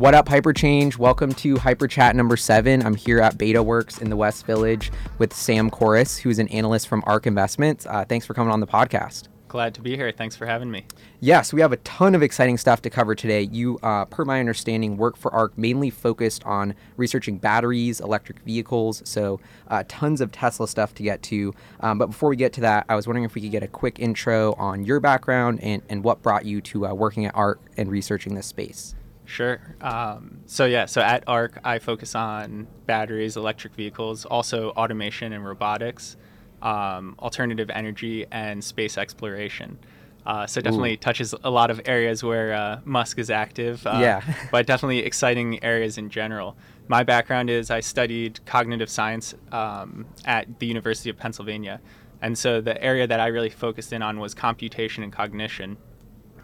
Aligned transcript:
What 0.00 0.14
up, 0.14 0.30
Hyperchange? 0.30 0.96
Welcome 0.96 1.34
to 1.34 1.58
Hyper 1.58 1.86
Chat 1.86 2.16
number 2.16 2.34
seven. 2.34 2.82
I'm 2.86 2.94
here 2.94 3.20
at 3.20 3.36
BetaWorks 3.36 4.00
in 4.00 4.08
the 4.08 4.16
West 4.16 4.46
Village 4.46 4.90
with 5.18 5.34
Sam 5.34 5.70
Korus, 5.70 6.18
who's 6.18 6.38
an 6.38 6.48
analyst 6.48 6.88
from 6.88 7.04
ARK 7.06 7.26
Investments. 7.26 7.84
Uh, 7.84 8.06
thanks 8.06 8.24
for 8.24 8.32
coming 8.32 8.50
on 8.50 8.60
the 8.60 8.66
podcast. 8.66 9.28
Glad 9.48 9.74
to 9.74 9.82
be 9.82 9.96
here. 9.96 10.10
Thanks 10.10 10.34
for 10.36 10.46
having 10.46 10.70
me. 10.70 10.86
Yes, 11.20 11.52
we 11.52 11.60
have 11.60 11.72
a 11.72 11.76
ton 11.78 12.14
of 12.14 12.22
exciting 12.22 12.56
stuff 12.56 12.80
to 12.80 12.88
cover 12.88 13.14
today. 13.14 13.42
You, 13.52 13.78
uh, 13.82 14.06
per 14.06 14.24
my 14.24 14.40
understanding, 14.40 14.96
work 14.96 15.18
for 15.18 15.30
ARK 15.34 15.58
mainly 15.58 15.90
focused 15.90 16.46
on 16.46 16.74
researching 16.96 17.36
batteries, 17.36 18.00
electric 18.00 18.38
vehicles, 18.38 19.02
so 19.04 19.38
uh, 19.68 19.84
tons 19.86 20.22
of 20.22 20.32
Tesla 20.32 20.66
stuff 20.66 20.94
to 20.94 21.02
get 21.02 21.22
to. 21.24 21.52
Um, 21.80 21.98
but 21.98 22.06
before 22.06 22.30
we 22.30 22.36
get 22.36 22.54
to 22.54 22.62
that, 22.62 22.86
I 22.88 22.96
was 22.96 23.06
wondering 23.06 23.24
if 23.24 23.34
we 23.34 23.42
could 23.42 23.50
get 23.50 23.62
a 23.62 23.68
quick 23.68 23.98
intro 23.98 24.54
on 24.54 24.82
your 24.82 24.98
background 24.98 25.60
and, 25.62 25.82
and 25.90 26.02
what 26.02 26.22
brought 26.22 26.46
you 26.46 26.62
to 26.62 26.86
uh, 26.86 26.94
working 26.94 27.26
at 27.26 27.34
ARK 27.34 27.60
and 27.76 27.90
researching 27.90 28.34
this 28.34 28.46
space. 28.46 28.94
Sure. 29.30 29.60
Um, 29.80 30.40
so 30.46 30.64
yeah, 30.64 30.86
so 30.86 31.00
at 31.00 31.22
ARK, 31.28 31.60
I 31.62 31.78
focus 31.78 32.16
on 32.16 32.66
batteries, 32.86 33.36
electric 33.36 33.74
vehicles, 33.74 34.24
also 34.24 34.70
automation 34.70 35.32
and 35.32 35.46
robotics, 35.46 36.16
um, 36.62 37.14
alternative 37.20 37.70
energy, 37.70 38.26
and 38.32 38.62
space 38.62 38.98
exploration. 38.98 39.78
Uh, 40.26 40.48
so 40.48 40.60
definitely 40.60 40.94
Ooh. 40.94 40.96
touches 40.96 41.32
a 41.44 41.50
lot 41.50 41.70
of 41.70 41.80
areas 41.84 42.24
where 42.24 42.52
uh, 42.52 42.80
Musk 42.84 43.20
is 43.20 43.30
active. 43.30 43.86
Uh, 43.86 43.98
yeah. 44.00 44.34
but 44.50 44.66
definitely 44.66 44.98
exciting 44.98 45.62
areas 45.62 45.96
in 45.96 46.10
general. 46.10 46.56
My 46.88 47.04
background 47.04 47.50
is 47.50 47.70
I 47.70 47.80
studied 47.80 48.44
cognitive 48.46 48.90
science 48.90 49.32
um, 49.52 50.06
at 50.24 50.58
the 50.58 50.66
University 50.66 51.08
of 51.08 51.16
Pennsylvania, 51.16 51.80
and 52.20 52.36
so 52.36 52.60
the 52.60 52.82
area 52.82 53.06
that 53.06 53.20
I 53.20 53.28
really 53.28 53.48
focused 53.48 53.92
in 53.92 54.02
on 54.02 54.18
was 54.18 54.34
computation 54.34 55.04
and 55.04 55.12
cognition. 55.12 55.76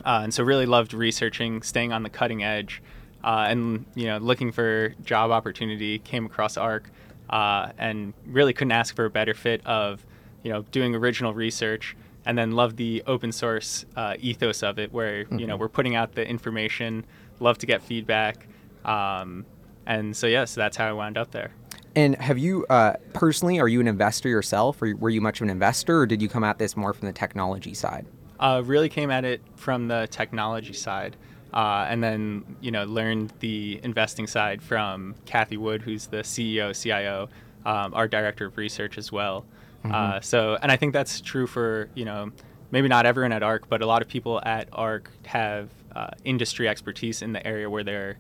Uh, 0.05 0.21
and 0.23 0.33
so 0.33 0.45
really 0.45 0.67
loved 0.67 0.95
researching, 0.95 1.63
staying 1.63 1.93
on 1.93 2.03
the 2.03 2.11
cutting 2.11 2.43
edge, 2.43 2.83
uh, 3.25 3.47
and 3.49 3.85
you 3.95 4.07
know 4.07 4.19
looking 4.19 4.53
for 4.53 4.95
job 5.05 5.31
opportunity. 5.31 5.99
Came 5.99 6.27
across 6.27 6.57
ARK, 6.57 6.91
uh, 7.31 7.71
and 7.79 8.15
really 8.27 8.53
couldn't 8.53 8.73
ask 8.73 8.95
for 8.95 9.05
a 9.05 9.11
better 9.11 9.35
fit 9.35 9.65
of 9.67 10.05
you 10.43 10.53
know 10.53 10.63
doing 10.71 10.95
original 10.95 11.35
research, 11.35 11.97
and 12.25 12.37
then 12.39 12.53
love 12.53 12.77
the 12.77 13.03
open 13.07 13.33
source 13.33 13.85
uh, 13.97 14.15
ethos 14.21 14.63
of 14.63 14.79
it, 14.79 14.93
where 14.93 15.25
mm-hmm. 15.25 15.39
you 15.39 15.47
know 15.47 15.55
mm-hmm. 15.55 15.63
we're 15.63 15.69
putting 15.69 15.95
out 15.95 16.15
the 16.15 16.27
information. 16.27 17.05
Love 17.41 17.59
to 17.59 17.67
get 17.67 17.83
feedback, 17.83 18.47
um, 18.85 19.45
and 19.87 20.17
so 20.17 20.27
yes, 20.27 20.33
yeah, 20.33 20.45
so 20.45 20.61
that's 20.61 20.77
how 20.77 20.89
I 20.89 20.93
wound 20.93 21.19
up 21.19 21.33
there. 21.33 21.51
And 21.97 22.15
have 22.17 22.37
you 22.37 22.67
uh, 22.69 22.95
personally, 23.15 23.59
are 23.59 23.69
you 23.69 23.81
an 23.81 23.89
investor 23.89 24.29
yourself, 24.29 24.81
or 24.83 24.95
were 24.97 25.11
you 25.11 25.21
much 25.21 25.41
of 25.41 25.45
an 25.45 25.51
investor, 25.51 26.01
or 26.01 26.07
did 26.07 26.21
you 26.21 26.29
come 26.29 26.45
at 26.45 26.59
this 26.59 26.77
more 26.77 26.93
from 26.93 27.07
the 27.07 27.13
technology 27.13 27.75
side? 27.75 28.07
Uh, 28.39 28.63
really 28.65 28.89
came 28.89 29.11
at 29.11 29.25
it 29.25 29.41
from 29.57 29.89
the 29.89 30.07
technology 30.11 30.73
side. 30.73 31.17
Uh, 31.55 31.87
and 31.89 32.03
then 32.03 32.45
you 32.61 32.71
know 32.71 32.85
learned 32.85 33.33
the 33.41 33.81
investing 33.83 34.27
side 34.27 34.61
from 34.61 35.15
Cathie 35.25 35.57
Wood, 35.57 35.81
who's 35.81 36.07
the 36.07 36.19
CEO, 36.19 36.79
CIO, 36.79 37.29
um, 37.65 37.95
our 37.95 38.09
director 38.09 38.47
of 38.47 38.59
research 38.59 38.99
as 38.99 39.11
well. 39.11 39.47
Mm-hmm. 39.85 39.95
Uh, 39.95 40.21
so, 40.21 40.59
and 40.61 40.71
I 40.71 40.77
think 40.77 40.93
that's 40.93 41.21
true 41.21 41.47
for 41.47 41.89
you 41.95 42.05
know 42.05 42.31
maybe 42.71 42.89
not 42.89 43.07
everyone 43.07 43.33
at 43.33 43.43
ARK, 43.43 43.69
but 43.69 43.81
a 43.81 43.87
lot 43.87 44.03
of 44.03 44.09
people 44.09 44.41
at 44.45 44.69
ARK 44.73 45.11
have 45.25 45.71
uh, 45.95 46.09
industry 46.25 46.69
expertise 46.69 47.23
in 47.23 47.33
the 47.33 47.47
area 47.47 47.71
where 47.71 47.85
they're 47.85 48.19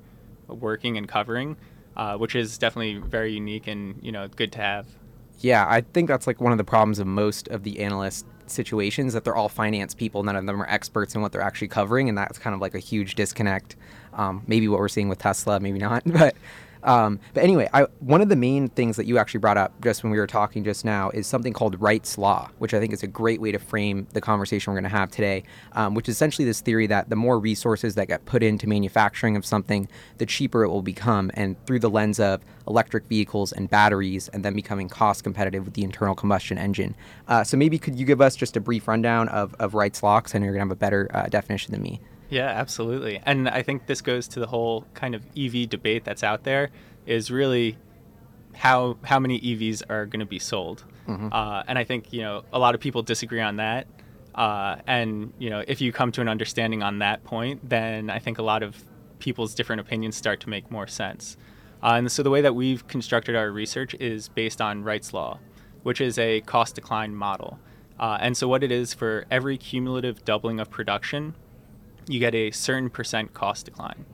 working 0.48 0.96
and 0.96 1.08
covering, 1.08 1.56
uh, 1.96 2.16
which 2.16 2.34
is 2.34 2.56
definitely 2.58 2.98
very 2.98 3.32
unique 3.32 3.66
and 3.66 3.98
you 4.02 4.12
know 4.12 4.28
good 4.28 4.52
to 4.52 4.60
have. 4.60 4.86
Yeah, 5.40 5.66
I 5.68 5.82
think 5.82 6.08
that's 6.08 6.26
like 6.26 6.40
one 6.40 6.52
of 6.52 6.58
the 6.58 6.64
problems 6.64 6.98
of 6.98 7.06
most 7.06 7.48
of 7.48 7.62
the 7.62 7.80
analyst 7.80 8.26
situations 8.46 9.12
that 9.12 9.24
they're 9.24 9.36
all 9.36 9.48
finance 9.48 9.94
people. 9.94 10.22
None 10.22 10.36
of 10.36 10.46
them 10.46 10.62
are 10.62 10.68
experts 10.68 11.14
in 11.14 11.20
what 11.20 11.32
they're 11.32 11.42
actually 11.42 11.68
covering, 11.68 12.08
and 12.08 12.16
that's 12.16 12.38
kind 12.38 12.54
of 12.54 12.60
like 12.60 12.74
a 12.74 12.78
huge 12.78 13.14
disconnect. 13.14 13.76
Um, 14.14 14.42
maybe 14.46 14.68
what 14.68 14.80
we're 14.80 14.88
seeing 14.88 15.08
with 15.08 15.18
Tesla, 15.18 15.60
maybe 15.60 15.78
not, 15.78 16.02
but 16.06 16.36
um, 16.82 17.20
but 17.34 17.42
anyway, 17.42 17.68
I, 17.72 17.82
one 18.00 18.20
of 18.20 18.28
the 18.28 18.36
main 18.36 18.68
things 18.68 18.96
that 18.96 19.06
you 19.06 19.18
actually 19.18 19.40
brought 19.40 19.56
up 19.56 19.72
just 19.82 20.02
when 20.02 20.12
we 20.12 20.18
were 20.18 20.26
talking 20.26 20.64
just 20.64 20.84
now 20.84 21.10
is 21.10 21.26
something 21.26 21.52
called 21.52 21.80
Wright's 21.80 22.18
Law, 22.18 22.50
which 22.58 22.74
I 22.74 22.80
think 22.80 22.92
is 22.92 23.02
a 23.02 23.06
great 23.06 23.40
way 23.40 23.52
to 23.52 23.58
frame 23.58 24.06
the 24.12 24.20
conversation 24.20 24.72
we're 24.72 24.80
going 24.80 24.90
to 24.90 24.96
have 24.96 25.10
today, 25.10 25.42
um, 25.72 25.94
which 25.94 26.08
is 26.08 26.14
essentially 26.14 26.44
this 26.44 26.60
theory 26.60 26.86
that 26.86 27.10
the 27.10 27.16
more 27.16 27.38
resources 27.38 27.94
that 27.96 28.08
get 28.08 28.24
put 28.24 28.42
into 28.42 28.68
manufacturing 28.68 29.36
of 29.36 29.44
something, 29.44 29.88
the 30.18 30.26
cheaper 30.26 30.64
it 30.64 30.68
will 30.68 30.82
become. 30.82 31.30
And 31.34 31.56
through 31.66 31.80
the 31.80 31.90
lens 31.90 32.20
of 32.20 32.42
electric 32.66 33.06
vehicles 33.06 33.52
and 33.52 33.70
batteries, 33.70 34.28
and 34.28 34.44
then 34.44 34.54
becoming 34.54 34.88
cost 34.88 35.24
competitive 35.24 35.64
with 35.64 35.74
the 35.74 35.84
internal 35.84 36.14
combustion 36.14 36.58
engine. 36.58 36.94
Uh, 37.28 37.44
so 37.44 37.56
maybe 37.56 37.78
could 37.78 37.98
you 37.98 38.06
give 38.06 38.20
us 38.20 38.36
just 38.36 38.56
a 38.56 38.60
brief 38.60 38.88
rundown 38.88 39.28
of, 39.28 39.54
of 39.58 39.74
Wright's 39.74 40.02
Law? 40.02 40.20
Because 40.20 40.34
I 40.34 40.38
know 40.38 40.44
you're 40.46 40.54
going 40.54 40.66
to 40.66 40.70
have 40.70 40.76
a 40.76 40.76
better 40.76 41.10
uh, 41.12 41.26
definition 41.26 41.72
than 41.72 41.82
me. 41.82 42.00
Yeah, 42.28 42.46
absolutely. 42.48 43.20
And 43.24 43.48
I 43.48 43.62
think 43.62 43.86
this 43.86 44.00
goes 44.00 44.26
to 44.28 44.40
the 44.40 44.46
whole 44.46 44.86
kind 44.94 45.14
of 45.14 45.22
EV 45.36 45.68
debate 45.68 46.04
that's 46.04 46.22
out 46.24 46.44
there 46.44 46.70
is 47.06 47.30
really 47.30 47.78
how 48.54 48.96
how 49.04 49.18
many 49.18 49.40
EVs 49.40 49.82
are 49.88 50.06
going 50.06 50.20
to 50.20 50.26
be 50.26 50.38
sold. 50.38 50.84
Mm-hmm. 51.06 51.28
Uh, 51.32 51.62
and 51.68 51.78
I 51.78 51.84
think 51.84 52.12
you 52.12 52.22
know 52.22 52.44
a 52.52 52.58
lot 52.58 52.74
of 52.74 52.80
people 52.80 53.02
disagree 53.02 53.40
on 53.40 53.56
that. 53.56 53.86
Uh, 54.34 54.76
and 54.86 55.32
you 55.38 55.50
know 55.50 55.62
if 55.66 55.80
you 55.80 55.92
come 55.92 56.12
to 56.12 56.20
an 56.20 56.28
understanding 56.28 56.82
on 56.82 56.98
that 56.98 57.24
point, 57.24 57.68
then 57.68 58.10
I 58.10 58.18
think 58.18 58.38
a 58.38 58.42
lot 58.42 58.62
of 58.62 58.84
people's 59.18 59.54
different 59.54 59.80
opinions 59.80 60.16
start 60.16 60.40
to 60.40 60.48
make 60.48 60.70
more 60.70 60.86
sense. 60.86 61.36
Uh, 61.82 61.94
and 61.96 62.10
so 62.10 62.22
the 62.22 62.30
way 62.30 62.40
that 62.40 62.54
we've 62.54 62.86
constructed 62.88 63.36
our 63.36 63.50
research 63.50 63.94
is 63.94 64.28
based 64.28 64.60
on 64.60 64.82
Wright's 64.82 65.12
law, 65.12 65.38
which 65.82 66.00
is 66.00 66.18
a 66.18 66.40
cost 66.42 66.74
decline 66.74 67.14
model. 67.14 67.58
Uh, 67.98 68.18
and 68.20 68.36
so 68.36 68.48
what 68.48 68.62
it 68.62 68.70
is 68.70 68.92
for 68.92 69.24
every 69.30 69.56
cumulative 69.56 70.24
doubling 70.24 70.60
of 70.60 70.68
production, 70.70 71.34
you 72.08 72.20
get 72.20 72.34
a 72.34 72.50
certain 72.50 72.90
percent 72.90 73.34
cost 73.34 73.66
decline. 73.66 74.04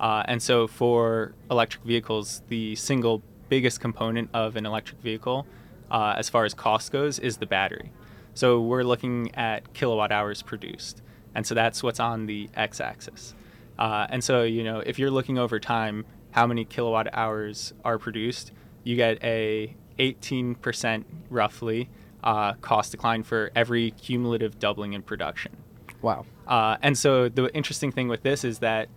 Uh, 0.00 0.22
and 0.26 0.42
so 0.42 0.66
for 0.66 1.34
electric 1.50 1.84
vehicles, 1.84 2.42
the 2.48 2.74
single 2.76 3.22
biggest 3.48 3.80
component 3.80 4.28
of 4.34 4.56
an 4.56 4.66
electric 4.66 5.00
vehicle, 5.00 5.46
uh, 5.90 6.14
as 6.16 6.28
far 6.28 6.44
as 6.44 6.54
cost 6.54 6.90
goes, 6.90 7.18
is 7.18 7.36
the 7.36 7.46
battery. 7.46 7.90
So 8.34 8.60
we're 8.60 8.82
looking 8.82 9.34
at 9.34 9.72
kilowatt 9.74 10.10
hours 10.10 10.42
produced. 10.42 11.02
And 11.34 11.46
so 11.46 11.54
that's 11.54 11.82
what's 11.82 12.00
on 12.00 12.26
the 12.26 12.48
x 12.54 12.80
axis. 12.80 13.34
Uh, 13.78 14.06
and 14.08 14.22
so, 14.22 14.42
you 14.42 14.64
know, 14.64 14.80
if 14.80 14.98
you're 14.98 15.10
looking 15.10 15.38
over 15.38 15.60
time, 15.60 16.04
how 16.32 16.46
many 16.46 16.64
kilowatt 16.64 17.08
hours 17.12 17.72
are 17.84 17.98
produced, 17.98 18.52
you 18.82 18.96
get 18.96 19.22
a 19.22 19.74
18% 19.98 21.04
roughly 21.30 21.88
uh, 22.22 22.54
cost 22.54 22.92
decline 22.92 23.22
for 23.22 23.50
every 23.54 23.92
cumulative 23.92 24.58
doubling 24.58 24.92
in 24.92 25.02
production. 25.02 25.56
Wow. 26.02 26.26
Uh, 26.46 26.76
and 26.82 26.96
so 26.96 27.28
the 27.28 27.54
interesting 27.54 27.90
thing 27.90 28.08
with 28.08 28.22
this 28.22 28.44
is 28.44 28.58
that, 28.58 28.88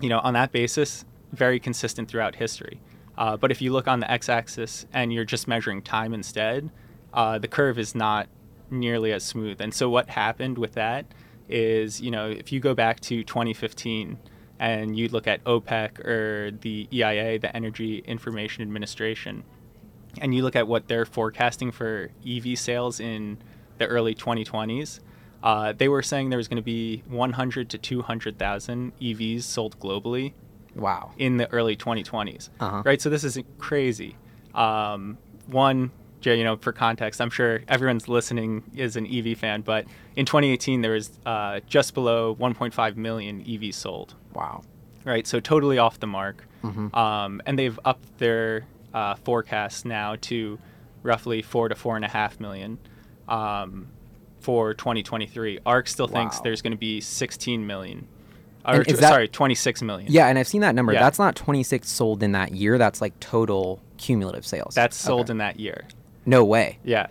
you 0.00 0.08
know, 0.08 0.18
on 0.20 0.34
that 0.34 0.52
basis, 0.52 1.04
very 1.32 1.58
consistent 1.58 2.08
throughout 2.08 2.36
history. 2.36 2.80
Uh, 3.16 3.36
but 3.36 3.50
if 3.50 3.62
you 3.62 3.72
look 3.72 3.88
on 3.88 4.00
the 4.00 4.10
x-axis 4.10 4.86
and 4.92 5.12
you're 5.12 5.24
just 5.24 5.46
measuring 5.46 5.82
time 5.82 6.12
instead, 6.12 6.70
uh, 7.12 7.38
the 7.38 7.48
curve 7.48 7.78
is 7.78 7.94
not 7.94 8.28
nearly 8.70 9.12
as 9.12 9.22
smooth. 9.22 9.60
And 9.60 9.72
so 9.72 9.88
what 9.88 10.10
happened 10.10 10.58
with 10.58 10.72
that 10.72 11.06
is, 11.48 12.00
you 12.00 12.10
know, 12.10 12.28
if 12.28 12.52
you 12.52 12.60
go 12.60 12.74
back 12.74 13.00
to 13.00 13.22
2015 13.22 14.18
and 14.58 14.96
you 14.96 15.08
look 15.08 15.26
at 15.26 15.42
OPEC 15.44 16.00
or 16.00 16.50
the 16.60 16.88
EIA, 16.92 17.38
the 17.38 17.54
Energy 17.54 17.98
Information 17.98 18.62
Administration, 18.62 19.44
and 20.20 20.34
you 20.34 20.42
look 20.42 20.56
at 20.56 20.66
what 20.66 20.88
they're 20.88 21.06
forecasting 21.06 21.70
for 21.70 22.10
EV 22.26 22.58
sales 22.58 23.00
in 23.00 23.38
the 23.78 23.86
early 23.86 24.14
2020s, 24.14 25.00
uh, 25.44 25.74
they 25.74 25.88
were 25.88 26.02
saying 26.02 26.30
there 26.30 26.38
was 26.38 26.48
going 26.48 26.56
to 26.56 26.62
be 26.62 27.02
100 27.06 27.68
to 27.68 27.78
200,000 27.78 28.92
EVs 28.98 29.42
sold 29.42 29.78
globally. 29.78 30.32
Wow. 30.74 31.12
In 31.18 31.36
the 31.36 31.48
early 31.52 31.76
2020s. 31.76 32.48
Uh-huh. 32.58 32.82
Right. 32.84 33.00
So 33.00 33.10
this 33.10 33.22
is 33.22 33.38
crazy. 33.58 34.16
Um, 34.54 35.18
one, 35.46 35.92
you 36.22 36.42
know, 36.42 36.56
for 36.56 36.72
context, 36.72 37.20
I'm 37.20 37.30
sure 37.30 37.62
everyone's 37.68 38.08
listening 38.08 38.64
is 38.74 38.96
an 38.96 39.06
EV 39.06 39.38
fan, 39.38 39.60
but 39.60 39.84
in 40.16 40.24
2018 40.24 40.80
there 40.80 40.92
was 40.92 41.10
uh, 41.26 41.60
just 41.66 41.92
below 41.92 42.34
1.5 42.34 42.96
million 42.96 43.44
EVs 43.44 43.74
sold. 43.74 44.14
Wow. 44.32 44.62
Right. 45.04 45.26
So 45.26 45.38
totally 45.38 45.76
off 45.76 46.00
the 46.00 46.06
mark. 46.06 46.46
Mm-hmm. 46.64 46.96
Um, 46.96 47.42
and 47.44 47.58
they've 47.58 47.78
upped 47.84 48.16
their 48.18 48.66
uh, 48.94 49.16
forecast 49.16 49.84
now 49.84 50.16
to 50.22 50.58
roughly 51.02 51.42
four 51.42 51.68
to 51.68 51.74
four 51.74 51.96
and 51.96 52.04
a 52.04 52.08
half 52.08 52.40
million. 52.40 52.78
Um, 53.28 53.88
for 54.44 54.74
2023. 54.74 55.60
ARK 55.64 55.88
still 55.88 56.06
thinks 56.06 56.38
there's 56.40 56.60
going 56.60 56.72
to 56.72 56.76
be 56.76 57.00
16 57.00 57.66
million. 57.66 58.06
Or, 58.66 58.84
that, 58.84 58.98
sorry, 58.98 59.28
26 59.28 59.82
million. 59.82 60.12
Yeah, 60.12 60.28
and 60.28 60.38
I've 60.38 60.48
seen 60.48 60.60
that 60.60 60.74
number. 60.74 60.92
Yeah. 60.92 61.00
That's 61.00 61.18
not 61.18 61.34
26 61.34 61.88
sold 61.88 62.22
in 62.22 62.32
that 62.32 62.52
year. 62.52 62.76
That's 62.76 63.00
like 63.00 63.18
total 63.20 63.80
cumulative 63.96 64.44
sales. 64.46 64.74
That's 64.74 64.96
sold 64.96 65.26
okay. 65.26 65.32
in 65.32 65.38
that 65.38 65.58
year. 65.58 65.86
No 66.26 66.44
way. 66.44 66.78
Yeah. 66.84 67.06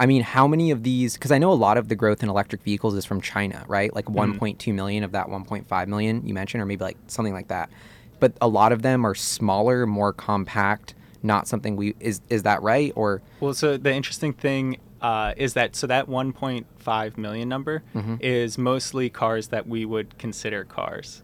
I 0.00 0.06
mean, 0.06 0.22
how 0.22 0.48
many 0.48 0.72
of 0.72 0.82
these? 0.82 1.14
Because 1.14 1.30
I 1.30 1.38
know 1.38 1.52
a 1.52 1.54
lot 1.54 1.78
of 1.78 1.88
the 1.88 1.94
growth 1.94 2.22
in 2.22 2.28
electric 2.28 2.62
vehicles 2.62 2.94
is 2.94 3.04
from 3.04 3.20
China, 3.20 3.64
right? 3.68 3.94
Like 3.94 4.06
mm-hmm. 4.06 4.42
1.2 4.42 4.74
million 4.74 5.04
of 5.04 5.12
that 5.12 5.28
1.5 5.28 5.86
million 5.86 6.26
you 6.26 6.34
mentioned, 6.34 6.60
or 6.60 6.66
maybe 6.66 6.84
like 6.84 6.96
something 7.06 7.32
like 7.32 7.48
that. 7.48 7.70
But 8.18 8.32
a 8.40 8.48
lot 8.48 8.72
of 8.72 8.82
them 8.82 9.04
are 9.06 9.14
smaller, 9.14 9.86
more 9.86 10.12
compact. 10.12 10.94
Not 11.22 11.48
something 11.48 11.76
we 11.76 11.94
is 12.00 12.20
is 12.28 12.42
that 12.42 12.62
right? 12.62 12.92
Or 12.96 13.22
well, 13.40 13.54
so 13.54 13.76
the 13.76 13.92
interesting 13.92 14.32
thing 14.32 14.78
uh, 15.04 15.34
is 15.36 15.52
that 15.52 15.76
so 15.76 15.86
that 15.86 16.08
1.5 16.08 17.18
million 17.18 17.46
number 17.46 17.82
mm-hmm. 17.94 18.16
is 18.20 18.56
mostly 18.56 19.10
cars 19.10 19.48
that 19.48 19.66
we 19.66 19.84
would 19.84 20.16
consider 20.16 20.64
cars. 20.64 21.22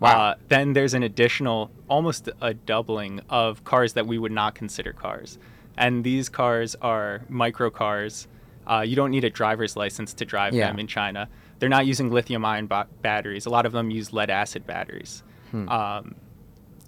Wow. 0.00 0.30
Uh, 0.30 0.34
then 0.48 0.72
there's 0.72 0.94
an 0.94 1.02
additional, 1.02 1.70
almost 1.86 2.30
a 2.40 2.54
doubling 2.54 3.20
of 3.28 3.62
cars 3.64 3.92
that 3.92 4.06
we 4.06 4.16
would 4.16 4.32
not 4.32 4.54
consider 4.54 4.94
cars. 4.94 5.38
And 5.76 6.02
these 6.02 6.30
cars 6.30 6.74
are 6.80 7.20
micro 7.28 7.68
cars. 7.68 8.26
Uh, 8.66 8.80
you 8.86 8.96
don't 8.96 9.10
need 9.10 9.24
a 9.24 9.30
driver's 9.30 9.76
license 9.76 10.14
to 10.14 10.24
drive 10.24 10.54
Yeah. 10.54 10.68
them 10.68 10.78
in 10.78 10.86
China. 10.86 11.28
They're 11.58 11.68
not 11.68 11.84
using 11.84 12.10
lithium 12.10 12.42
ion 12.46 12.68
ba- 12.68 12.88
batteries. 13.02 13.44
A 13.44 13.50
lot 13.50 13.66
of 13.66 13.72
them 13.72 13.90
use 13.90 14.14
lead 14.14 14.30
acid 14.30 14.66
batteries. 14.66 15.22
Hmm. 15.50 15.68
Um, 15.68 16.14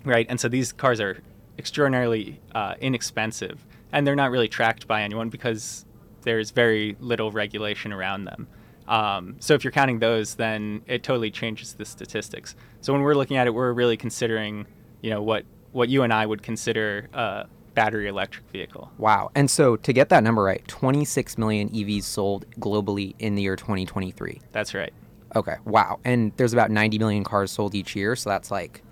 right? 0.07 0.25
And 0.31 0.41
so 0.41 0.49
these 0.49 0.73
cars 0.73 0.99
are 0.99 1.19
extraordinarily 1.59 2.41
uh, 2.55 2.77
inexpensive, 2.81 3.67
and 3.93 4.07
they're 4.07 4.17
not 4.17 4.31
really 4.31 4.49
tracked 4.49 4.89
by 4.89 5.03
anyone 5.03 5.29
because 5.29 5.85
there's 6.23 6.51
very 6.51 6.97
little 7.01 7.31
regulation 7.31 7.93
around 7.93 8.25
them. 8.25 8.49
Um, 8.89 9.37
so 9.39 9.55
if 9.55 9.65
you're 9.65 9.73
counting 9.73 10.01
those, 10.01 10.35
then 10.35 10.83
it 10.87 11.03
totally 11.03 11.31
changes 11.31 11.75
the 11.75 11.85
statistics. 11.85 12.57
So 12.81 12.93
when 12.93 13.03
we're 13.03 13.15
looking 13.15 13.37
at 13.37 13.47
it, 13.47 13.55
we're 13.55 13.73
really 13.73 13.97
considering, 13.97 14.67
you 15.01 15.11
know, 15.11 15.23
what 15.23 15.45
what 15.73 15.89
you 15.89 16.03
and 16.03 16.13
I 16.13 16.27
would 16.27 16.43
consider 16.43 17.09
a 17.15 17.47
battery 17.75 18.07
electric 18.09 18.47
vehicle. 18.51 18.91
Wow. 18.99 19.31
And 19.35 19.51
so 19.51 19.77
to 19.77 19.93
get 19.93 20.11
that 20.11 20.23
number 20.23 20.43
right, 20.43 20.67
26 20.69 21.39
million 21.39 21.71
EVs 21.71 22.03
sold 22.03 22.45
globally 22.61 23.15
in 23.19 23.35
the 23.35 23.41
year 23.43 23.57
2023. 23.57 24.41
That's 24.53 24.75
right. 24.75 24.93
Okay. 25.35 25.57
Wow. 25.65 25.99
And 26.05 26.33
there's 26.37 26.53
about 26.53 26.71
90 26.71 26.99
million 26.99 27.25
cars 27.25 27.51
sold 27.51 27.75
each 27.75 27.97
year, 27.97 28.15
so 28.17 28.29
that's 28.29 28.51
like 28.51 28.83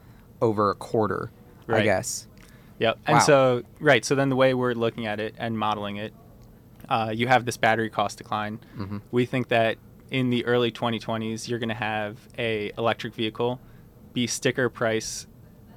over 0.41 0.71
a 0.71 0.75
quarter, 0.75 1.31
right. 1.67 1.83
I 1.83 1.85
guess. 1.85 2.27
Yep. 2.79 2.99
And 3.07 3.17
Wow. 3.17 3.23
so, 3.25 3.63
right. 3.79 4.03
So 4.03 4.15
then 4.15 4.31
the 4.31 4.37
way 4.37 4.55
we're 4.55 4.73
looking 4.73 5.05
at 5.05 5.21
it 5.21 5.35
and 5.37 5.59
modeling 5.59 5.97
it, 5.97 6.15
uh, 6.91 7.13
you 7.15 7.29
have 7.29 7.45
this 7.45 7.57
battery 7.57 7.89
cost 7.89 8.19
decline. 8.19 8.59
Mm-hmm. 8.77 8.99
We 9.13 9.25
think 9.25 9.49
that 9.49 9.79
in 10.11 10.31
the 10.31 10.45
early 10.45 10.73
2020s, 10.73 11.49
you're 11.49 11.61
going 11.61 11.69
to 11.69 11.75
have 11.75 12.19
a 12.37 12.73
electric 12.77 13.15
vehicle 13.15 13.61
be 14.13 14.27
sticker 14.27 14.69
price 14.69 15.27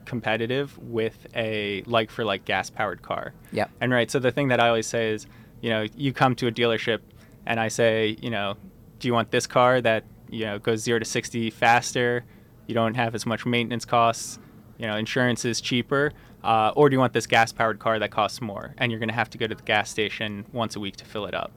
competitive 0.05 0.77
with 0.79 1.27
a 1.35 1.83
like 1.85 2.09
for 2.09 2.25
like 2.25 2.45
gas 2.45 2.69
powered 2.69 3.01
car. 3.01 3.33
Yep. 3.51 3.69
And 3.79 3.91
right. 3.91 4.09
So 4.09 4.19
the 4.19 4.31
thing 4.31 4.49
that 4.49 4.59
I 4.59 4.67
always 4.67 4.87
say 4.87 5.11
is, 5.11 5.27
you 5.61 5.69
know, 5.69 5.85
you 5.95 6.13
come 6.13 6.35
to 6.37 6.47
a 6.47 6.51
dealership 6.51 6.99
and 7.45 7.59
I 7.59 7.67
say, 7.67 8.17
you 8.21 8.29
know, 8.29 8.55
do 8.99 9.07
you 9.07 9.13
want 9.13 9.31
this 9.31 9.47
car 9.47 9.81
that, 9.81 10.03
you 10.29 10.45
know, 10.45 10.59
goes 10.59 10.81
0 10.81 10.99
to 10.99 11.05
60 11.05 11.51
faster, 11.51 12.25
you 12.67 12.73
don't 12.73 12.95
have 12.95 13.15
as 13.15 13.25
much 13.25 13.45
maintenance 13.45 13.85
costs, 13.85 14.39
you 14.77 14.87
know, 14.87 14.95
insurance 14.95 15.45
is 15.45 15.61
cheaper, 15.61 16.11
uh, 16.43 16.73
or 16.75 16.89
do 16.89 16.95
you 16.95 16.99
want 16.99 17.13
this 17.13 17.27
gas 17.27 17.51
powered 17.51 17.79
car 17.79 17.99
that 17.99 18.11
costs 18.11 18.41
more 18.41 18.73
and 18.77 18.91
you're 18.91 18.99
going 18.99 19.09
to 19.09 19.15
have 19.15 19.29
to 19.31 19.37
go 19.37 19.47
to 19.47 19.55
the 19.55 19.63
gas 19.63 19.89
station 19.89 20.45
once 20.51 20.75
a 20.75 20.79
week 20.79 20.95
to 20.97 21.05
fill 21.05 21.25
it 21.25 21.33
up? 21.33 21.51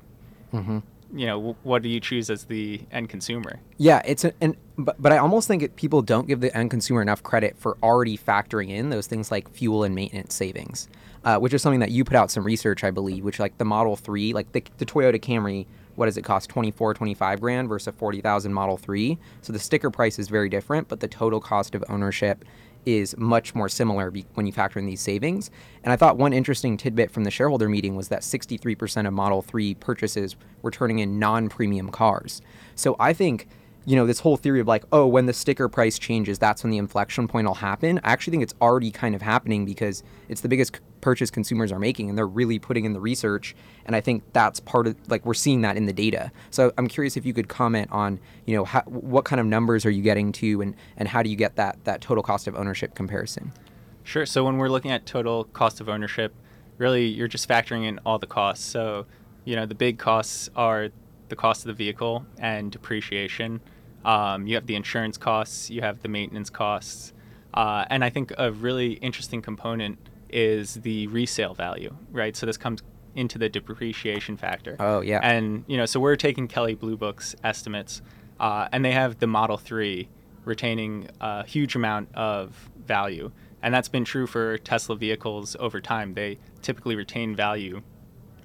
Mm-hmm. 0.53 0.79
You 1.15 1.27
know, 1.27 1.53
wh- 1.53 1.67
what 1.67 1.83
do 1.83 1.89
you 1.89 2.01
choose 2.01 2.31
as 2.31 2.45
the 2.45 2.81
end 2.91 3.09
consumer? 3.09 3.61
Yeah, 3.79 4.03
it's 4.05 4.25
a, 4.25 4.33
and 4.41 4.57
but, 4.77 5.01
but 5.01 5.13
I 5.13 5.19
almost 5.19 5.49
think 5.49 5.63
it, 5.63 5.77
people 5.77 6.03
don't 6.03 6.27
give 6.27 6.41
the 6.41 6.57
end 6.57 6.71
consumer 6.71 7.03
enough 7.03 7.23
credit 7.23 7.57
for 7.59 7.77
already 7.83 8.19
factoring 8.19 8.71
in 8.71 8.91
those 8.91 9.07
things 9.07 9.31
like 9.31 9.51
fuel 9.51 9.85
and 9.85 9.95
maintenance 9.95 10.35
savings, 10.35 10.89
uh, 11.25 11.39
which 11.39 11.55
is 11.55 11.63
something 11.63 11.81
that 11.81 11.91
you 11.91 12.05
put 12.05 12.17
out 12.17 12.31
some 12.31 12.45
research, 12.45 12.85
I 12.85 12.91
believe, 12.91 13.25
which 13.25 13.39
like 13.39 13.59
the 13.59 13.65
Model 13.65 13.97
3, 13.97 14.33
like 14.33 14.53
the, 14.53 14.63
the 14.79 14.87
Toyota 14.87 15.21
Camry, 15.21 15.67
what 15.95 16.07
does 16.07 16.17
it 16.17 16.23
cost? 16.23 16.51
24, 16.51 16.95
25 16.95 17.41
grand 17.41 17.69
versus 17.69 17.89
a 17.89 17.93
40,000 17.93 18.53
Model 18.53 18.77
3. 18.77 19.19
So 19.43 19.53
the 19.53 19.59
sticker 19.59 19.91
price 19.91 20.19
is 20.19 20.29
very 20.29 20.49
different, 20.49 20.89
but 20.89 21.01
the 21.01 21.09
total 21.09 21.41
cost 21.41 21.75
of 21.75 21.83
ownership 21.89 22.45
is 22.87 23.17
much 23.19 23.55
more 23.55 23.69
similar 23.69 24.11
be- 24.11 24.25
when 24.35 24.47
you 24.47 24.53
factor 24.53 24.79
in 24.79 24.87
these 24.87 25.01
savings. 25.01 25.51
And 25.83 25.93
I 25.93 25.97
thought 25.97 26.17
one 26.17 26.33
interesting 26.33 26.77
tidbit 26.77 27.11
from 27.11 27.25
the 27.25 27.31
shareholder 27.31 27.69
meeting 27.69 27.97
was 27.97 28.09
that 28.09 28.23
63% 28.23 29.07
of 29.07 29.13
Model 29.13 29.43
3 29.43 29.75
purchases 29.75 30.37
were 30.63 30.71
turning 30.71 31.01
in 31.01 31.19
non 31.19 31.49
premium 31.49 31.91
cars. 31.91 32.41
So 32.77 32.97
I 32.99 33.13
think, 33.13 33.49
you 33.87 33.95
know, 33.95 34.05
this 34.05 34.19
whole 34.19 34.37
theory 34.37 34.61
of 34.61 34.67
like, 34.67 34.85
oh, 34.91 35.07
when 35.07 35.27
the 35.27 35.33
sticker 35.33 35.69
price 35.69 35.97
changes, 35.99 36.39
that's 36.39 36.65
when 36.65 36.73
the 36.73 36.77
inflection 36.77 37.29
point 37.29 37.47
will 37.47 37.55
happen. 37.55 38.01
I 38.03 38.13
actually 38.13 38.33
think 38.33 38.43
it's 38.43 38.55
already 38.61 38.91
kind 38.91 39.15
of 39.15 39.23
happening 39.23 39.65
because 39.65 40.03
it's 40.29 40.41
the 40.41 40.49
biggest 40.49 40.81
purchase 41.01 41.31
consumers 41.31 41.71
are 41.71 41.79
making 41.79 42.09
and 42.09 42.19
they're 42.19 42.27
really 42.27 42.59
putting 42.59 42.85
in 42.85 42.95
the 42.95 43.01
research. 43.01 43.55
And 43.85 43.95
I 43.95 44.01
think 44.01 44.25
that's 44.33 44.59
part 44.59 44.89
of, 44.89 44.97
like, 45.09 45.25
we're 45.25 45.35
seeing 45.35 45.61
that 45.61 45.77
in 45.77 45.87
the 45.87 45.93
data. 45.93 46.33
So 46.51 46.73
I'm 46.77 46.89
curious 46.89 47.17
if 47.17 47.25
you 47.25 47.33
could 47.33 47.49
comment 47.49 47.89
on, 47.93 48.19
you 48.45 48.57
know, 48.57 48.65
how, 48.65 48.83
what 48.83 49.25
kind 49.25 49.39
of 49.39 49.47
numbers 49.47 49.87
are 49.87 49.91
you 49.91 50.03
getting 50.03 50.33
to 50.33 50.61
and, 50.63 50.75
and 50.97 51.09
how 51.09 51.23
do 51.23 51.31
you 51.31 51.37
get 51.37 51.55
that, 51.55 51.79
that 51.85 52.01
total 52.01 52.25
cost 52.25 52.49
of 52.49 52.57
ownership 52.57 52.97
comparison? 52.97 53.53
Sure. 54.03 54.27
So 54.27 54.45
when 54.45 54.57
we're 54.59 54.69
looking 54.69 54.91
at 54.91 55.07
total 55.07 55.45
cost 55.45 55.81
of 55.81 55.89
ownership, 55.89 56.35
really 56.79 57.07
you're 57.07 57.29
just 57.29 57.49
factoring 57.49 57.87
in 57.87 58.01
all 58.05 58.19
the 58.19 58.27
costs. 58.27 58.65
So, 58.65 59.07
you 59.45 59.55
know, 59.55 59.65
the 59.65 59.77
big 59.77 59.99
costs 59.99 60.51
are 60.57 60.89
the 61.29 61.37
cost 61.37 61.63
of 61.63 61.69
the 61.69 61.75
vehicle 61.75 62.27
and 62.39 62.73
depreciation. 62.73 63.61
Um, 64.07 64.47
you 64.47 64.55
have 64.55 64.67
the 64.67 64.77
insurance 64.77 65.19
costs, 65.19 65.69
you 65.69 65.83
have 65.83 66.01
the 66.01 66.09
maintenance 66.09 66.49
costs. 66.49 67.13
Uh, 67.53 67.85
and 67.91 68.05
I 68.05 68.11
think 68.11 68.33
a 68.39 68.53
really 68.53 68.93
interesting 68.95 69.43
component 69.43 69.99
is 70.31 70.75
the 70.75 71.09
resale 71.09 71.55
value, 71.55 71.95
right? 72.13 72.37
So 72.37 72.47
this 72.47 72.57
comes 72.57 72.83
into 73.17 73.37
the 73.37 73.49
depreciation 73.49 74.37
factor. 74.37 74.77
Oh, 74.79 75.01
yeah. 75.01 75.21
And, 75.23 75.65
you 75.67 75.77
know, 75.77 75.87
so 75.87 75.99
we're 75.99 76.17
taking 76.17 76.47
Kelley 76.47 76.75
Blue 76.75 76.97
Book's 76.97 77.35
estimates, 77.43 78.01
uh, 78.39 78.69
and 78.71 78.85
they 78.85 78.93
have 78.93 79.19
the 79.19 79.27
Model 79.27 79.57
3 79.57 80.09
retaining 80.45 81.09
a 81.21 81.45
huge 81.45 81.75
amount 81.75 82.15
of 82.15 82.71
value. 82.87 83.33
And 83.63 83.75
that's 83.75 83.89
been 83.89 84.05
true 84.05 84.29
for 84.29 84.59
Tesla 84.59 84.95
vehicles 84.95 85.57
over 85.59 85.81
time. 85.81 86.15
They 86.15 86.39
typically 86.63 86.95
retain 86.95 87.35
value 87.35 87.83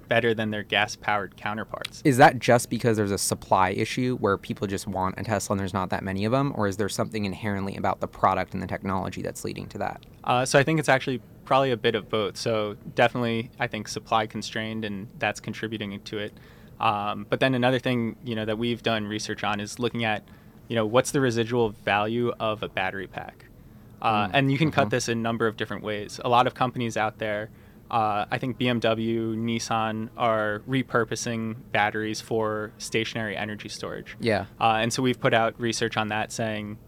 better 0.08 0.34
than 0.34 0.50
their 0.50 0.62
gas 0.62 0.96
powered 0.96 1.36
counterparts. 1.36 2.02
Is 2.04 2.16
that 2.18 2.38
just 2.38 2.70
because 2.70 2.96
there's 2.96 3.10
a 3.10 3.18
supply 3.18 3.70
issue 3.70 4.16
where 4.18 4.36
people 4.36 4.66
just 4.66 4.86
want 4.86 5.18
a 5.18 5.24
Tesla 5.24 5.54
and 5.54 5.60
there's 5.60 5.74
not 5.74 5.90
that 5.90 6.02
many 6.02 6.24
of 6.24 6.32
them? 6.32 6.52
Or 6.56 6.66
is 6.66 6.76
there 6.76 6.88
something 6.88 7.24
inherently 7.24 7.76
about 7.76 8.00
the 8.00 8.08
product 8.08 8.54
and 8.54 8.62
the 8.62 8.66
technology 8.66 9.22
that's 9.22 9.44
leading 9.44 9.66
to 9.68 9.78
that? 9.78 10.04
Uh, 10.24 10.44
so 10.44 10.58
I 10.58 10.62
think 10.62 10.78
it's 10.78 10.88
actually 10.88 11.20
probably 11.44 11.70
a 11.70 11.76
bit 11.76 11.94
of 11.94 12.08
both. 12.08 12.36
So 12.36 12.76
definitely, 12.94 13.50
I 13.58 13.66
think 13.66 13.88
supply 13.88 14.26
constrained, 14.26 14.84
and 14.84 15.08
that's 15.18 15.40
contributing 15.40 16.00
to 16.00 16.18
it. 16.18 16.32
Um, 16.80 17.26
but 17.28 17.40
then 17.40 17.54
another 17.54 17.78
thing, 17.78 18.16
you 18.24 18.34
know, 18.34 18.44
that 18.44 18.58
we've 18.58 18.82
done 18.82 19.06
research 19.06 19.44
on 19.44 19.60
is 19.60 19.78
looking 19.78 20.04
at, 20.04 20.24
you 20.68 20.76
know, 20.76 20.86
what's 20.86 21.10
the 21.10 21.20
residual 21.20 21.70
value 21.70 22.32
of 22.40 22.62
a 22.62 22.68
battery 22.68 23.06
pack, 23.06 23.46
uh, 24.00 24.26
Mm, 24.26 24.30
and 24.34 24.52
you 24.52 24.58
can 24.58 24.70
cut 24.70 24.90
this 24.90 25.08
in 25.08 25.18
a 25.18 25.20
number 25.20 25.46
of 25.46 25.56
different 25.56 25.84
ways. 25.84 26.20
A 26.24 26.28
lot 26.28 26.46
of 26.46 26.54
companies 26.54 26.96
out 26.96 27.18
there, 27.18 27.50
uh, 27.92 28.24
I 28.30 28.38
think 28.38 28.58
BMW, 28.58 29.36
Nissan 29.36 30.08
are 30.16 30.62
repurposing 30.66 31.56
batteries 31.72 32.22
for 32.22 32.72
stationary 32.78 33.36
energy 33.36 33.68
storage. 33.68 34.16
Yeah. 34.18 34.46
Uh, 34.58 34.78
and 34.80 34.90
so 34.90 35.02
we've 35.02 35.20
put 35.20 35.34
out 35.34 35.60
research 35.60 35.98
on 35.98 36.08
that 36.08 36.32
saying, 36.32 36.78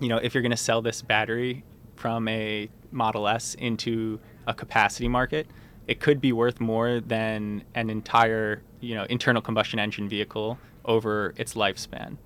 you 0.00 0.08
know, 0.08 0.18
if 0.18 0.32
you're 0.32 0.42
going 0.42 0.52
to 0.52 0.56
sell 0.56 0.80
this 0.80 1.02
battery 1.02 1.64
from 1.96 2.28
a 2.28 2.70
Model 2.92 3.26
S 3.26 3.54
into 3.54 4.20
a 4.46 4.54
capacity 4.54 5.08
market, 5.08 5.48
it 5.88 5.98
could 5.98 6.20
be 6.20 6.32
worth 6.32 6.60
more 6.60 7.00
than 7.00 7.64
an 7.74 7.90
entire, 7.90 8.62
you 8.80 8.94
know, 8.94 9.04
internal 9.10 9.42
combustion 9.42 9.80
engine 9.80 10.08
vehicle 10.08 10.56
over 10.84 11.34
its 11.36 11.54
lifespan. 11.54 12.16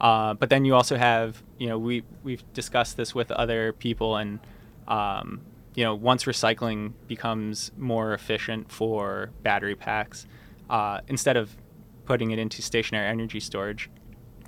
Uh, 0.00 0.34
but 0.34 0.50
then 0.50 0.64
you 0.64 0.74
also 0.74 0.96
have, 0.96 1.42
you 1.58 1.66
know, 1.66 1.78
we 1.78 2.04
we've 2.22 2.44
discussed 2.52 2.96
this 2.96 3.14
with 3.14 3.30
other 3.32 3.72
people, 3.72 4.16
and 4.16 4.40
um, 4.88 5.40
you 5.74 5.84
know, 5.84 5.94
once 5.94 6.24
recycling 6.24 6.92
becomes 7.06 7.72
more 7.76 8.12
efficient 8.12 8.70
for 8.70 9.30
battery 9.42 9.74
packs, 9.74 10.26
uh, 10.68 11.00
instead 11.08 11.36
of 11.36 11.56
putting 12.04 12.30
it 12.30 12.38
into 12.38 12.62
stationary 12.62 13.06
energy 13.06 13.40
storage, 13.40 13.90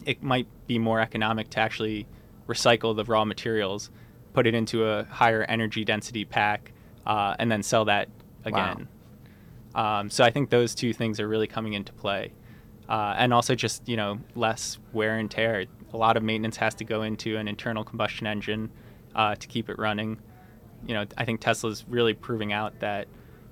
it 0.04 0.22
might 0.22 0.46
be 0.66 0.78
more 0.78 1.00
economic 1.00 1.50
to 1.50 1.60
actually 1.60 2.06
recycle 2.48 2.94
the 2.94 3.04
raw 3.04 3.24
materials, 3.24 3.90
put 4.32 4.46
it 4.46 4.54
into 4.54 4.86
a 4.86 5.04
higher 5.04 5.44
energy 5.44 5.84
density 5.84 6.24
pack, 6.24 6.72
uh, 7.06 7.34
and 7.38 7.50
then 7.50 7.62
sell 7.62 7.86
that 7.86 8.08
again. 8.44 8.88
Um, 9.74 10.10
so 10.10 10.24
I 10.24 10.30
think 10.30 10.50
those 10.50 10.74
two 10.74 10.92
things 10.92 11.20
are 11.20 11.28
really 11.28 11.46
coming 11.46 11.72
into 11.72 11.92
play. 11.92 12.32
Uh, 12.88 13.14
and 13.16 13.32
also 13.32 13.54
just 13.54 13.88
you 13.88 13.96
know 13.96 14.18
less 14.34 14.78
wear 14.92 15.16
and 15.16 15.30
tear. 15.30 15.64
A 15.94 15.96
lot 15.96 16.18
of 16.18 16.22
maintenance 16.22 16.56
has 16.58 16.74
to 16.76 16.84
go 16.84 17.02
into 17.02 17.38
an 17.38 17.48
internal 17.48 17.82
combustion 17.82 18.26
engine 18.26 18.70
uh, 19.14 19.34
to 19.36 19.46
keep 19.46 19.70
it 19.70 19.78
running. 19.78 20.18
You 20.86 20.94
know, 20.94 21.04
I 21.16 21.24
think 21.24 21.40
Tesla's 21.40 21.84
really 21.88 22.14
proving 22.14 22.52
out 22.52 22.80
that 22.80 23.08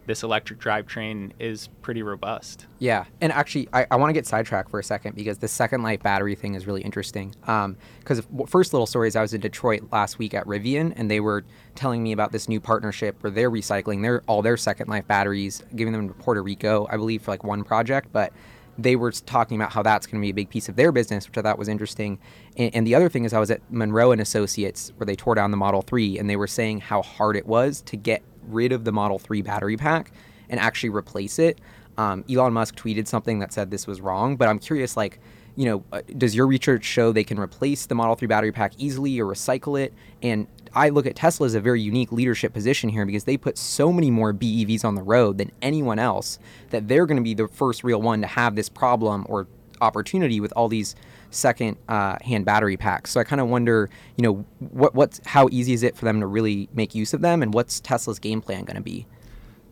this 0.06 0.22
electric 0.22 0.58
drivetrain 0.58 1.30
is 1.38 1.68
pretty 1.80 2.02
robust. 2.02 2.66
Yeah, 2.78 3.04
and 3.20 3.32
actually, 3.32 3.68
I, 3.72 3.86
I 3.90 3.96
want 3.96 4.10
to 4.10 4.14
get 4.14 4.26
sidetracked 4.26 4.70
for 4.70 4.80
a 4.80 4.84
second 4.84 5.14
because 5.14 5.38
the 5.38 5.48
second 5.48 5.82
life 5.82 6.02
battery 6.02 6.34
thing 6.34 6.54
is 6.54 6.66
really 6.66 6.82
interesting. 6.82 7.34
Um, 7.46 7.76
because 8.00 8.22
first 8.48 8.72
little 8.72 8.86
story 8.86 9.08
is 9.08 9.16
I 9.16 9.22
was 9.22 9.32
in 9.32 9.40
Detroit 9.40 9.82
last 9.92 10.18
week 10.18 10.34
at 10.34 10.44
Rivian, 10.46 10.92
and 10.96 11.10
they 11.10 11.20
were 11.20 11.44
telling 11.74 12.02
me 12.02 12.12
about 12.12 12.32
this 12.32 12.48
new 12.48 12.60
partnership 12.60 13.22
where 13.22 13.30
they're 13.30 13.50
recycling 13.50 14.02
their 14.02 14.22
all 14.26 14.42
their 14.42 14.56
second 14.56 14.88
life 14.88 15.06
batteries, 15.06 15.62
giving 15.76 15.92
them 15.92 16.08
to 16.08 16.14
Puerto 16.14 16.42
Rico, 16.42 16.88
I 16.90 16.96
believe, 16.96 17.22
for 17.22 17.30
like 17.30 17.44
one 17.44 17.64
project, 17.64 18.08
but. 18.12 18.32
They 18.78 18.96
were 18.96 19.12
talking 19.12 19.56
about 19.56 19.72
how 19.72 19.82
that's 19.82 20.06
going 20.06 20.20
to 20.20 20.24
be 20.24 20.30
a 20.30 20.34
big 20.34 20.48
piece 20.48 20.68
of 20.68 20.76
their 20.76 20.92
business, 20.92 21.28
which 21.28 21.36
I 21.36 21.42
thought 21.42 21.58
was 21.58 21.68
interesting. 21.68 22.18
And, 22.56 22.74
and 22.74 22.86
the 22.86 22.94
other 22.94 23.08
thing 23.08 23.24
is, 23.24 23.32
I 23.32 23.38
was 23.38 23.50
at 23.50 23.60
Munro 23.70 24.12
and 24.12 24.20
Associates 24.20 24.92
where 24.96 25.06
they 25.06 25.16
tore 25.16 25.34
down 25.34 25.50
the 25.50 25.56
Model 25.56 25.82
3, 25.82 26.18
and 26.18 26.28
they 26.28 26.36
were 26.36 26.46
saying 26.46 26.80
how 26.80 27.02
hard 27.02 27.36
it 27.36 27.46
was 27.46 27.82
to 27.82 27.96
get 27.96 28.22
rid 28.48 28.72
of 28.72 28.84
the 28.84 28.92
Model 28.92 29.18
3 29.18 29.42
battery 29.42 29.76
pack 29.76 30.12
and 30.48 30.58
actually 30.58 30.90
replace 30.90 31.38
it. 31.38 31.60
Um, 31.98 32.24
Elon 32.30 32.52
Musk 32.52 32.76
tweeted 32.76 33.06
something 33.06 33.38
that 33.40 33.52
said 33.52 33.70
this 33.70 33.86
was 33.86 34.00
wrong, 34.00 34.36
but 34.36 34.48
I'm 34.48 34.58
curious, 34.58 34.96
like, 34.96 35.20
you 35.56 35.66
know, 35.66 35.84
uh, 35.92 36.00
does 36.16 36.34
your 36.34 36.46
research 36.46 36.84
show 36.84 37.12
they 37.12 37.24
can 37.24 37.38
replace 37.38 37.86
the 37.86 37.94
Model 37.94 38.14
3 38.14 38.26
battery 38.28 38.52
pack 38.52 38.72
easily 38.78 39.20
or 39.20 39.26
recycle 39.26 39.80
it? 39.80 39.92
And 40.22 40.46
I 40.74 40.88
look 40.88 41.06
at 41.06 41.16
Tesla 41.16 41.46
as 41.46 41.54
a 41.54 41.60
very 41.60 41.80
unique 41.80 42.12
leadership 42.12 42.52
position 42.52 42.88
here 42.88 43.04
because 43.04 43.24
they 43.24 43.36
put 43.36 43.58
so 43.58 43.92
many 43.92 44.10
more 44.10 44.32
BEVs 44.32 44.84
on 44.84 44.94
the 44.94 45.02
road 45.02 45.38
than 45.38 45.52
anyone 45.60 45.98
else 45.98 46.38
that 46.70 46.88
they're 46.88 47.06
going 47.06 47.16
to 47.18 47.22
be 47.22 47.34
the 47.34 47.48
first 47.48 47.84
real 47.84 48.00
one 48.00 48.20
to 48.22 48.26
have 48.26 48.56
this 48.56 48.68
problem 48.68 49.26
or 49.28 49.46
opportunity 49.80 50.40
with 50.40 50.52
all 50.56 50.68
these 50.68 50.94
second 51.30 51.76
uh, 51.88 52.16
hand 52.22 52.44
battery 52.44 52.76
packs. 52.76 53.10
So 53.10 53.20
I 53.20 53.24
kind 53.24 53.40
of 53.40 53.48
wonder, 53.48 53.90
you 54.16 54.22
know, 54.22 54.44
what 54.58 54.94
what's 54.94 55.20
how 55.26 55.48
easy 55.50 55.72
is 55.72 55.82
it 55.82 55.96
for 55.96 56.04
them 56.04 56.20
to 56.20 56.26
really 56.26 56.68
make 56.72 56.94
use 56.94 57.12
of 57.12 57.20
them, 57.20 57.42
and 57.42 57.52
what's 57.52 57.80
Tesla's 57.80 58.18
game 58.18 58.40
plan 58.40 58.64
going 58.64 58.76
to 58.76 58.82
be? 58.82 59.06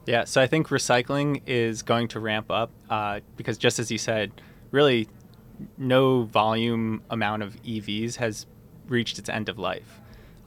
Yeah, 0.07 0.25
so 0.25 0.41
I 0.41 0.47
think 0.47 0.69
recycling 0.69 1.43
is 1.47 1.83
going 1.83 2.09
to 2.09 2.21
ramp 2.21 2.51
up 2.51 2.71
uh, 2.89 3.21
because 3.37 3.59
just 3.59 3.79
as 3.79 3.91
you 3.91 3.99
said, 3.99 4.33
really 4.71 5.09
no 5.77 6.23
volume 6.23 7.03
amount 7.11 7.43
of 7.43 7.63
EVs 7.63 8.17
has 8.17 8.47
reached 8.89 9.19
its 9.19 9.29
end 9.29 9.49
of 9.49 9.59
life. 9.59 10.00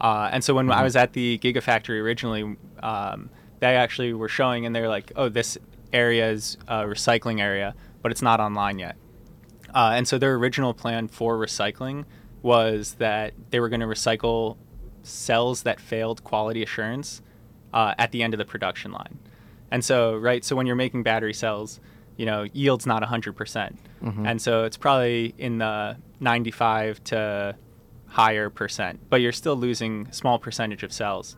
Uh, 0.04 0.30
and 0.34 0.44
so 0.44 0.54
when 0.54 0.68
mm-hmm. 0.68 0.80
I 0.80 0.84
was 0.84 0.96
at 0.96 1.14
the 1.14 1.40
Gigafactory 1.40 2.00
originally, 2.02 2.58
um, 2.84 3.30
they 3.60 3.78
actually 3.78 4.14
were 4.14 4.28
showing, 4.28 4.66
and 4.66 4.76
they're 4.76 4.90
like, 4.90 5.14
"Oh, 5.16 5.30
this 5.30 5.58
area 5.94 6.30
is 6.30 6.58
a 6.68 6.84
recycling 6.84 7.40
area, 7.40 7.74
but 8.02 8.12
it's 8.12 8.22
not 8.22 8.42
online 8.42 8.78
yet." 8.78 8.98
Uh, 9.74 9.94
and 9.96 10.08
so 10.08 10.18
their 10.18 10.36
original 10.36 10.74
plan 10.74 11.08
for 11.08 11.38
recycling 11.38 12.04
was 12.42 12.96
that 12.96 13.34
they 13.50 13.62
were 13.62 13.70
going 13.70 13.80
to 13.80 13.88
recycle 13.88 14.58
cells 15.02 15.64
that 15.64 15.80
failed 15.80 16.24
quality 16.26 16.62
assurance 16.62 17.22
uh, 17.74 17.96
at 17.98 18.12
the 18.12 18.22
end 18.22 18.34
of 18.34 18.38
the 18.38 18.46
production 18.46 18.92
line. 18.92 19.18
And 19.72 19.84
so, 19.84 20.18
right, 20.18 20.44
so 20.44 20.56
when 20.56 20.68
you're 20.68 20.76
making 20.76 21.04
battery 21.04 21.34
cells, 21.34 21.80
you 22.18 22.26
know, 22.26 22.44
yield's 22.54 22.86
not 22.86 23.02
100%. 23.02 23.36
percent 23.36 23.80
mm 24.04 24.14
hmm 24.14 24.26
And 24.26 24.42
so 24.42 24.66
it's 24.66 24.78
probably 24.78 25.34
in 25.38 25.60
the 25.60 25.98
95 26.20 27.04
to 27.06 27.56
higher 28.14 28.48
percent, 28.48 29.00
but 29.10 29.22
you're 29.22 29.32
still 29.32 29.56
losing 29.56 30.08
a 30.10 30.14
small 30.14 30.38
percentage 30.38 30.84
of 30.84 30.94
cells. 30.94 31.36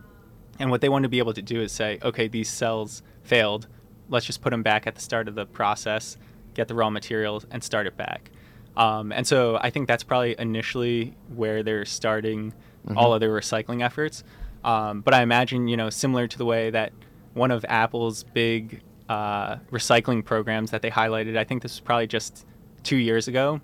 And 0.60 0.70
what 0.70 0.82
they 0.82 0.90
want 0.90 1.04
to 1.04 1.10
be 1.10 1.20
able 1.20 1.34
to 1.34 1.42
do 1.42 1.62
is 1.62 1.72
say, 1.72 2.00
okay, 2.04 2.28
these 2.28 2.50
cells 2.50 3.02
failed. 3.24 3.68
Let's 4.10 4.26
just 4.26 4.42
put 4.42 4.50
them 4.50 4.62
back 4.62 4.86
at 4.86 4.94
the 4.94 5.02
start 5.02 5.30
of 5.30 5.36
the 5.36 5.46
process, 5.46 6.18
get 6.54 6.68
the 6.68 6.76
raw 6.76 6.90
materials, 6.90 7.46
and 7.50 7.64
start 7.64 7.88
it 7.88 7.96
back. 7.96 8.30
Um, 8.76 9.14
and 9.14 9.26
so 9.26 9.58
I 9.62 9.70
think 9.70 9.88
that's 9.88 10.04
probably 10.04 10.36
initially 10.38 11.16
where 11.34 11.64
they're 11.64 11.86
starting 11.86 12.52
mm-hmm. 12.86 12.98
all 12.98 13.14
of 13.14 13.22
their 13.22 13.32
recycling 13.32 13.82
efforts. 13.82 14.26
Um, 14.66 15.00
but 15.00 15.14
I 15.14 15.22
imagine, 15.22 15.70
you 15.70 15.78
know, 15.78 15.90
similar 15.90 16.28
to 16.28 16.38
the 16.38 16.46
way 16.46 16.72
that 16.72 16.92
one 17.34 17.52
of 17.52 17.66
Apple's 17.70 18.24
big 18.24 18.82
uh, 19.08 19.58
recycling 19.72 20.26
programs 20.26 20.72
that 20.72 20.82
they 20.82 20.92
highlighted. 20.92 21.38
I 21.38 21.46
think 21.46 21.62
this 21.62 21.74
was 21.74 21.80
probably 21.80 22.08
just 22.08 22.46
two 22.84 22.98
years 22.98 23.30
ago. 23.30 23.62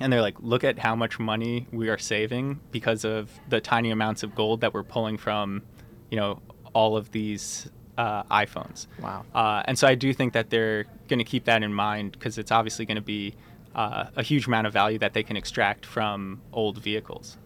And 0.00 0.12
they're 0.12 0.22
like, 0.22 0.36
look 0.40 0.64
at 0.64 0.78
how 0.78 0.96
much 0.96 1.18
money 1.18 1.66
we 1.72 1.88
are 1.90 1.98
saving 1.98 2.60
because 2.70 3.04
of 3.04 3.30
the 3.48 3.60
tiny 3.60 3.90
amounts 3.90 4.22
of 4.22 4.34
gold 4.34 4.62
that 4.62 4.72
we're 4.72 4.82
pulling 4.82 5.18
from, 5.18 5.62
you 6.10 6.16
know, 6.16 6.40
all 6.72 6.96
of 6.96 7.12
these 7.12 7.68
uh, 7.98 8.22
iPhones. 8.24 8.86
Wow. 9.02 9.24
Uh, 9.34 9.62
and 9.66 9.78
so 9.78 9.86
I 9.86 9.94
do 9.94 10.12
think 10.14 10.32
that 10.32 10.48
they're 10.48 10.84
going 11.08 11.18
to 11.18 11.24
keep 11.24 11.44
that 11.44 11.62
in 11.62 11.74
mind 11.74 12.12
because 12.12 12.38
it's 12.38 12.50
obviously 12.50 12.86
going 12.86 12.96
to 12.96 13.02
be 13.02 13.34
uh, 13.74 14.06
a 14.16 14.22
huge 14.22 14.46
amount 14.46 14.66
of 14.66 14.72
value 14.72 14.98
that 14.98 15.12
they 15.12 15.22
can 15.22 15.36
extract 15.36 15.84
from 15.84 16.40
old 16.52 16.78
vehicles. 16.78 17.36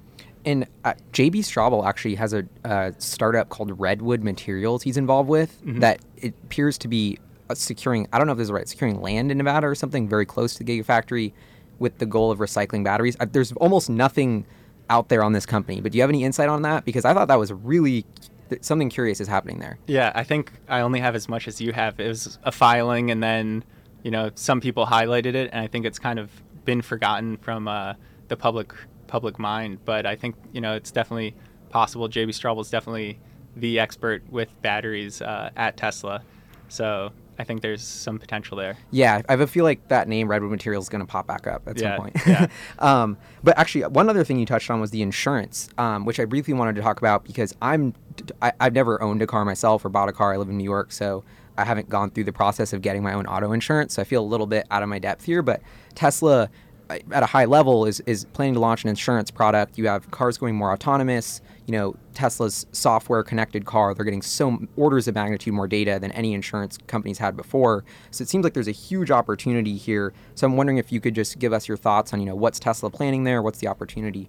And 0.44 0.66
uh, 0.84 0.94
JB 1.12 1.36
Straubel 1.36 1.86
actually 1.86 2.14
has 2.16 2.32
a, 2.32 2.44
a, 2.64 2.92
startup 2.98 3.48
called 3.48 3.78
Redwood 3.80 4.22
Materials 4.22 4.82
he's 4.82 4.98
involved 4.98 5.28
with 5.28 5.58
mm-hmm. 5.64 5.80
that 5.80 6.00
it 6.18 6.34
appears 6.44 6.76
to 6.78 6.88
be 6.88 7.18
uh, 7.48 7.54
securing, 7.54 8.06
I 8.12 8.18
don't 8.18 8.26
know 8.26 8.32
if 8.32 8.38
this 8.38 8.48
is 8.48 8.52
right, 8.52 8.68
securing 8.68 9.00
land 9.00 9.30
in 9.32 9.38
Nevada 9.38 9.66
or 9.66 9.74
something 9.74 10.08
very 10.08 10.26
close 10.26 10.54
to 10.54 10.64
the 10.64 10.80
Gigafactory 10.80 11.32
with 11.78 11.98
the 11.98 12.06
goal 12.06 12.30
of 12.30 12.38
recycling 12.38 12.84
batteries. 12.84 13.16
There's 13.32 13.52
almost 13.52 13.90
nothing 13.90 14.46
out 14.90 15.08
there 15.08 15.22
on 15.22 15.32
this 15.32 15.46
company, 15.46 15.80
but 15.80 15.92
do 15.92 15.98
you 15.98 16.02
have 16.02 16.10
any 16.10 16.24
insight 16.24 16.48
on 16.48 16.62
that? 16.62 16.84
Because 16.84 17.04
I 17.04 17.14
thought 17.14 17.28
that 17.28 17.38
was 17.38 17.52
really 17.52 18.04
something 18.60 18.90
curious 18.90 19.20
is 19.20 19.28
happening 19.28 19.58
there. 19.58 19.78
Yeah, 19.86 20.12
I 20.14 20.24
think 20.24 20.52
I 20.68 20.80
only 20.80 21.00
have 21.00 21.14
as 21.14 21.28
much 21.28 21.48
as 21.48 21.60
you 21.60 21.72
have. 21.72 21.98
It 21.98 22.08
was 22.08 22.38
a 22.44 22.52
filing, 22.52 23.10
and 23.10 23.22
then 23.22 23.64
you 24.02 24.10
know 24.10 24.30
some 24.34 24.60
people 24.60 24.86
highlighted 24.86 25.34
it, 25.34 25.50
and 25.52 25.60
I 25.60 25.66
think 25.66 25.86
it's 25.86 25.98
kind 25.98 26.18
of 26.18 26.30
been 26.64 26.82
forgotten 26.82 27.36
from 27.38 27.68
uh, 27.68 27.94
the 28.28 28.36
public 28.36 28.72
public 29.06 29.38
mind. 29.38 29.78
But 29.84 30.06
I 30.06 30.16
think 30.16 30.36
you 30.52 30.60
know 30.60 30.74
it's 30.74 30.90
definitely 30.90 31.34
possible. 31.70 32.08
JB 32.08 32.28
Straubel 32.30 32.60
is 32.60 32.70
definitely 32.70 33.18
the 33.56 33.78
expert 33.78 34.22
with 34.30 34.50
batteries 34.62 35.22
uh, 35.22 35.50
at 35.56 35.76
Tesla, 35.76 36.22
so 36.68 37.12
I 37.38 37.44
think 37.44 37.62
there's 37.62 37.82
some 37.82 38.18
potential 38.18 38.56
there. 38.56 38.76
Yeah, 38.90 39.22
I 39.28 39.32
have 39.32 39.40
a 39.40 39.46
feel 39.46 39.64
like 39.64 39.88
that 39.88 40.08
name 40.08 40.28
Redwood 40.28 40.50
Materials 40.50 40.84
is 40.84 40.88
going 40.88 41.00
to 41.00 41.06
pop 41.06 41.26
back 41.26 41.46
up 41.46 41.66
at 41.66 41.80
yeah, 41.80 41.96
some 41.96 42.02
point. 42.02 42.16
yeah. 42.26 42.46
um, 42.78 43.16
but 43.42 43.58
actually, 43.58 43.84
one 43.86 44.08
other 44.08 44.24
thing 44.24 44.38
you 44.38 44.46
touched 44.46 44.70
on 44.70 44.80
was 44.80 44.90
the 44.90 45.02
insurance, 45.02 45.68
um, 45.78 46.04
which 46.04 46.20
I 46.20 46.24
briefly 46.24 46.54
wanted 46.54 46.76
to 46.76 46.82
talk 46.82 46.98
about 46.98 47.24
because 47.24 47.54
I'm 47.60 47.94
I, 48.40 48.52
I've 48.60 48.72
never 48.72 49.02
owned 49.02 49.22
a 49.22 49.26
car 49.26 49.44
myself 49.44 49.84
or 49.84 49.88
bought 49.88 50.08
a 50.08 50.12
car. 50.12 50.32
I 50.32 50.36
live 50.36 50.48
in 50.48 50.58
New 50.58 50.64
York, 50.64 50.92
so 50.92 51.24
I 51.56 51.64
haven't 51.64 51.88
gone 51.88 52.10
through 52.10 52.24
the 52.24 52.32
process 52.32 52.72
of 52.72 52.82
getting 52.82 53.02
my 53.02 53.12
own 53.12 53.26
auto 53.26 53.52
insurance. 53.52 53.94
So 53.94 54.02
I 54.02 54.04
feel 54.04 54.22
a 54.22 54.26
little 54.26 54.46
bit 54.46 54.66
out 54.70 54.82
of 54.82 54.88
my 54.88 54.98
depth 54.98 55.24
here. 55.24 55.42
But 55.42 55.60
Tesla 55.94 56.50
at 56.90 57.22
a 57.22 57.26
high 57.26 57.44
level 57.46 57.86
is 57.86 58.00
is 58.00 58.26
planning 58.26 58.54
to 58.54 58.60
launch 58.60 58.84
an 58.84 58.90
insurance 58.90 59.30
product. 59.30 59.78
You 59.78 59.88
have 59.88 60.10
cars 60.10 60.38
going 60.38 60.54
more 60.54 60.72
autonomous. 60.72 61.40
You 61.66 61.72
know, 61.72 61.96
Tesla's 62.12 62.66
software 62.72 63.22
connected 63.22 63.64
car, 63.64 63.94
they're 63.94 64.04
getting 64.04 64.22
so 64.22 64.58
orders 64.76 65.08
of 65.08 65.14
magnitude 65.14 65.54
more 65.54 65.66
data 65.66 65.98
than 65.98 66.12
any 66.12 66.34
insurance 66.34 66.78
companies 66.86 67.18
had 67.18 67.36
before. 67.36 67.84
So 68.10 68.22
it 68.22 68.28
seems 68.28 68.44
like 68.44 68.52
there's 68.52 68.68
a 68.68 68.72
huge 68.72 69.10
opportunity 69.10 69.76
here. 69.76 70.12
So 70.34 70.46
I'm 70.46 70.56
wondering 70.56 70.78
if 70.78 70.92
you 70.92 71.00
could 71.00 71.14
just 71.14 71.38
give 71.38 71.52
us 71.52 71.66
your 71.66 71.76
thoughts 71.76 72.12
on, 72.12 72.20
you 72.20 72.26
know, 72.26 72.34
what's 72.34 72.58
Tesla 72.58 72.90
planning 72.90 73.24
there? 73.24 73.40
What's 73.40 73.60
the 73.60 73.68
opportunity? 73.68 74.28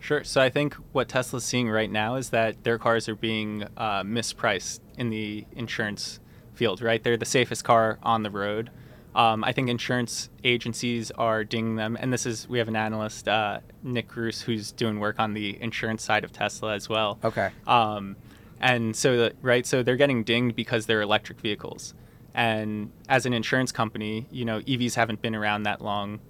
Sure. 0.00 0.22
So 0.22 0.40
I 0.40 0.50
think 0.50 0.74
what 0.92 1.08
Tesla's 1.08 1.44
seeing 1.44 1.68
right 1.68 1.90
now 1.90 2.16
is 2.16 2.30
that 2.30 2.62
their 2.62 2.78
cars 2.78 3.08
are 3.08 3.16
being 3.16 3.64
uh, 3.76 4.02
mispriced 4.02 4.80
in 4.98 5.10
the 5.10 5.46
insurance 5.52 6.20
field, 6.54 6.80
right? 6.80 7.02
They're 7.02 7.16
the 7.16 7.24
safest 7.24 7.64
car 7.64 7.98
on 8.02 8.22
the 8.22 8.30
road. 8.30 8.70
Um, 9.16 9.44
I 9.44 9.52
think 9.52 9.70
insurance 9.70 10.28
agencies 10.44 11.10
are 11.12 11.42
dinging 11.42 11.76
them, 11.76 11.96
and 11.98 12.12
this 12.12 12.26
is 12.26 12.46
we 12.50 12.58
have 12.58 12.68
an 12.68 12.76
analyst, 12.76 13.26
uh, 13.26 13.60
Nick 13.82 14.08
Grous, 14.08 14.42
who's 14.42 14.72
doing 14.72 15.00
work 15.00 15.18
on 15.18 15.32
the 15.32 15.60
insurance 15.62 16.02
side 16.02 16.22
of 16.22 16.32
Tesla 16.32 16.74
as 16.74 16.86
well. 16.90 17.18
Okay. 17.24 17.50
Um, 17.66 18.16
and 18.60 18.94
so 18.94 19.16
the, 19.16 19.32
right, 19.40 19.66
so 19.66 19.82
they're 19.82 19.96
getting 19.96 20.22
dinged 20.22 20.54
because 20.54 20.84
they're 20.84 21.00
electric 21.00 21.40
vehicles, 21.40 21.94
and 22.34 22.92
as 23.08 23.24
an 23.24 23.32
insurance 23.32 23.72
company, 23.72 24.26
you 24.30 24.44
know 24.44 24.60
EVs 24.60 24.94
haven't 24.96 25.22
been 25.22 25.34
around 25.34 25.62
that 25.62 25.80
long, 25.80 26.20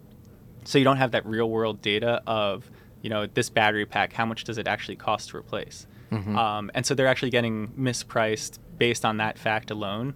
so 0.62 0.78
you 0.78 0.84
don't 0.84 0.98
have 0.98 1.10
that 1.10 1.26
real 1.26 1.50
world 1.50 1.82
data 1.82 2.22
of 2.24 2.70
you 3.02 3.10
know 3.10 3.26
this 3.26 3.50
battery 3.50 3.84
pack, 3.84 4.12
how 4.12 4.24
much 4.24 4.44
does 4.44 4.58
it 4.58 4.68
actually 4.68 4.96
cost 4.96 5.30
to 5.30 5.36
replace, 5.36 5.88
mm-hmm. 6.12 6.38
um, 6.38 6.70
and 6.72 6.86
so 6.86 6.94
they're 6.94 7.08
actually 7.08 7.30
getting 7.30 7.66
mispriced 7.76 8.60
based 8.78 9.04
on 9.04 9.16
that 9.16 9.40
fact 9.40 9.72
alone 9.72 10.14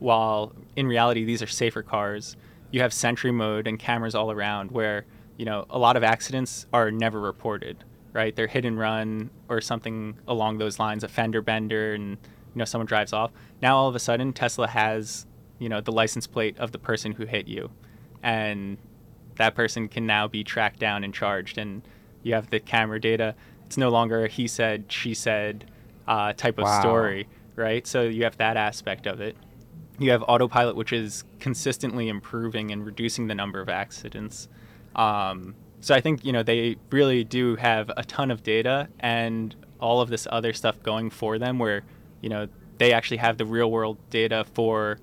while 0.00 0.52
in 0.80 0.86
reality 0.86 1.24
these 1.24 1.42
are 1.42 1.46
safer 1.46 1.82
cars. 1.82 2.36
You 2.70 2.80
have 2.80 2.94
Sentry 2.94 3.30
mode 3.30 3.66
and 3.66 3.78
cameras 3.78 4.14
all 4.14 4.32
around 4.32 4.70
where 4.70 5.04
you 5.36 5.44
know 5.44 5.66
a 5.68 5.78
lot 5.78 5.94
of 5.96 6.02
accidents 6.02 6.66
are 6.72 6.90
never 6.90 7.20
reported, 7.20 7.84
right? 8.14 8.34
They're 8.34 8.46
hit 8.46 8.64
and 8.64 8.78
run 8.78 9.30
or 9.50 9.60
something 9.60 10.16
along 10.26 10.56
those 10.56 10.78
lines, 10.78 11.04
a 11.04 11.08
fender 11.08 11.42
bender, 11.42 11.92
and 11.92 12.12
you 12.12 12.58
know 12.58 12.64
someone 12.64 12.86
drives 12.86 13.12
off. 13.12 13.30
Now 13.60 13.76
all 13.76 13.88
of 13.88 13.94
a 13.94 13.98
sudden 13.98 14.32
Tesla 14.32 14.68
has 14.68 15.26
you 15.58 15.68
know 15.68 15.82
the 15.82 15.92
license 15.92 16.26
plate 16.26 16.58
of 16.58 16.72
the 16.72 16.78
person 16.78 17.12
who 17.12 17.26
hit 17.26 17.46
you, 17.46 17.70
and 18.22 18.78
that 19.36 19.54
person 19.54 19.86
can 19.86 20.06
now 20.06 20.28
be 20.28 20.42
tracked 20.42 20.80
down 20.80 21.04
and 21.04 21.12
charged. 21.12 21.58
And 21.58 21.82
you 22.22 22.32
have 22.32 22.48
the 22.48 22.58
camera 22.58 22.98
data. 22.98 23.34
It's 23.66 23.76
no 23.76 23.90
longer 23.90 24.24
a 24.24 24.28
he 24.28 24.48
said, 24.48 24.90
she 24.90 25.12
said 25.12 25.70
uh, 26.08 26.32
type 26.32 26.56
of 26.56 26.64
wow. 26.64 26.80
story, 26.80 27.28
right? 27.54 27.86
So 27.86 28.04
you 28.04 28.24
have 28.24 28.38
that 28.38 28.56
aspect 28.56 29.06
of 29.06 29.20
it 29.20 29.36
you 30.00 30.10
have 30.10 30.24
autopilot, 30.26 30.76
which 30.76 30.92
is 30.94 31.24
consistently 31.38 32.08
improving 32.08 32.70
and 32.70 32.84
reducing 32.84 33.26
the 33.26 33.34
number 33.34 33.60
of 33.60 33.68
accidents. 33.68 34.48
Um, 34.96 35.54
so 35.80 35.94
I 35.94 36.00
think 36.00 36.24
you 36.24 36.32
know 36.32 36.42
they 36.42 36.76
really 36.90 37.22
do 37.22 37.56
have 37.56 37.90
a 37.96 38.02
ton 38.02 38.30
of 38.30 38.42
data 38.42 38.88
and 38.98 39.54
all 39.78 40.00
of 40.00 40.08
this 40.08 40.26
other 40.30 40.52
stuff 40.52 40.82
going 40.82 41.10
for 41.10 41.38
them, 41.38 41.58
where 41.58 41.82
you 42.22 42.30
know 42.30 42.48
they 42.78 42.94
actually 42.94 43.18
have 43.18 43.36
the 43.36 43.44
real 43.44 43.70
world 43.70 43.98
data 44.08 44.46
for 44.54 44.98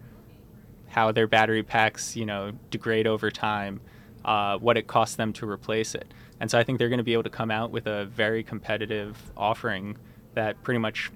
how 0.88 1.12
their 1.12 1.28
battery 1.28 1.64
packs 1.64 2.16
you 2.16 2.26
know 2.26 2.52
degrade 2.72 3.06
over 3.06 3.30
time, 3.30 3.80
uh, 4.26 4.58
what 4.58 4.78
it 4.78 4.88
costs 4.88 5.16
them 5.16 5.32
to 5.34 5.48
replace 5.48 5.94
it, 5.94 6.12
and 6.40 6.50
so 6.50 6.58
I 6.58 6.64
think 6.64 6.80
they're 6.80 6.90
going 6.90 6.98
to 6.98 7.04
be 7.04 7.14
able 7.14 7.24
to 7.24 7.30
come 7.30 7.52
out 7.52 7.70
with 7.70 7.86
a 7.86 8.06
very 8.06 8.44
competitive 8.44 9.32
offering 9.38 9.96
that 10.34 10.64
pretty 10.64 10.80
much 10.80 11.12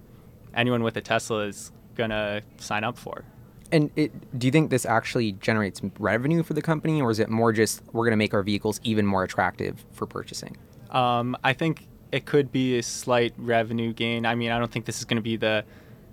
anyone 0.53 0.83
with 0.83 0.97
a 0.97 1.01
Tesla 1.01 1.45
is 1.45 1.71
going 1.95 2.11
to 2.11 2.43
sign 2.57 2.83
up 2.83 2.97
for. 2.97 3.23
And 3.71 3.89
it, 3.95 4.11
do 4.37 4.47
you 4.47 4.51
think 4.51 4.69
this 4.69 4.85
actually 4.85 5.31
generates 5.33 5.81
revenue 5.97 6.43
for 6.43 6.53
the 6.53 6.61
company, 6.61 7.01
or 7.01 7.09
is 7.09 7.19
it 7.19 7.29
more 7.29 7.53
just 7.53 7.81
we're 7.93 8.03
going 8.03 8.11
to 8.11 8.17
make 8.17 8.33
our 8.33 8.43
vehicles 8.43 8.81
even 8.83 9.05
more 9.05 9.23
attractive 9.23 9.85
for 9.93 10.05
purchasing? 10.05 10.57
Um, 10.89 11.37
I 11.43 11.53
think 11.53 11.87
it 12.11 12.25
could 12.25 12.51
be 12.51 12.77
a 12.77 12.83
slight 12.83 13.33
revenue 13.37 13.93
gain. 13.93 14.25
I 14.25 14.35
mean, 14.35 14.51
I 14.51 14.59
don't 14.59 14.69
think 14.69 14.85
this 14.85 14.99
is 14.99 15.05
going 15.05 15.15
to 15.15 15.21
be 15.21 15.37
the, 15.37 15.63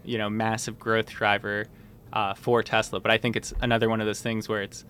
you 0.05 0.19
know, 0.19 0.31
massive 0.31 0.79
growth 0.79 1.07
driver 1.07 1.67
uh, 2.13 2.35
for 2.35 2.63
Tesla, 2.63 3.01
but 3.01 3.11
I 3.11 3.19
think 3.19 3.35
it's 3.35 3.53
another 3.61 3.89
one 3.89 4.01
of 4.01 4.07
those 4.07 4.23
things 4.23 4.49
where 4.49 4.63
it's, 4.63 4.85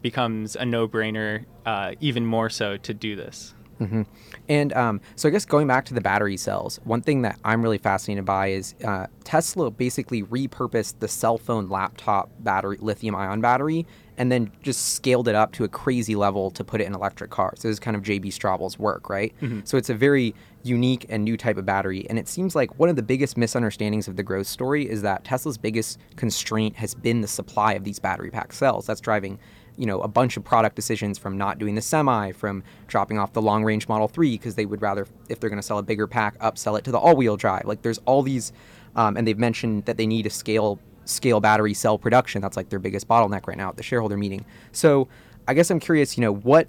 becomes 0.00 0.56
a 0.56 0.64
no-brainer, 0.64 1.44
uh, 1.64 1.94
even 2.00 2.26
more 2.26 2.50
so 2.50 2.76
to 2.76 2.94
do 2.94 3.16
this. 3.16 3.54
Mm-hmm. 3.82 4.02
And 4.48 4.72
um, 4.72 5.00
so, 5.16 5.28
I 5.28 5.32
guess 5.32 5.44
going 5.44 5.66
back 5.66 5.84
to 5.86 5.94
the 5.94 6.00
battery 6.00 6.36
cells, 6.36 6.80
one 6.84 7.02
thing 7.02 7.22
that 7.22 7.38
I'm 7.44 7.62
really 7.62 7.78
fascinated 7.78 8.24
by 8.24 8.48
is 8.48 8.74
uh, 8.84 9.06
Tesla 9.24 9.70
basically 9.70 10.22
repurposed 10.22 10.98
the 10.98 11.08
cell 11.08 11.38
phone 11.38 11.68
laptop 11.68 12.30
battery, 12.40 12.78
lithium 12.80 13.14
ion 13.14 13.40
battery, 13.40 13.86
and 14.18 14.30
then 14.30 14.50
just 14.62 14.94
scaled 14.94 15.28
it 15.28 15.34
up 15.34 15.52
to 15.52 15.64
a 15.64 15.68
crazy 15.68 16.14
level 16.14 16.50
to 16.50 16.64
put 16.64 16.80
it 16.80 16.86
in 16.86 16.94
electric 16.94 17.30
cars. 17.30 17.60
So 17.60 17.68
this 17.68 17.76
is 17.76 17.80
kind 17.80 17.96
of 17.96 18.02
JB 18.02 18.26
Straubel's 18.26 18.78
work, 18.78 19.08
right? 19.08 19.34
Mm-hmm. 19.40 19.60
So 19.64 19.76
it's 19.76 19.90
a 19.90 19.94
very 19.94 20.34
unique 20.64 21.06
and 21.08 21.24
new 21.24 21.36
type 21.36 21.56
of 21.56 21.66
battery. 21.66 22.06
And 22.08 22.18
it 22.18 22.28
seems 22.28 22.54
like 22.54 22.78
one 22.78 22.88
of 22.88 22.96
the 22.96 23.02
biggest 23.02 23.36
misunderstandings 23.36 24.08
of 24.08 24.16
the 24.16 24.22
growth 24.22 24.46
story 24.46 24.88
is 24.88 25.02
that 25.02 25.24
Tesla's 25.24 25.58
biggest 25.58 25.98
constraint 26.16 26.76
has 26.76 26.94
been 26.94 27.20
the 27.20 27.28
supply 27.28 27.72
of 27.72 27.84
these 27.84 27.98
battery 27.98 28.30
pack 28.30 28.52
cells. 28.52 28.86
That's 28.86 29.00
driving 29.00 29.38
you 29.76 29.86
know 29.86 30.00
a 30.00 30.08
bunch 30.08 30.36
of 30.36 30.44
product 30.44 30.76
decisions 30.76 31.18
from 31.18 31.38
not 31.38 31.58
doing 31.58 31.74
the 31.74 31.82
semi 31.82 32.32
from 32.32 32.62
dropping 32.88 33.18
off 33.18 33.32
the 33.32 33.42
long 33.42 33.64
range 33.64 33.88
model 33.88 34.08
3 34.08 34.32
because 34.32 34.54
they 34.54 34.66
would 34.66 34.82
rather 34.82 35.06
if 35.28 35.40
they're 35.40 35.50
going 35.50 35.58
to 35.58 35.66
sell 35.66 35.78
a 35.78 35.82
bigger 35.82 36.06
pack 36.06 36.38
upsell 36.40 36.78
it 36.78 36.84
to 36.84 36.92
the 36.92 36.98
all 36.98 37.16
wheel 37.16 37.36
drive 37.36 37.64
like 37.64 37.82
there's 37.82 37.98
all 38.04 38.22
these 38.22 38.52
um, 38.96 39.16
and 39.16 39.26
they've 39.26 39.38
mentioned 39.38 39.84
that 39.86 39.96
they 39.96 40.06
need 40.06 40.22
to 40.24 40.30
scale 40.30 40.78
scale 41.04 41.40
battery 41.40 41.74
cell 41.74 41.98
production. 41.98 42.40
That's 42.40 42.56
like 42.56 42.68
their 42.68 42.78
biggest 42.78 43.08
bottleneck 43.08 43.46
right 43.46 43.56
now 43.56 43.70
at 43.70 43.76
the 43.76 43.82
shareholder 43.82 44.16
meeting. 44.16 44.44
So 44.72 45.08
I 45.48 45.54
guess 45.54 45.70
I'm 45.70 45.80
curious, 45.80 46.16
you 46.16 46.22
know, 46.22 46.32
what 46.32 46.68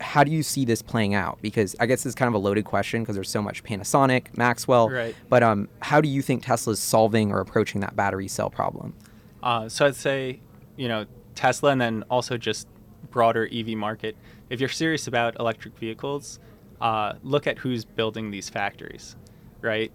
how 0.00 0.24
do 0.24 0.32
you 0.32 0.42
see 0.42 0.64
this 0.64 0.82
playing 0.82 1.14
out? 1.14 1.38
Because 1.40 1.76
I 1.78 1.86
guess 1.86 2.04
it's 2.04 2.16
kind 2.16 2.26
of 2.26 2.34
a 2.34 2.38
loaded 2.38 2.64
question 2.64 3.02
because 3.02 3.14
there's 3.14 3.30
so 3.30 3.40
much 3.40 3.62
Panasonic, 3.62 4.36
Maxwell. 4.36 4.90
Right. 4.90 5.14
But 5.28 5.44
um, 5.44 5.68
how 5.80 6.00
do 6.00 6.08
you 6.08 6.20
think 6.20 6.44
Tesla's 6.44 6.80
solving 6.80 7.30
or 7.30 7.38
approaching 7.40 7.80
that 7.82 7.94
battery 7.94 8.26
cell 8.26 8.50
problem? 8.50 8.94
Uh, 9.40 9.68
so 9.68 9.86
I'd 9.86 9.94
say, 9.94 10.40
you 10.76 10.88
know, 10.88 11.06
Tesla 11.38 11.70
and 11.70 11.80
then 11.80 12.04
also 12.10 12.36
just 12.36 12.68
broader 13.10 13.48
EV 13.52 13.68
market. 13.68 14.16
If 14.50 14.60
you're 14.60 14.68
serious 14.68 15.06
about 15.06 15.38
electric 15.38 15.78
vehicles, 15.78 16.40
uh, 16.80 17.14
look 17.22 17.46
at 17.46 17.58
who's 17.58 17.84
building 17.84 18.30
these 18.30 18.48
factories, 18.48 19.16
right? 19.60 19.92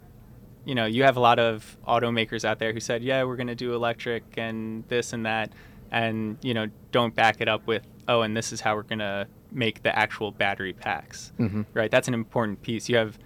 you 0.64 0.74
know, 0.74 0.86
you 0.86 1.02
have 1.02 1.16
a 1.16 1.20
lot 1.20 1.38
of 1.38 1.76
automakers 1.86 2.44
out 2.44 2.58
there 2.58 2.72
who 2.72 2.80
said, 2.80 3.02
yeah, 3.02 3.22
we're 3.24 3.36
going 3.36 3.48
to 3.48 3.54
do 3.54 3.74
electric 3.74 4.24
and 4.36 4.84
this 4.88 5.12
and 5.12 5.26
that, 5.26 5.52
and 5.90 6.38
you 6.42 6.54
know, 6.54 6.66
don't 6.90 7.14
back 7.14 7.40
it 7.40 7.48
up 7.48 7.66
with, 7.66 7.86
oh, 8.08 8.22
and 8.22 8.36
this 8.36 8.52
is 8.52 8.60
how 8.60 8.74
we're 8.74 8.82
going 8.82 8.98
to 8.98 9.26
make 9.52 9.82
the 9.82 9.96
actual 9.96 10.30
battery 10.30 10.72
packs, 10.72 11.32
mm-hmm. 11.38 11.62
right? 11.74 11.90
That's 11.90 12.08
an 12.08 12.14
important 12.14 12.62
piece. 12.62 12.88
You 12.88 12.96
have, 12.96 13.18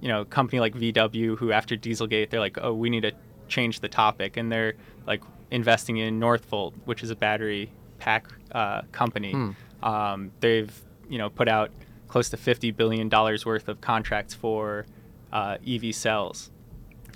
you 0.00 0.08
know, 0.08 0.22
a 0.22 0.24
company 0.24 0.60
like 0.60 0.74
VW 0.74 1.36
who, 1.36 1.52
after 1.52 1.76
Dieselgate, 1.76 2.30
they're 2.30 2.40
like, 2.40 2.58
oh, 2.60 2.72
we 2.72 2.90
need 2.90 3.02
to 3.02 3.12
change 3.48 3.80
the 3.80 3.88
topic, 3.88 4.36
and 4.36 4.50
they're 4.50 4.74
like 5.06 5.22
investing 5.50 5.96
in 5.98 6.20
Northvolt, 6.20 6.72
which 6.84 7.02
is 7.02 7.10
a 7.10 7.16
battery 7.16 7.70
pack 7.98 8.26
uh, 8.52 8.82
company. 8.92 9.32
Mm. 9.32 9.54
Um, 9.82 10.32
they've, 10.40 10.72
you 11.08 11.18
know, 11.18 11.30
put 11.30 11.48
out 11.48 11.70
close 12.08 12.28
to 12.30 12.36
fifty 12.36 12.70
billion 12.70 13.08
dollars 13.08 13.44
worth 13.44 13.68
of 13.68 13.80
contracts 13.80 14.34
for 14.34 14.86
uh, 15.32 15.58
EV 15.66 15.94
cells 15.94 16.50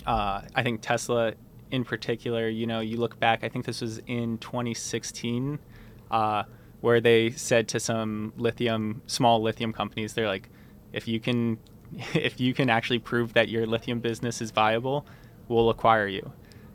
uh, 0.06 0.42
I 0.54 0.62
think 0.62 0.80
Tesla 0.80 1.34
in 1.70 1.84
particular, 1.84 2.48
you 2.48 2.66
know, 2.66 2.80
you 2.80 2.96
look 2.96 3.18
back, 3.20 3.44
I 3.44 3.48
think 3.48 3.64
this 3.64 3.80
was 3.80 3.98
in 4.06 4.38
2016, 4.38 5.58
uh, 6.10 6.42
where 6.80 7.00
they 7.00 7.30
said 7.30 7.68
to 7.68 7.80
some 7.80 8.32
lithium, 8.36 9.02
small 9.06 9.40
lithium 9.40 9.72
companies, 9.72 10.14
they're 10.14 10.26
like, 10.26 10.48
if 10.92 11.06
you 11.06 11.20
can, 11.20 11.58
if 12.14 12.40
you 12.40 12.54
can 12.54 12.70
actually 12.70 12.98
prove 12.98 13.34
that 13.34 13.48
your 13.48 13.66
lithium 13.66 14.00
business 14.00 14.40
is 14.40 14.50
viable, 14.50 15.06
we'll 15.48 15.70
acquire 15.70 16.08
you. 16.08 16.32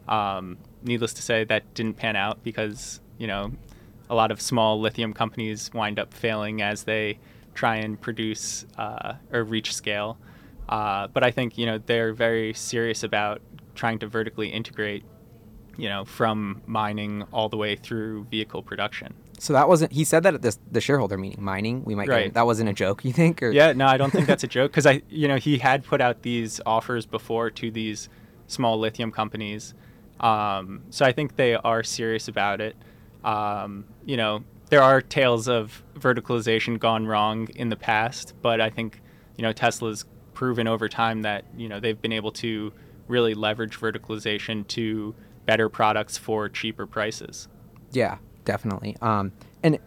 Um, 0.07 0.57
needless 0.85 1.13
to 1.13 1.21
say, 1.21 1.43
that 1.45 1.73
didn't 1.73 1.95
pan 1.97 2.15
out 2.15 2.43
because, 2.43 2.99
you 3.17 3.27
know, 3.27 3.51
a 4.09 4.15
lot 4.15 4.31
of 4.31 4.39
small 4.41 4.79
lithium 4.79 5.13
companies 5.13 5.71
wind 5.73 5.99
up 5.99 6.13
failing 6.13 6.61
as 6.61 6.83
they 6.83 7.19
try 7.53 7.77
and 7.77 7.99
produce 7.99 8.65
uh, 8.77 9.13
or 9.31 9.43
reach 9.43 9.73
scale. 9.73 10.17
Uh, 10.67 11.07
but 11.07 11.23
I 11.23 11.31
think 11.31 11.57
you 11.57 11.65
know 11.65 11.77
they're 11.77 12.13
very 12.13 12.53
serious 12.53 13.03
about 13.03 13.41
trying 13.75 13.99
to 13.99 14.07
vertically 14.07 14.49
integrate, 14.49 15.03
you 15.77 15.89
know, 15.89 16.05
from 16.05 16.61
mining 16.65 17.23
all 17.31 17.49
the 17.49 17.57
way 17.57 17.75
through 17.75 18.25
vehicle 18.25 18.63
production. 18.63 19.13
So 19.37 19.53
that 19.53 19.67
wasn't. 19.67 19.91
He 19.91 20.03
said 20.03 20.23
that 20.23 20.33
at 20.33 20.41
the 20.41 20.57
the 20.71 20.81
shareholder 20.81 21.17
meeting. 21.17 21.43
Mining, 21.43 21.83
we 21.83 21.93
might. 21.93 22.07
Right. 22.07 22.25
Get, 22.25 22.33
that 22.35 22.45
wasn't 22.45 22.69
a 22.69 22.73
joke. 22.73 23.05
You 23.05 23.13
think? 23.13 23.43
Or? 23.43 23.51
Yeah. 23.51 23.73
No, 23.73 23.85
I 23.85 23.97
don't 23.97 24.11
think 24.11 24.27
that's 24.31 24.43
a 24.43 24.47
joke 24.47 24.71
because 24.71 24.85
I, 24.85 25.01
you 25.09 25.27
know, 25.27 25.37
he 25.37 25.57
had 25.57 25.83
put 25.83 26.01
out 26.01 26.23
these 26.23 26.61
offers 26.65 27.05
before 27.05 27.49
to 27.51 27.69
these 27.69 28.09
small 28.47 28.79
lithium 28.79 29.11
companies. 29.11 29.73
Um, 30.19 30.83
so 30.89 31.05
I 31.05 31.11
think 31.11 31.35
they 31.35 31.55
are 31.55 31.83
serious 31.83 32.27
about 32.27 32.61
it. 32.61 32.75
Um, 33.23 33.85
you 34.05 34.17
know, 34.17 34.43
there 34.69 34.81
are 34.81 35.01
tales 35.01 35.47
of 35.47 35.83
verticalization 35.99 36.79
gone 36.79 37.05
wrong 37.05 37.47
in 37.55 37.69
the 37.69 37.75
past, 37.75 38.33
but 38.41 38.61
I 38.61 38.69
think 38.69 39.01
you 39.37 39.41
know 39.41 39.51
Tesla's 39.51 40.05
proven 40.33 40.67
over 40.67 40.87
time 40.89 41.21
that 41.23 41.45
you 41.55 41.69
know 41.69 41.79
they've 41.79 42.01
been 42.01 42.13
able 42.13 42.31
to 42.33 42.73
really 43.07 43.33
leverage 43.33 43.79
verticalization 43.79 44.67
to 44.67 45.13
better 45.45 45.69
products 45.69 46.17
for 46.17 46.49
cheaper 46.49 46.87
prices. 46.87 47.47
Yeah, 47.91 48.17
definitely. 48.45 48.97
Um, 49.01 49.31
and 49.63 49.79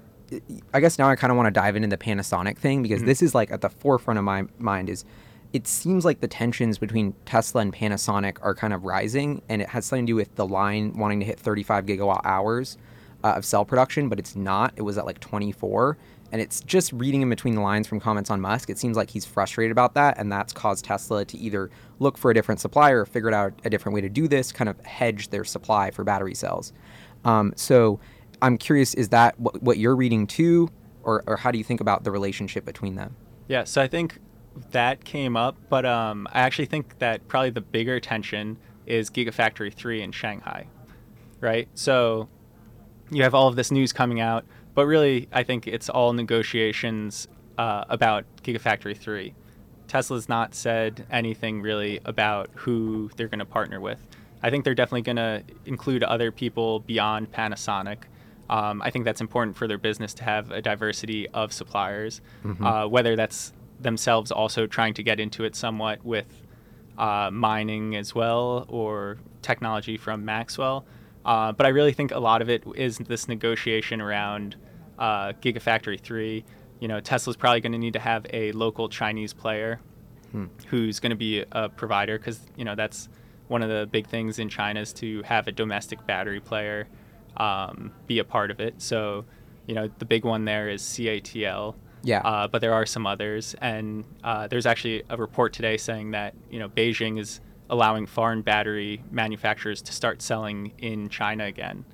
I 0.72 0.80
guess 0.80 0.98
now 0.98 1.08
I 1.08 1.16
kind 1.16 1.30
of 1.30 1.36
want 1.36 1.46
to 1.46 1.50
dive 1.50 1.76
into 1.76 1.88
the 1.88 1.96
Panasonic 1.96 2.58
thing 2.58 2.82
because 2.82 3.00
mm-hmm. 3.00 3.08
this 3.08 3.22
is 3.22 3.34
like 3.34 3.50
at 3.50 3.60
the 3.60 3.68
forefront 3.68 4.18
of 4.18 4.24
my 4.24 4.44
mind 4.58 4.88
is 4.88 5.04
it 5.52 5.66
seems 5.66 6.04
like 6.04 6.20
the 6.20 6.28
tensions 6.28 6.78
between 6.78 7.14
Tesla 7.24 7.62
and 7.62 7.72
Panasonic 7.72 8.36
are 8.42 8.54
kind 8.54 8.72
of 8.72 8.84
rising 8.84 9.42
and 9.48 9.62
it 9.62 9.68
has 9.68 9.86
something 9.86 10.06
to 10.06 10.10
do 10.10 10.16
with 10.16 10.34
the 10.34 10.46
line 10.46 10.92
wanting 10.94 11.20
to 11.20 11.26
hit 11.26 11.40
35 11.40 11.86
gigawatt 11.86 12.20
hours 12.24 12.76
uh, 13.24 13.28
of 13.28 13.44
cell 13.44 13.64
production, 13.64 14.08
but 14.08 14.18
it's 14.18 14.36
not. 14.36 14.72
It 14.76 14.82
was 14.82 14.98
at 14.98 15.06
like 15.06 15.20
24 15.20 15.96
and 16.30 16.42
it's 16.42 16.60
just 16.60 16.92
reading 16.92 17.22
in 17.22 17.30
between 17.30 17.54
the 17.54 17.60
lines 17.60 17.86
from 17.86 18.00
comments 18.00 18.30
on 18.30 18.40
Musk. 18.40 18.68
It 18.68 18.78
seems 18.78 18.96
like 18.96 19.10
he's 19.10 19.24
frustrated 19.24 19.72
about 19.72 19.94
that, 19.94 20.18
and 20.18 20.30
that's 20.30 20.52
caused 20.52 20.84
Tesla 20.84 21.24
to 21.24 21.38
either 21.38 21.70
look 22.00 22.18
for 22.18 22.30
a 22.30 22.34
different 22.34 22.60
supplier 22.60 23.00
or 23.00 23.06
figure 23.06 23.32
out 23.32 23.54
a 23.64 23.70
different 23.70 23.94
way 23.94 24.02
to 24.02 24.08
do 24.08 24.28
this, 24.28 24.52
kind 24.52 24.68
of 24.68 24.78
hedge 24.84 25.30
their 25.30 25.44
supply 25.44 25.90
for 25.90 26.04
battery 26.04 26.34
cells. 26.34 26.72
Um, 27.24 27.54
so 27.56 27.98
I'm 28.42 28.58
curious, 28.58 28.94
is 28.94 29.08
that 29.08 29.38
what, 29.40 29.62
what 29.62 29.78
you're 29.78 29.96
reading 29.96 30.26
too, 30.26 30.68
or, 31.02 31.24
or 31.26 31.36
how 31.36 31.50
do 31.50 31.58
you 31.58 31.64
think 31.64 31.80
about 31.80 32.04
the 32.04 32.10
relationship 32.10 32.64
between 32.64 32.94
them? 32.94 33.16
Yeah, 33.48 33.64
so 33.64 33.80
I 33.80 33.88
think 33.88 34.18
that 34.70 35.04
came 35.04 35.36
up, 35.36 35.56
but 35.68 35.86
um, 35.86 36.26
I 36.32 36.40
actually 36.40 36.66
think 36.66 36.98
that 36.98 37.26
probably 37.28 37.50
the 37.50 37.60
bigger 37.60 38.00
tension 38.00 38.58
is 38.86 39.10
Gigafactory 39.10 39.72
3 39.72 40.02
in 40.02 40.12
Shanghai, 40.12 40.66
right? 41.40 41.68
So 41.74 42.28
you 43.10 43.22
have 43.22 43.34
all 43.34 43.48
of 43.48 43.56
this 43.56 43.70
news 43.70 43.92
coming 43.92 44.20
out 44.20 44.44
but 44.78 44.86
really, 44.86 45.26
I 45.32 45.42
think 45.42 45.66
it's 45.66 45.88
all 45.88 46.12
negotiations 46.12 47.26
uh, 47.58 47.84
about 47.88 48.24
Gigafactory 48.44 48.96
3. 48.96 49.34
Tesla's 49.88 50.28
not 50.28 50.54
said 50.54 51.04
anything 51.10 51.62
really 51.62 51.98
about 52.04 52.48
who 52.54 53.10
they're 53.16 53.26
going 53.26 53.40
to 53.40 53.44
partner 53.44 53.80
with. 53.80 53.98
I 54.40 54.50
think 54.50 54.64
they're 54.64 54.76
definitely 54.76 55.02
going 55.02 55.16
to 55.16 55.42
include 55.64 56.04
other 56.04 56.30
people 56.30 56.78
beyond 56.78 57.32
Panasonic. 57.32 58.04
Um, 58.48 58.80
I 58.80 58.90
think 58.90 59.04
that's 59.04 59.20
important 59.20 59.56
for 59.56 59.66
their 59.66 59.78
business 59.78 60.14
to 60.14 60.22
have 60.22 60.52
a 60.52 60.62
diversity 60.62 61.28
of 61.30 61.52
suppliers, 61.52 62.20
mm-hmm. 62.44 62.64
uh, 62.64 62.86
whether 62.86 63.16
that's 63.16 63.52
themselves 63.80 64.30
also 64.30 64.66
trying 64.66 64.94
to 64.94 65.02
get 65.02 65.20
into 65.20 65.44
it 65.44 65.54
somewhat 65.54 66.04
with 66.04 66.26
uh, 66.96 67.30
mining 67.32 67.96
as 67.96 68.14
well 68.14 68.66
or 68.68 69.18
technology 69.42 69.96
from 69.96 70.24
Maxwell. 70.24 70.84
Uh, 71.24 71.52
but 71.52 71.66
I 71.66 71.70
really 71.70 71.92
think 71.92 72.10
a 72.10 72.18
lot 72.18 72.42
of 72.42 72.48
it 72.48 72.64
is 72.74 72.98
this 72.98 73.28
negotiation 73.28 74.00
around 74.00 74.56
uh, 74.98 75.32
Gigafactory 75.40 76.00
3, 76.00 76.44
you 76.80 76.88
know, 76.88 77.00
Tesla's 77.00 77.36
probably 77.36 77.60
going 77.60 77.72
to 77.72 77.78
need 77.78 77.92
to 77.92 77.98
have 77.98 78.26
a 78.32 78.52
local 78.52 78.88
Chinese 78.88 79.32
player 79.32 79.80
hmm. 80.32 80.46
who's 80.68 81.00
going 81.00 81.10
to 81.10 81.16
be 81.16 81.44
a 81.52 81.68
provider 81.68 82.18
because, 82.18 82.40
you 82.56 82.64
know, 82.64 82.74
that's 82.74 83.08
one 83.48 83.62
of 83.62 83.68
the 83.68 83.86
big 83.90 84.06
things 84.06 84.38
in 84.38 84.48
China 84.48 84.80
is 84.80 84.92
to 84.94 85.22
have 85.22 85.48
a 85.48 85.52
domestic 85.52 86.06
battery 86.06 86.40
player 86.40 86.86
um, 87.36 87.92
be 88.06 88.18
a 88.18 88.24
part 88.24 88.50
of 88.50 88.60
it. 88.60 88.80
So, 88.80 89.24
you 89.66 89.74
know, 89.74 89.90
the 89.98 90.04
big 90.04 90.24
one 90.24 90.44
there 90.44 90.68
is 90.68 90.82
CATL. 90.82 91.74
Yeah. 92.02 92.20
Uh, 92.20 92.48
but 92.48 92.60
there 92.60 92.72
are 92.72 92.86
some 92.86 93.06
others. 93.06 93.54
And 93.60 94.04
uh, 94.24 94.46
there's 94.46 94.66
actually 94.66 95.02
a 95.10 95.16
report 95.16 95.52
today 95.52 95.76
saying 95.76 96.12
that, 96.12 96.34
you 96.50 96.58
know, 96.58 96.68
Beijing 96.68 97.18
is 97.18 97.40
allowing 97.70 98.06
foreign 98.06 98.42
battery 98.42 99.02
manufacturers 99.10 99.82
to 99.82 99.92
start 99.92 100.22
selling 100.22 100.72
in 100.78 101.08
China 101.08 101.44
again. 101.44 101.84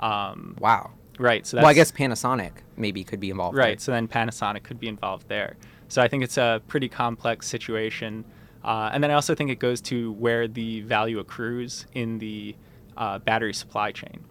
Um, 0.00 0.56
wow. 0.58 0.90
Right. 1.18 1.46
So 1.46 1.58
well, 1.58 1.66
I 1.66 1.74
guess 1.74 1.92
Panasonic 1.92 2.52
maybe 2.76 3.04
could 3.04 3.20
be 3.20 3.30
involved. 3.30 3.56
Right. 3.56 3.78
There. 3.78 3.78
So 3.78 3.92
then 3.92 4.08
Panasonic 4.08 4.62
could 4.62 4.80
be 4.80 4.88
involved 4.88 5.28
there. 5.28 5.56
So 5.88 6.02
I 6.02 6.08
think 6.08 6.24
it's 6.24 6.38
a 6.38 6.60
pretty 6.68 6.88
complex 6.88 7.46
situation. 7.46 8.24
Uh, 8.64 8.90
and 8.92 9.02
then 9.02 9.10
I 9.10 9.14
also 9.14 9.34
think 9.34 9.50
it 9.50 9.58
goes 9.58 9.80
to 9.82 10.12
where 10.12 10.48
the 10.48 10.80
value 10.82 11.18
accrues 11.18 11.86
in 11.94 12.18
the 12.18 12.56
uh, 12.96 13.18
battery 13.18 13.54
supply 13.54 13.92
chain. 13.92 14.24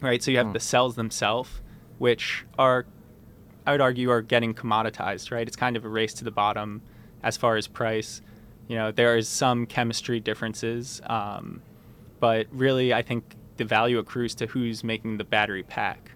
Right. 0.00 0.22
So 0.22 0.30
you 0.30 0.38
have 0.38 0.48
mm. 0.48 0.52
the 0.52 0.60
cells 0.60 0.96
themselves, 0.96 1.60
which 1.98 2.44
are, 2.58 2.86
I 3.68 3.72
would 3.72 3.82
argue, 3.82 4.08
are 4.10 4.22
getting 4.22 4.54
commoditized. 4.54 5.30
Right. 5.30 5.46
It's 5.46 5.56
kind 5.56 5.76
of 5.76 5.84
a 5.84 5.90
race 5.90 6.14
to 6.14 6.24
the 6.24 6.30
bottom 6.30 6.80
as 7.22 7.36
far 7.36 7.56
as 7.56 7.66
price. 7.66 8.22
You 8.66 8.76
know, 8.76 8.92
there 8.92 9.14
is 9.18 9.28
some 9.28 9.66
chemistry 9.66 10.20
differences, 10.20 11.02
um, 11.04 11.60
but 12.18 12.46
really, 12.50 12.94
I 12.94 13.02
think 13.02 13.36
the 13.58 13.66
value 13.66 13.98
accrues 13.98 14.34
to 14.36 14.46
who's 14.46 14.82
making 14.82 15.18
the 15.18 15.24
battery 15.24 15.64
pack. 15.64 16.12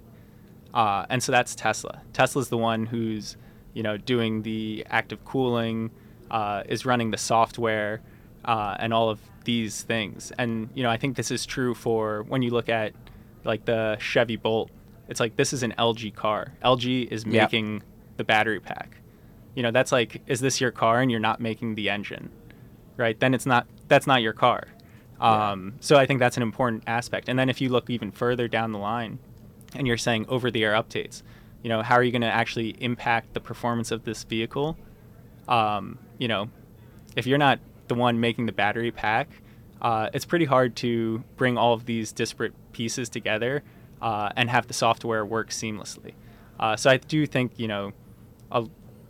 Uh, 0.73 1.05
and 1.11 1.23
so 1.23 1.31
that's 1.31 1.55
Tesla. 1.55 2.01
Tesla's 2.15 2.49
the 2.49 2.57
one 2.57 2.87
who's, 2.87 3.37
you 3.75 3.83
know, 3.83 3.99
doing 3.99 4.43
the 4.43 4.87
active 4.89 5.23
cooling, 5.27 5.91
uh, 6.31 6.63
is 6.67 6.87
running 6.87 7.11
the 7.11 7.19
software, 7.19 8.01
uh, 8.47 8.77
and 8.79 8.95
all 8.95 9.11
of 9.11 9.21
these 9.45 9.83
things. 9.83 10.33
And 10.39 10.71
you 10.75 10.83
know, 10.83 10.91
I 10.91 10.97
think 10.97 11.17
this 11.17 11.31
is 11.31 11.45
true 11.45 11.75
for 11.75 12.23
when 12.23 12.41
you 12.41 12.51
look 12.51 12.71
at 12.71 12.95
like 13.45 13.67
the 13.67 13.99
Chevy 14.01 14.37
Bolt. 14.37 14.71
It's 15.13 15.21
like 15.21 15.37
this 15.37 15.53
is 15.53 15.63
an 15.63 15.75
LG 15.79 16.15
car. 16.15 16.55
LG 16.65 17.05
is 17.13 17.27
Yep. 17.27 17.35
making 17.53 17.83
the 18.17 18.25
battery 18.25 18.61
pack. 18.61 18.97
You 19.55 19.63
know, 19.63 19.71
that's 19.71 19.93
like, 19.93 20.23
is 20.27 20.41
this 20.41 20.59
your 20.59 20.71
car 20.71 21.03
and 21.03 21.11
you're 21.11 21.21
not 21.21 21.39
making 21.39 21.75
the 21.75 21.91
engine, 21.91 22.31
right? 22.97 23.21
Then 23.21 23.35
it's 23.35 23.45
not. 23.45 23.67
That's 23.89 24.07
not 24.07 24.23
your 24.23 24.33
car. 24.33 24.69
Um, 25.21 25.75
So 25.81 25.97
I 25.99 26.07
think 26.07 26.19
that's 26.19 26.39
an 26.39 26.43
important 26.43 26.85
aspect. 26.87 27.29
And 27.29 27.39
then 27.39 27.51
if 27.51 27.61
you 27.61 27.69
look 27.69 27.91
even 27.91 28.11
further 28.11 28.49
down 28.49 28.73
the 28.73 28.79
line, 28.79 29.19
and 29.75 29.87
you're 29.87 29.99
saying 29.99 30.25
over-the-air 30.31 30.73
updates, 30.73 31.23
you 31.63 31.69
know, 31.69 31.83
how 31.83 31.97
are 31.97 32.03
you 32.03 32.11
going 32.11 32.23
to 32.23 32.35
actually 32.43 32.71
impact 32.83 33.35
the 33.35 33.41
performance 33.41 33.91
of 33.91 34.05
this 34.05 34.25
vehicle? 34.25 34.79
Um, 35.47 35.99
you 36.19 36.27
know, 36.27 36.49
if 37.17 37.27
you're 37.27 37.37
not 37.39 37.61
the 37.89 37.95
one 37.95 38.19
making 38.19 38.47
the 38.47 38.53
battery 38.53 38.91
pack, 38.91 39.29
uh, 39.83 40.09
it's 40.15 40.25
pretty 40.25 40.47
hard 40.47 40.75
to 40.77 41.23
bring 41.37 41.59
all 41.59 41.75
of 41.75 41.85
these 41.85 42.13
disparate 42.13 42.55
pieces 42.73 43.11
together 43.11 43.63
uh, 44.03 44.31
and 44.37 44.51
have 44.51 44.67
the 44.67 44.75
software 44.75 45.25
work 45.25 45.49
seamlessly. 45.51 46.13
Uh, 46.61 46.77
so 46.77 46.91
I 46.91 46.99
do 46.99 47.25
think 47.27 47.53
you 47.57 47.69
know, 47.69 47.93
a, 48.51 48.67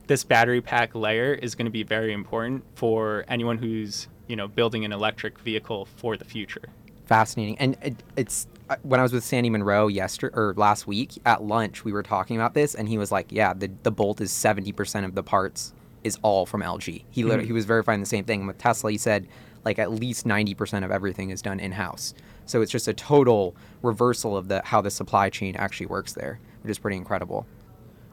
this 0.06 0.22
battery 0.24 0.60
pack 0.60 0.94
layer 0.94 1.32
is 1.34 1.54
going 1.56 1.66
to 1.66 1.72
be 1.72 1.82
very 1.82 2.12
important 2.12 2.62
for 2.76 3.24
anyone 3.28 3.58
who's 3.58 4.06
you 4.28 4.36
know 4.36 4.46
building 4.46 4.84
an 4.84 4.92
electric 4.92 5.38
vehicle 5.40 5.86
for 5.96 6.16
the 6.16 6.24
future. 6.24 6.62
fascinating 7.06 7.58
and 7.58 7.76
it, 7.82 7.96
it's 8.16 8.46
uh, 8.70 8.76
when 8.82 9.00
i 9.00 9.02
was 9.02 9.12
with 9.12 9.24
sandy 9.24 9.50
munro 9.50 9.88
yesterday 9.88 10.34
or 10.36 10.54
last 10.56 10.86
week 10.86 11.10
at 11.26 11.42
lunch 11.42 11.84
we 11.84 11.92
were 11.92 12.02
talking 12.02 12.36
about 12.36 12.54
this 12.54 12.74
and 12.76 12.88
he 12.88 12.96
was 12.96 13.10
like 13.10 13.26
yeah 13.30 13.52
the, 13.52 13.68
the 13.82 13.90
bolt 13.90 14.20
is 14.20 14.30
70% 14.30 15.04
of 15.04 15.14
the 15.16 15.22
parts 15.22 15.74
is 16.04 16.18
all 16.22 16.46
from 16.46 16.62
lg 16.62 17.04
he 17.10 17.22
Mhm. 17.24 17.44
he 17.44 17.52
was 17.52 17.64
verifying 17.64 18.00
the 18.00 18.06
same 18.06 18.24
thing 18.24 18.40
And 18.40 18.46
with 18.46 18.58
tesla 18.58 18.90
he 18.92 18.98
said 18.98 19.26
like 19.64 19.78
at 19.78 19.90
least 19.90 20.24
90% 20.26 20.84
of 20.84 20.90
everything 20.90 21.30
is 21.30 21.42
done 21.42 21.58
in-house 21.60 22.14
so 22.46 22.62
it's 22.62 22.72
just 22.72 22.88
a 22.88 22.94
total 22.94 23.56
reversal 23.82 24.36
of 24.36 24.48
the 24.48 24.62
how 24.64 24.80
the 24.80 24.90
supply 24.90 25.30
chain 25.30 25.56
actually 25.56 25.86
works 25.86 26.12
there 26.12 26.38
which 26.62 26.70
is 26.70 26.78
pretty 26.78 26.96
incredible 26.96 27.46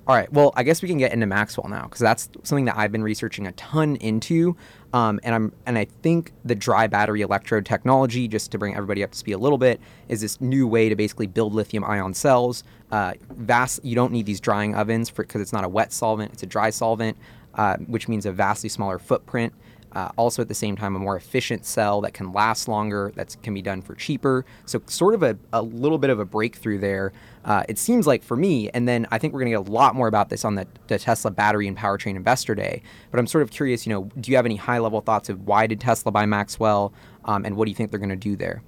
all 0.10 0.16
right. 0.16 0.34
Well, 0.34 0.52
I 0.56 0.64
guess 0.64 0.82
we 0.82 0.88
can 0.88 0.98
get 0.98 1.14
into 1.14 1.28
Maxwell 1.28 1.70
now 1.70 1.84
because 1.84 2.00
that's 2.00 2.30
something 2.42 2.66
that 2.66 2.76
I've 2.76 2.92
been 2.92 3.04
researching 3.04 3.46
a 3.46 3.52
ton 3.52 3.96
into, 3.98 4.58
um, 4.92 5.20
and 5.22 5.36
I'm 5.36 5.54
and 5.68 5.78
I 5.78 5.86
think 5.86 6.34
the 6.44 6.56
dry 6.56 6.88
battery 6.88 7.22
electrode 7.22 7.64
technology, 7.64 8.28
just 8.28 8.52
to 8.54 8.58
bring 8.58 8.74
everybody 8.74 9.04
up 9.04 9.12
to 9.12 9.18
speed 9.20 9.34
a 9.34 9.38
little 9.38 9.60
bit, 9.60 9.80
is 10.08 10.22
this 10.22 10.42
new 10.42 10.68
way 10.68 10.90
to 10.90 10.96
basically 10.96 11.28
build 11.28 11.54
lithium-ion 11.54 12.16
cells. 12.16 12.64
Uh, 12.92 13.14
vast. 13.30 13.86
You 13.86 13.94
don't 13.94 14.12
need 14.12 14.26
these 14.26 14.40
drying 14.40 14.74
ovens 14.74 15.12
because 15.12 15.42
it's 15.42 15.54
not 15.54 15.64
a 15.64 15.70
wet 15.70 15.94
solvent; 15.94 16.34
it's 16.34 16.42
a 16.42 16.48
dry 16.48 16.72
solvent, 16.72 17.16
uh, 17.54 17.78
which 17.78 18.08
means 18.08 18.26
a 18.26 18.32
vastly 18.32 18.70
smaller 18.70 18.98
footprint. 18.98 19.54
Uh, 19.94 20.10
also, 20.18 20.42
at 20.42 20.48
the 20.48 20.54
same 20.54 20.76
time, 20.76 20.96
a 20.96 21.00
more 21.00 21.16
efficient 21.16 21.66
cell 21.66 22.02
that 22.02 22.14
can 22.14 22.32
last 22.32 22.68
longer, 22.68 23.12
that 23.16 23.36
can 23.42 23.54
be 23.54 23.62
done 23.62 23.82
for 23.82 23.96
cheaper. 23.96 24.46
So, 24.66 24.82
sort 24.86 25.16
of 25.16 25.24
a, 25.24 25.38
a 25.52 25.62
little 25.62 25.98
bit 25.98 26.10
of 26.10 26.20
a 26.20 26.26
breakthrough 26.26 26.78
there, 26.78 27.12
uh, 27.46 27.64
it 27.68 27.78
seems 27.80 28.06
like 28.06 28.24
for 28.24 28.38
me. 28.38 28.70
And 28.70 28.88
then 28.88 29.08
I 29.12 29.18
think 29.18 29.34
we're 29.34 29.40
going 29.42 29.52
to 29.52 29.60
get 29.64 29.70
a 29.70 29.72
lot 29.72 29.96
more 29.96 30.08
about 30.08 30.30
this 30.30 30.46
on 30.46 30.56
the, 30.56 30.68
the 30.88 31.00
Tesla 31.00 31.32
Battery 31.32 31.68
and 31.68 31.76
Powertrain 31.76 32.16
Investor 32.16 32.54
Day. 32.54 32.84
But 33.10 33.20
I'm 33.20 33.28
sort 33.28 33.42
of 33.42 33.50
curious, 33.50 33.88
you 33.88 33.94
know, 33.94 34.10
do 34.20 34.30
you 34.30 34.38
have 34.38 34.46
any 34.46 34.58
high 34.58 34.80
level 34.80 35.02
thoughts 35.02 35.30
of 35.30 35.48
why 35.48 35.66
did 35.66 35.80
Tesla 35.80 36.12
buy 36.12 36.26
Maxwell? 36.26 36.94
Um, 37.26 37.46
and 37.46 37.56
what 37.56 37.66
do 37.66 37.72
you 37.72 37.76
think 37.76 37.92
they're 37.92 38.00
going 38.00 38.10
to 38.10 38.16
do 38.16 38.36
there? 38.36 38.62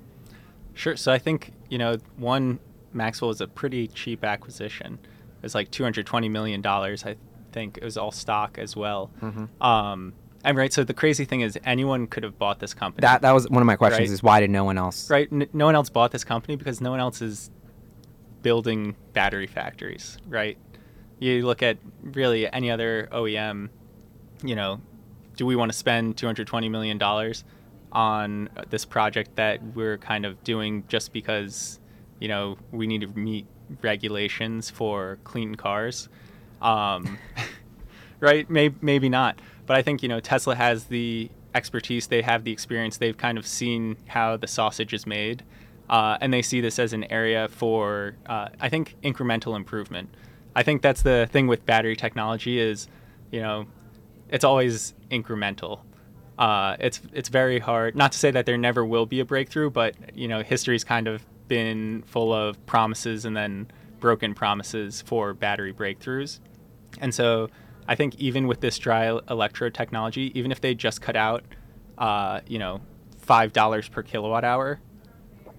Sure. 0.73 0.95
So 0.95 1.12
I 1.12 1.17
think 1.17 1.53
you 1.69 1.77
know 1.77 1.97
one 2.17 2.60
Maxwell 2.93 3.29
was 3.29 3.41
a 3.41 3.47
pretty 3.47 3.88
cheap 3.88 4.23
acquisition. 4.23 4.99
It 5.03 5.43
was 5.43 5.55
like 5.55 5.71
two 5.71 5.84
hundred 5.84 6.05
twenty 6.05 6.29
million 6.29 6.62
dollars. 6.62 7.05
I 7.05 7.17
think 7.51 7.77
it 7.77 7.84
was 7.84 7.97
all 7.97 8.12
stock 8.12 8.57
as 8.57 8.75
well. 8.75 9.12
Mm-hmm. 9.21 9.63
Um, 9.63 10.13
and 10.43 10.58
right. 10.58 10.71
So 10.71 10.84
the 10.84 10.93
crazy 10.93 11.25
thing 11.25 11.41
is, 11.41 11.58
anyone 11.65 12.08
could 12.08 12.23
have 12.23 12.38
bought 12.38 12.60
this 12.60 12.73
company. 12.73 13.01
That, 13.01 13.21
that 13.21 13.32
was 13.32 13.49
one 13.49 13.62
of 13.62 13.67
my 13.67 13.75
questions 13.75 14.10
Right. 14.10 14.13
is 14.13 14.23
why 14.23 14.39
did 14.39 14.49
no 14.49 14.63
one 14.63 14.77
else? 14.77 15.10
right. 15.10 15.27
N- 15.32 15.47
no 15.54 15.65
one 15.65 15.75
else 15.75 15.89
bought 15.89 16.12
this 16.12 16.23
company 16.23 16.56
because 16.56 16.82
no 16.82 16.91
one 16.91 16.99
else 16.99 17.21
is 17.21 17.49
building 18.41 18.95
battery 19.13 19.47
factories. 19.47 20.17
Right. 20.27 20.58
You 21.19 21.45
look 21.45 21.62
at 21.62 21.77
really 22.01 22.51
any 22.51 22.71
other 22.71 23.08
OEM. 23.12 23.69
You 24.43 24.56
know, 24.56 24.82
do 25.38 25.45
we 25.45 25.56
want 25.56 25.71
to 25.71 25.77
spend 25.77 26.17
two 26.17 26.25
hundred 26.25 26.47
twenty 26.47 26.69
million 26.69 26.97
dollars 26.97 27.43
on 27.91 28.49
this 28.69 28.86
project 28.86 29.36
that 29.36 29.62
we're 29.75 29.97
kind 29.97 30.25
of 30.25 30.41
doing 30.43 30.84
just 30.88 31.12
because 31.13 31.80
you 32.19 32.27
know 32.30 32.58
we 32.71 32.88
need 32.88 33.01
to 33.01 33.08
meet 33.08 33.45
regulations 33.82 34.69
for 34.69 35.17
clean 35.25 35.56
cars 35.56 36.08
um, 36.62 37.17
right 38.21 38.49
maybe, 38.49 38.75
maybe 38.82 39.10
not 39.10 39.38
but 39.65 39.78
i 39.78 39.82
think 39.82 40.02
you 40.04 40.10
know 40.10 40.19
tesla 40.19 40.56
has 40.56 40.86
the 40.86 41.30
expertise 41.54 42.08
they 42.08 42.21
have 42.21 42.43
the 42.43 42.52
experience 42.52 42.97
they've 42.97 43.17
kind 43.17 43.38
of 43.38 43.45
seen 43.45 43.97
how 44.08 44.38
the 44.38 44.47
sausage 44.47 44.93
is 44.93 45.06
made 45.06 45.43
uh, 45.89 46.17
and 46.21 46.34
they 46.34 46.41
see 46.41 46.62
this 46.62 46.80
as 46.80 46.93
an 46.93 47.04
area 47.12 47.47
for 47.50 48.15
uh, 48.28 48.47
i 48.60 48.69
think 48.69 48.95
incremental 49.04 49.56
improvement 49.56 50.10
i 50.56 50.63
think 50.63 50.82
that's 50.82 51.02
the 51.02 51.28
thing 51.32 51.47
with 51.47 51.65
battery 51.65 51.95
technology 51.95 52.60
is 52.60 52.88
you 53.32 53.41
know 53.41 53.65
it's 54.30 54.45
always 54.45 54.93
incremental 55.10 55.82
uh, 56.41 56.76
it's 56.80 57.00
it's 57.13 57.30
very 57.30 57.60
hard. 57.60 57.95
Not 57.95 58.13
to 58.13 58.17
say 58.17 58.32
that 58.32 58.47
there 58.47 58.58
never 58.58 58.84
will 58.84 59.06
be 59.06 59.19
a 59.19 59.26
breakthrough, 59.26 59.69
but 59.69 59.95
you 60.15 60.28
know, 60.28 60.41
history's 60.41 60.84
kind 60.84 61.08
of 61.08 61.24
been 61.47 62.02
full 62.08 62.34
of 62.34 62.65
promises 62.65 63.26
and 63.26 63.38
then 63.38 63.69
broken 64.00 64.34
promises 64.34 65.04
for 65.04 65.36
battery 65.36 65.71
breakthroughs. 65.71 66.39
And 67.00 67.13
so, 67.13 67.50
I 67.88 67.96
think 67.96 68.15
even 68.20 68.48
with 68.48 68.62
this 68.62 68.78
dry 68.78 69.08
electrode 69.30 69.74
technology, 69.74 70.32
even 70.38 70.52
if 70.52 70.62
they 70.62 70.74
just 70.76 71.02
cut 71.02 71.15
out, 71.15 71.44
uh, 71.98 72.41
you 72.48 72.60
know, 72.60 72.82
five 73.17 73.54
dollars 73.54 73.88
per 73.89 74.04
kilowatt 74.04 74.44
hour 74.44 74.80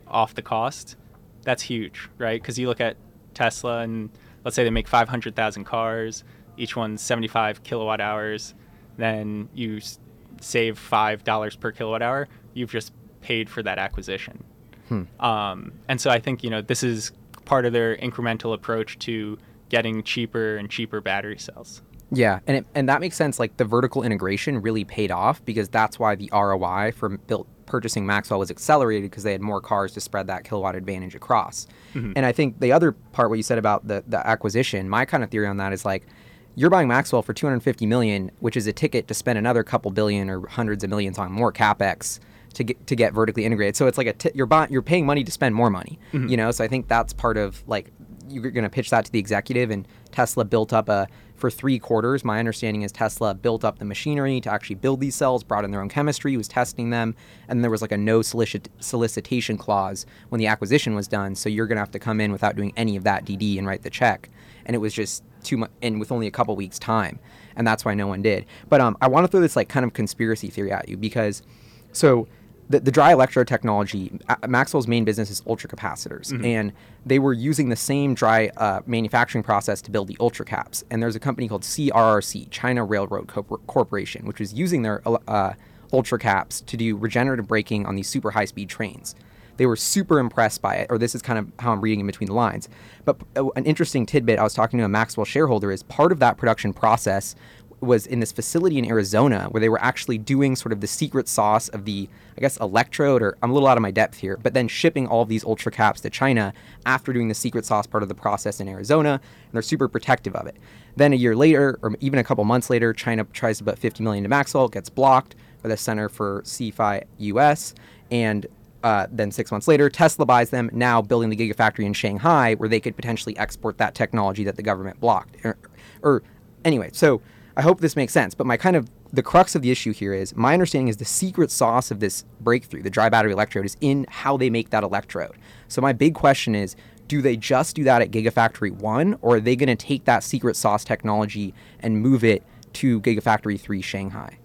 off 0.06 0.34
the 0.34 0.42
cost, 0.42 0.96
that's 1.42 1.62
huge, 1.62 2.08
right? 2.18 2.40
Because 2.40 2.58
you 2.58 2.68
look 2.68 2.80
at 2.80 2.96
Tesla, 3.34 3.80
and 3.80 4.10
let's 4.44 4.54
say 4.54 4.64
they 4.64 4.70
make 4.70 4.86
500,000 4.88 5.64
cars, 5.64 6.24
each 6.56 6.76
one's 6.76 7.00
75 7.00 7.62
kilowatt 7.62 8.00
hours, 8.00 8.54
then 8.98 9.48
you 9.54 9.78
s- 9.78 9.98
save 10.40 10.78
five 10.78 11.24
dollars 11.24 11.56
per 11.56 11.72
kilowatt 11.72 12.02
hour. 12.02 12.28
You've 12.54 12.70
just 12.70 12.92
paid 13.22 13.48
for 13.48 13.62
that 13.62 13.78
acquisition. 13.78 14.44
Hmm. 14.88 15.02
Um, 15.20 15.72
and 15.88 16.00
so 16.00 16.10
I 16.10 16.18
think 16.18 16.44
you 16.44 16.50
know 16.50 16.60
this 16.60 16.82
is 16.82 17.12
part 17.44 17.64
of 17.64 17.72
their 17.72 17.96
incremental 17.96 18.52
approach 18.52 18.98
to 19.00 19.38
getting 19.70 20.02
cheaper 20.02 20.56
and 20.56 20.68
cheaper 20.70 21.00
battery 21.00 21.38
cells. 21.38 21.82
Yeah, 22.12 22.40
and 22.46 22.58
it, 22.58 22.66
and 22.74 22.88
that 22.88 23.00
makes 23.00 23.16
sense. 23.16 23.40
Like 23.40 23.56
the 23.56 23.64
vertical 23.64 24.02
integration 24.02 24.60
really 24.60 24.84
paid 24.84 25.10
off 25.10 25.44
because 25.44 25.68
that's 25.68 25.98
why 25.98 26.14
the 26.14 26.28
ROI 26.32 26.92
for 26.94 27.08
built 27.08 27.48
purchasing 27.66 28.04
Maxwell 28.04 28.38
was 28.38 28.50
accelerated 28.50 29.10
because 29.10 29.22
they 29.22 29.32
had 29.32 29.40
more 29.40 29.60
cars 29.60 29.92
to 29.92 30.00
spread 30.00 30.26
that 30.26 30.44
kilowatt 30.44 30.74
advantage 30.76 31.14
across. 31.14 31.66
Mhm. 31.94 32.12
And 32.16 32.26
I 32.26 32.32
think 32.32 32.60
the 32.60 32.70
other 32.70 32.92
part 32.92 33.30
what 33.30 33.36
you 33.36 33.42
said 33.42 33.56
about 33.58 33.88
the 33.88 34.04
the 34.06 34.24
acquisition, 34.26 34.88
my 34.88 35.04
kind 35.06 35.24
of 35.24 35.30
theory 35.30 35.46
on 35.46 35.56
that 35.56 35.72
is 35.72 35.84
like 35.84 36.06
you're 36.54 36.68
buying 36.68 36.86
Maxwell 36.86 37.22
for 37.22 37.32
250 37.32 37.86
million, 37.86 38.30
which 38.40 38.58
is 38.58 38.66
a 38.66 38.72
ticket 38.74 39.08
to 39.08 39.14
spend 39.14 39.38
another 39.38 39.62
couple 39.62 39.90
billion 39.90 40.28
or 40.28 40.46
hundreds 40.48 40.84
of 40.84 40.90
millions 40.90 41.18
on 41.18 41.32
more 41.32 41.50
capex 41.50 42.18
to 42.52 42.62
get 42.64 42.86
to 42.88 42.94
get 42.94 43.14
vertically 43.14 43.46
integrated. 43.46 43.74
So 43.74 43.86
it's 43.86 43.96
like 43.96 44.06
a 44.06 44.12
t- 44.12 44.30
you're 44.34 44.44
buying 44.44 44.70
you're 44.70 44.82
paying 44.82 45.06
money 45.06 45.24
to 45.24 45.32
spend 45.32 45.54
more 45.54 45.70
money. 45.70 45.98
Mhm. 46.12 46.28
You 46.28 46.36
know, 46.36 46.50
so 46.50 46.62
I 46.62 46.68
think 46.68 46.88
that's 46.88 47.14
part 47.14 47.38
of 47.38 47.62
like 47.66 47.90
you're 48.28 48.50
going 48.50 48.64
to 48.64 48.70
pitch 48.70 48.90
that 48.90 49.04
to 49.06 49.12
the 49.12 49.18
executive 49.18 49.70
and 49.70 49.86
Tesla 50.10 50.44
built 50.44 50.72
up 50.72 50.88
a 50.88 51.06
for 51.42 51.50
3 51.50 51.80
quarters. 51.80 52.24
My 52.24 52.38
understanding 52.38 52.82
is 52.82 52.92
Tesla 52.92 53.34
built 53.34 53.64
up 53.64 53.80
the 53.80 53.84
machinery 53.84 54.40
to 54.42 54.52
actually 54.52 54.76
build 54.76 55.00
these 55.00 55.16
cells, 55.16 55.42
brought 55.42 55.64
in 55.64 55.72
their 55.72 55.80
own 55.80 55.88
chemistry, 55.88 56.36
was 56.36 56.46
testing 56.46 56.90
them, 56.90 57.16
and 57.48 57.64
there 57.64 57.70
was 57.70 57.82
like 57.82 57.90
a 57.90 57.96
no 57.96 58.22
solicit- 58.22 58.68
solicitation 58.78 59.58
clause 59.58 60.06
when 60.28 60.38
the 60.38 60.46
acquisition 60.46 60.94
was 60.94 61.08
done. 61.08 61.34
So 61.34 61.48
you're 61.48 61.66
going 61.66 61.74
to 61.74 61.80
have 61.80 61.90
to 61.90 61.98
come 61.98 62.20
in 62.20 62.30
without 62.30 62.54
doing 62.54 62.72
any 62.76 62.94
of 62.94 63.02
that 63.02 63.24
DD 63.24 63.58
and 63.58 63.66
write 63.66 63.82
the 63.82 63.90
check. 63.90 64.30
And 64.66 64.76
it 64.76 64.78
was 64.78 64.94
just 64.94 65.24
too 65.42 65.56
much 65.56 65.72
and 65.82 65.98
with 65.98 66.12
only 66.12 66.28
a 66.28 66.30
couple 66.30 66.54
weeks 66.54 66.78
time. 66.78 67.18
And 67.56 67.66
that's 67.66 67.84
why 67.84 67.94
no 67.94 68.06
one 68.06 68.22
did. 68.22 68.46
But 68.68 68.80
um 68.80 68.96
I 69.00 69.08
want 69.08 69.24
to 69.24 69.28
throw 69.28 69.40
this 69.40 69.56
like 69.56 69.68
kind 69.68 69.84
of 69.84 69.94
conspiracy 69.94 70.46
theory 70.46 70.70
at 70.70 70.88
you 70.88 70.96
because 70.96 71.42
so 71.90 72.28
the, 72.72 72.80
the 72.80 72.90
dry 72.90 73.12
electrode 73.12 73.46
technology, 73.46 74.18
A- 74.28 74.48
Maxwell's 74.48 74.88
main 74.88 75.04
business 75.04 75.30
is 75.30 75.40
ultracapacitors, 75.42 76.32
Mhm. 76.32 76.44
and 76.44 76.72
they 77.06 77.18
were 77.18 77.32
using 77.32 77.68
the 77.68 77.76
same 77.76 78.14
dry 78.14 78.50
uh, 78.56 78.80
manufacturing 78.86 79.44
process 79.44 79.80
to 79.82 79.90
build 79.90 80.08
the 80.08 80.16
ultracaps. 80.16 80.82
And 80.90 81.02
there's 81.02 81.14
a 81.16 81.20
company 81.20 81.48
called 81.48 81.62
CRRC, 81.64 82.48
China 82.50 82.84
Railroad 82.84 83.28
Corp- 83.28 83.66
Corporation, 83.66 84.26
which 84.26 84.40
was 84.40 84.52
using 84.54 84.82
their 84.82 85.02
uh, 85.28 85.52
ultracaps 85.92 86.64
to 86.66 86.76
do 86.76 86.96
regenerative 86.96 87.46
braking 87.46 87.86
on 87.86 87.94
these 87.94 88.08
super 88.08 88.30
high 88.32 88.46
speed 88.46 88.68
trains. 88.68 89.14
They 89.58 89.66
were 89.66 89.76
super 89.76 90.18
impressed 90.18 90.62
by 90.62 90.76
it, 90.76 90.86
or 90.90 90.96
this 90.96 91.14
is 91.14 91.20
kind 91.20 91.38
of 91.38 91.46
how 91.58 91.72
I'm 91.72 91.82
reading 91.82 92.00
in 92.00 92.06
between 92.06 92.28
the 92.28 92.34
lines. 92.34 92.68
But 93.04 93.16
uh, 93.36 93.48
an 93.50 93.64
interesting 93.66 94.06
tidbit 94.06 94.38
I 94.38 94.42
was 94.42 94.54
talking 94.54 94.78
to 94.78 94.84
a 94.84 94.88
Maxwell 94.88 95.26
shareholder 95.26 95.70
is 95.70 95.82
part 95.82 96.10
of 96.10 96.18
that 96.20 96.38
production 96.38 96.72
process 96.72 97.34
was 97.82 98.06
in 98.06 98.20
this 98.20 98.32
facility 98.32 98.78
in 98.78 98.86
Arizona 98.86 99.48
where 99.50 99.60
they 99.60 99.68
were 99.68 99.80
actually 99.82 100.18
doing 100.18 100.56
sort 100.56 100.72
of 100.72 100.80
the 100.80 100.86
secret 100.86 101.28
sauce 101.28 101.68
of 101.68 101.84
the, 101.84 102.08
I 102.36 102.40
guess, 102.40 102.56
electrode, 102.58 103.22
or 103.22 103.36
I'm 103.42 103.50
a 103.50 103.54
little 103.54 103.68
out 103.68 103.76
of 103.76 103.82
my 103.82 103.90
depth 103.90 104.18
here, 104.18 104.36
but 104.36 104.54
then 104.54 104.68
shipping 104.68 105.06
all 105.06 105.22
of 105.22 105.28
these 105.28 105.44
ultra 105.44 105.72
caps 105.72 106.00
to 106.02 106.10
China 106.10 106.52
after 106.86 107.12
doing 107.12 107.28
the 107.28 107.34
secret 107.34 107.64
sauce 107.64 107.86
part 107.86 108.02
of 108.02 108.08
the 108.08 108.14
process 108.14 108.60
in 108.60 108.68
Arizona, 108.68 109.20
and 109.20 109.52
they're 109.52 109.62
super 109.62 109.88
protective 109.88 110.34
of 110.36 110.46
it. 110.46 110.56
Then 110.96 111.12
a 111.12 111.16
year 111.16 111.34
later, 111.34 111.78
or 111.82 111.94
even 112.00 112.18
a 112.18 112.24
couple 112.24 112.44
months 112.44 112.70
later, 112.70 112.92
China 112.92 113.24
tries 113.24 113.58
to 113.58 113.64
put 113.64 113.78
50 113.78 114.02
million 114.02 114.22
to 114.22 114.28
Maxwell, 114.28 114.68
gets 114.68 114.88
blocked 114.88 115.34
by 115.62 115.68
the 115.68 115.76
Center 115.76 116.08
for 116.08 116.42
CFI 116.42 117.04
US, 117.18 117.74
and 118.10 118.46
uh, 118.82 119.06
then 119.10 119.30
six 119.30 119.50
months 119.50 119.68
later, 119.68 119.88
Tesla 119.88 120.26
buys 120.26 120.50
them, 120.50 120.68
now 120.72 121.00
building 121.00 121.30
the 121.30 121.36
Gigafactory 121.36 121.84
in 121.84 121.92
Shanghai, 121.92 122.54
where 122.54 122.68
they 122.68 122.80
could 122.80 122.96
potentially 122.96 123.36
export 123.38 123.78
that 123.78 123.94
technology 123.94 124.44
that 124.44 124.56
the 124.56 124.62
government 124.62 125.00
blocked. 125.00 125.36
Or, 125.44 125.56
or 126.02 126.22
anyway, 126.64 126.90
so 126.92 127.20
I 127.56 127.62
hope 127.62 127.80
this 127.80 127.96
makes 127.96 128.12
sense. 128.12 128.34
But 128.34 128.46
my 128.46 128.56
kind 128.56 128.76
of 128.76 128.88
the 129.12 129.22
crux 129.22 129.54
of 129.54 129.62
the 129.62 129.70
issue 129.70 129.92
here 129.92 130.14
is 130.14 130.34
my 130.34 130.52
understanding 130.52 130.88
is 130.88 130.96
the 130.96 131.04
secret 131.04 131.50
sauce 131.50 131.90
of 131.90 132.00
this 132.00 132.24
breakthrough, 132.40 132.82
the 132.82 132.90
dry 132.90 133.08
battery 133.08 133.32
electrode, 133.32 133.66
is 133.66 133.76
in 133.80 134.06
how 134.08 134.36
they 134.36 134.50
make 134.50 134.70
that 134.70 134.82
electrode. 134.82 135.36
So 135.68 135.80
my 135.80 135.92
big 135.92 136.14
question 136.14 136.54
is, 136.54 136.76
do 137.08 137.20
they 137.20 137.36
just 137.36 137.76
do 137.76 137.84
that 137.84 138.00
at 138.00 138.10
Gigafactory 138.10 138.70
1 138.70 139.18
or 139.20 139.36
are 139.36 139.40
they 139.40 139.54
going 139.56 139.68
to 139.68 139.76
take 139.76 140.04
that 140.06 140.24
secret 140.24 140.56
sauce 140.56 140.84
technology 140.84 141.52
and 141.80 142.00
move 142.00 142.24
it 142.24 142.42
to 142.74 143.00
Gigafactory 143.02 143.60
3 143.60 143.82
Shanghai? 143.82 144.38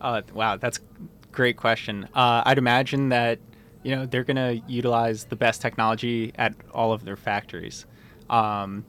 Uh, 0.00 0.22
wow, 0.34 0.56
that's 0.56 0.80
great 1.30 1.56
question. 1.56 2.08
Uh, 2.14 2.42
I'd 2.44 2.58
imagine 2.58 3.10
that 3.10 3.38
you 3.84 3.94
know 3.94 4.06
they're 4.06 4.24
going 4.24 4.36
to 4.36 4.62
utilize 4.66 5.24
the 5.24 5.36
best 5.36 5.60
technology 5.60 6.32
at 6.36 6.54
all 6.72 6.92
of 6.92 7.04
their 7.04 7.16
factories. 7.16 7.86
Um, 8.28 8.84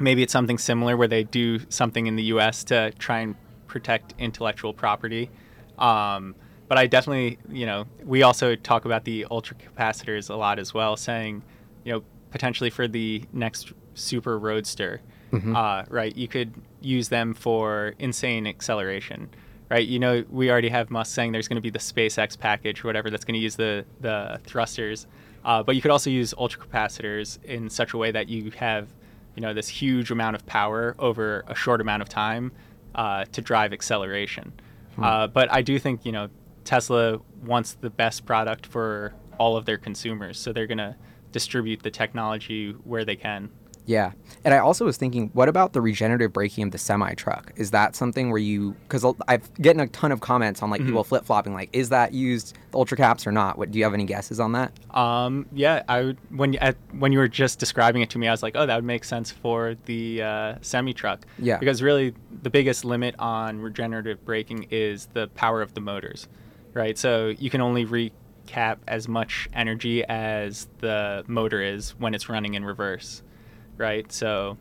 maybe 0.00 0.22
it's 0.22 0.32
something 0.32 0.58
similar 0.58 0.96
where 0.96 1.08
they 1.08 1.24
do 1.24 1.60
something 1.70 2.06
in 2.06 2.16
the 2.16 2.24
U.S. 2.24 2.64
to 2.64 2.92
try 2.92 3.20
and 3.20 3.34
protect 3.66 4.14
intellectual 4.18 4.72
property. 4.72 5.30
Um, 5.78 6.34
but 6.68 6.78
I 6.78 6.86
definitely, 6.86 7.38
you 7.50 7.66
know, 7.66 7.86
we 8.04 8.22
also 8.22 8.54
talk 8.54 8.84
about 8.84 9.04
the 9.04 9.26
ultra 9.30 9.56
capacitors 9.56 10.28
a 10.28 10.34
lot 10.34 10.58
as 10.58 10.74
well, 10.74 10.96
saying, 10.96 11.42
you 11.84 11.92
know, 11.92 12.02
potentially 12.30 12.70
for 12.70 12.86
the 12.86 13.24
next 13.32 13.72
super 13.94 14.38
roadster, 14.38 15.00
mm-hmm. 15.32 15.56
uh, 15.56 15.84
right? 15.88 16.14
You 16.14 16.28
could 16.28 16.52
use 16.80 17.08
them 17.08 17.32
for 17.32 17.94
insane 17.98 18.46
acceleration, 18.46 19.30
right? 19.70 19.86
You 19.86 19.98
know, 19.98 20.24
we 20.28 20.50
already 20.50 20.68
have 20.68 20.90
Musk 20.90 21.14
saying 21.14 21.32
there's 21.32 21.48
going 21.48 21.56
to 21.56 21.62
be 21.62 21.70
the 21.70 21.78
SpaceX 21.78 22.38
package 22.38 22.84
or 22.84 22.88
whatever 22.88 23.08
that's 23.08 23.24
going 23.24 23.34
to 23.34 23.40
use 23.40 23.56
the 23.56 23.84
the 24.00 24.40
thrusters, 24.44 25.06
uh, 25.44 25.62
but 25.62 25.74
you 25.74 25.82
could 25.82 25.90
also 25.90 26.10
use 26.10 26.34
ultra 26.36 26.62
capacitors 26.62 27.42
in 27.44 27.70
such 27.70 27.94
a 27.94 27.96
way 27.96 28.10
that 28.10 28.28
you 28.28 28.50
have 28.52 28.88
you 29.34 29.42
know 29.42 29.54
this 29.54 29.68
huge 29.68 30.10
amount 30.10 30.36
of 30.36 30.46
power 30.46 30.94
over 30.98 31.44
a 31.46 31.54
short 31.54 31.80
amount 31.80 32.02
of 32.02 32.08
time 32.08 32.52
uh, 32.94 33.24
to 33.32 33.40
drive 33.40 33.72
acceleration. 33.72 34.52
Hmm. 34.96 35.04
Uh, 35.04 35.26
but 35.28 35.52
I 35.52 35.62
do 35.62 35.78
think 35.78 36.04
you 36.04 36.12
know 36.12 36.28
Tesla 36.64 37.20
wants 37.44 37.74
the 37.74 37.90
best 37.90 38.26
product 38.26 38.66
for 38.66 39.14
all 39.38 39.56
of 39.56 39.64
their 39.64 39.78
consumers, 39.78 40.38
so 40.38 40.52
they're 40.52 40.66
gonna 40.66 40.96
distribute 41.32 41.82
the 41.82 41.90
technology 41.90 42.72
where 42.84 43.04
they 43.04 43.16
can. 43.16 43.50
Yeah. 43.88 44.12
And 44.44 44.52
I 44.52 44.58
also 44.58 44.84
was 44.84 44.98
thinking, 44.98 45.30
what 45.32 45.48
about 45.48 45.72
the 45.72 45.80
regenerative 45.80 46.30
braking 46.30 46.64
of 46.64 46.72
the 46.72 46.78
semi 46.78 47.14
truck? 47.14 47.52
Is 47.56 47.70
that 47.70 47.96
something 47.96 48.30
where 48.30 48.38
you, 48.38 48.76
because 48.82 49.04
I've 49.26 49.50
getting 49.54 49.80
a 49.80 49.88
ton 49.88 50.12
of 50.12 50.20
comments 50.20 50.62
on 50.62 50.68
like 50.68 50.82
mm-hmm. 50.82 50.90
people 50.90 51.04
flip 51.04 51.24
flopping, 51.24 51.54
like, 51.54 51.70
is 51.72 51.88
that 51.88 52.12
used 52.12 52.54
the 52.70 52.76
ultra 52.76 52.98
caps 52.98 53.26
or 53.26 53.32
not? 53.32 53.56
What 53.56 53.70
do 53.70 53.78
you 53.78 53.84
have 53.84 53.94
any 53.94 54.04
guesses 54.04 54.40
on 54.40 54.52
that? 54.52 54.72
Um, 54.94 55.46
yeah, 55.52 55.84
I 55.88 56.02
would, 56.02 56.18
when, 56.28 56.54
at, 56.56 56.76
when 56.92 57.12
you 57.12 57.18
were 57.18 57.28
just 57.28 57.58
describing 57.58 58.02
it 58.02 58.10
to 58.10 58.18
me, 58.18 58.28
I 58.28 58.30
was 58.30 58.42
like, 58.42 58.56
oh, 58.56 58.66
that 58.66 58.76
would 58.76 58.84
make 58.84 59.04
sense 59.04 59.30
for 59.30 59.74
the 59.86 60.22
uh, 60.22 60.54
semi 60.60 60.92
truck. 60.92 61.24
Yeah. 61.38 61.56
Because 61.56 61.82
really, 61.82 62.14
the 62.42 62.50
biggest 62.50 62.84
limit 62.84 63.14
on 63.18 63.58
regenerative 63.58 64.22
braking 64.22 64.66
is 64.70 65.06
the 65.14 65.28
power 65.28 65.62
of 65.62 65.72
the 65.72 65.80
motors, 65.80 66.28
right? 66.74 66.98
So 66.98 67.28
you 67.28 67.48
can 67.48 67.62
only 67.62 67.86
recap 67.86 68.76
as 68.86 69.08
much 69.08 69.48
energy 69.54 70.04
as 70.04 70.68
the 70.80 71.24
motor 71.26 71.62
is 71.62 71.92
when 71.98 72.12
it's 72.12 72.28
running 72.28 72.52
in 72.52 72.66
reverse 72.66 73.22
right? 73.78 74.10
So, 74.12 74.58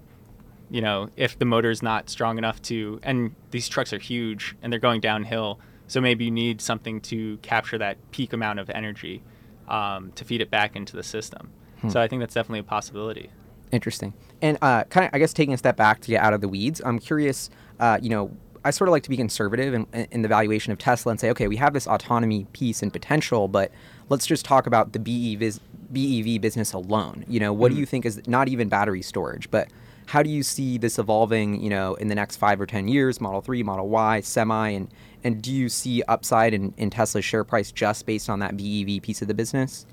you 0.70 0.82
know, 0.82 1.10
if 1.16 1.38
the 1.38 1.46
motor's 1.46 1.84
not 1.84 2.10
strong 2.10 2.38
enough 2.38 2.62
to, 2.64 3.00
and 3.04 3.36
these 3.52 3.68
trucks 3.68 3.92
are 3.94 4.00
huge 4.00 4.56
and 4.62 4.72
they're 4.72 4.80
going 4.80 5.02
downhill, 5.02 5.60
so 5.88 6.02
maybe 6.02 6.26
you 6.26 6.32
need 6.32 6.62
something 6.62 7.02
to 7.02 7.38
capture 7.38 7.78
that 7.78 7.98
peak 8.12 8.34
amount 8.34 8.60
of 8.60 8.70
energy 8.70 9.24
um, 9.68 10.12
to 10.14 10.24
feed 10.24 10.42
it 10.42 10.50
back 10.50 10.76
into 10.76 10.96
the 10.96 11.04
system. 11.04 11.52
Hmm. 11.82 11.90
So 11.90 12.02
I 12.02 12.08
think 12.08 12.22
that's 12.22 12.34
definitely 12.34 12.60
a 12.60 12.64
possibility. 12.64 13.30
Interesting. 13.72 14.14
And 14.42 14.58
uh, 14.62 14.86
kind 14.86 15.06
of, 15.06 15.12
I 15.14 15.20
guess, 15.20 15.34
taking 15.34 15.54
a 15.54 15.58
step 15.58 15.76
back 15.76 16.02
to 16.02 16.08
get 16.08 16.24
out 16.24 16.34
of 16.34 16.42
the 16.42 16.48
weeds, 16.48 16.82
I'm 16.86 17.00
curious. 17.00 17.50
Uh, 17.80 17.98
you 18.02 18.10
know, 18.10 18.32
I 18.64 18.72
sort 18.72 18.90
of 18.90 18.92
like 18.92 19.04
to 19.04 19.10
be 19.10 19.18
conservative 19.18 19.74
in, 19.74 19.88
in 20.12 20.22
the 20.22 20.28
valuation 20.28 20.72
of 20.74 20.78
Tesla 20.78 21.12
and 21.12 21.20
say, 21.20 21.30
okay, 21.32 21.48
we 21.48 21.56
have 21.58 21.74
this 21.74 21.88
autonomy 21.88 22.46
piece 22.54 22.82
and 22.82 22.92
potential, 22.92 23.48
but 23.48 23.72
let's 24.10 24.26
just 24.26 24.46
talk 24.46 24.68
about 24.68 24.94
the 24.94 25.00
BEV, 25.00 25.60
BEV 25.92 26.42
business 26.42 26.74
alone. 26.74 27.26
You 27.28 27.40
know, 27.40 27.54
what 27.54 27.70
mm-hmm. 27.70 27.76
do 27.76 27.80
you 27.82 27.86
think 27.86 28.06
is 28.06 28.28
not 28.28 28.48
even 28.48 28.70
battery 28.70 29.02
storage, 29.02 29.50
but 29.50 29.70
how 30.08 30.24
do 30.24 30.30
you 30.30 30.42
see 30.42 30.78
this 30.78 30.98
evolving, 30.98 31.62
you 31.62 31.70
know, 31.70 31.96
in 31.96 32.08
the 32.08 32.16
next 32.16 32.38
five 32.38 32.62
or 32.62 32.66
10 32.66 32.88
years, 32.88 33.20
Model 33.20 33.42
3, 33.42 33.62
Model 33.64 33.90
Y, 33.90 34.22
semi, 34.22 34.70
and, 34.70 34.90
and 35.24 35.42
do 35.42 35.52
you 35.52 35.68
see 35.68 36.02
upside 36.08 36.54
in, 36.54 36.74
in 36.78 36.90
Tesla's 36.90 37.26
share 37.26 37.44
price 37.44 37.72
just 37.72 38.06
based 38.06 38.30
on 38.30 38.40
that 38.40 38.56
BEV 38.56 39.02
piece 39.02 39.22
of 39.22 39.28
the 39.28 39.34
business? 39.34 39.86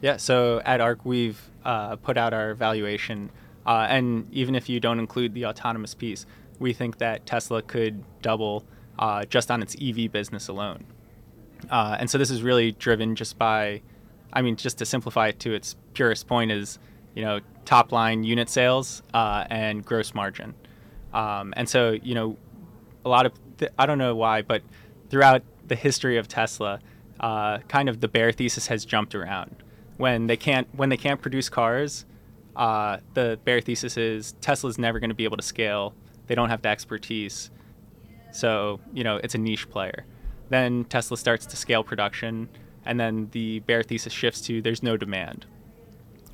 Yeah, 0.00 0.16
so 0.16 0.62
at 0.64 0.80
ARK, 0.80 1.04
we've 1.04 1.50
uh, 1.64 1.96
put 1.96 2.16
out 2.16 2.32
our 2.32 2.54
valuation. 2.54 3.30
Uh, 3.66 3.86
and 3.90 4.26
even 4.32 4.54
if 4.54 4.68
you 4.70 4.80
don't 4.80 4.98
include 4.98 5.34
the 5.34 5.44
autonomous 5.44 5.94
piece, 5.94 6.24
we 6.58 6.72
think 6.72 6.98
that 6.98 7.26
Tesla 7.26 7.60
could 7.60 8.02
double 8.22 8.64
uh, 8.98 9.24
just 9.26 9.50
on 9.50 9.62
its 9.62 9.76
EV 9.80 10.10
business 10.10 10.48
alone. 10.48 10.84
Uh, 11.68 11.96
and 12.00 12.08
so 12.08 12.16
this 12.16 12.30
is 12.30 12.42
really 12.42 12.72
driven 12.72 13.14
just 13.14 13.38
by 13.38 13.82
I 14.32 14.42
mean, 14.42 14.56
just 14.56 14.78
to 14.78 14.86
simplify 14.86 15.28
it 15.28 15.38
to 15.40 15.54
its 15.54 15.76
purest 15.94 16.26
point, 16.26 16.52
is 16.52 16.78
you 17.14 17.24
know 17.24 17.40
top 17.64 17.92
line 17.92 18.24
unit 18.24 18.48
sales 18.48 19.02
uh, 19.14 19.44
and 19.50 19.84
gross 19.84 20.14
margin. 20.14 20.54
Um, 21.12 21.54
and 21.56 21.68
so 21.68 21.92
you 22.02 22.14
know, 22.14 22.36
a 23.04 23.08
lot 23.08 23.26
of 23.26 23.32
th- 23.58 23.72
I 23.78 23.86
don't 23.86 23.98
know 23.98 24.14
why, 24.14 24.42
but 24.42 24.62
throughout 25.10 25.42
the 25.66 25.74
history 25.74 26.16
of 26.16 26.28
Tesla, 26.28 26.80
uh, 27.20 27.58
kind 27.68 27.88
of 27.88 28.00
the 28.00 28.08
bear 28.08 28.32
thesis 28.32 28.66
has 28.68 28.84
jumped 28.84 29.14
around. 29.14 29.56
When 29.96 30.26
they 30.26 30.36
can't 30.36 30.68
when 30.74 30.88
they 30.88 30.96
can't 30.96 31.20
produce 31.20 31.48
cars, 31.48 32.04
uh, 32.56 32.98
the 33.14 33.38
bear 33.44 33.60
thesis 33.60 33.96
is 33.96 34.32
Tesla's 34.40 34.78
never 34.78 35.00
going 35.00 35.10
to 35.10 35.16
be 35.16 35.24
able 35.24 35.36
to 35.36 35.42
scale. 35.42 35.94
They 36.26 36.34
don't 36.34 36.50
have 36.50 36.62
the 36.62 36.68
expertise, 36.68 37.50
so 38.32 38.80
you 38.92 39.02
know 39.02 39.16
it's 39.16 39.34
a 39.34 39.38
niche 39.38 39.68
player. 39.70 40.04
Then 40.50 40.84
Tesla 40.84 41.16
starts 41.16 41.46
to 41.46 41.56
scale 41.56 41.82
production 41.82 42.48
and 42.88 42.98
then 42.98 43.28
the 43.32 43.60
bear 43.60 43.82
thesis 43.82 44.12
shifts 44.12 44.40
to 44.40 44.60
there's 44.62 44.82
no 44.82 44.96
demand, 44.96 45.46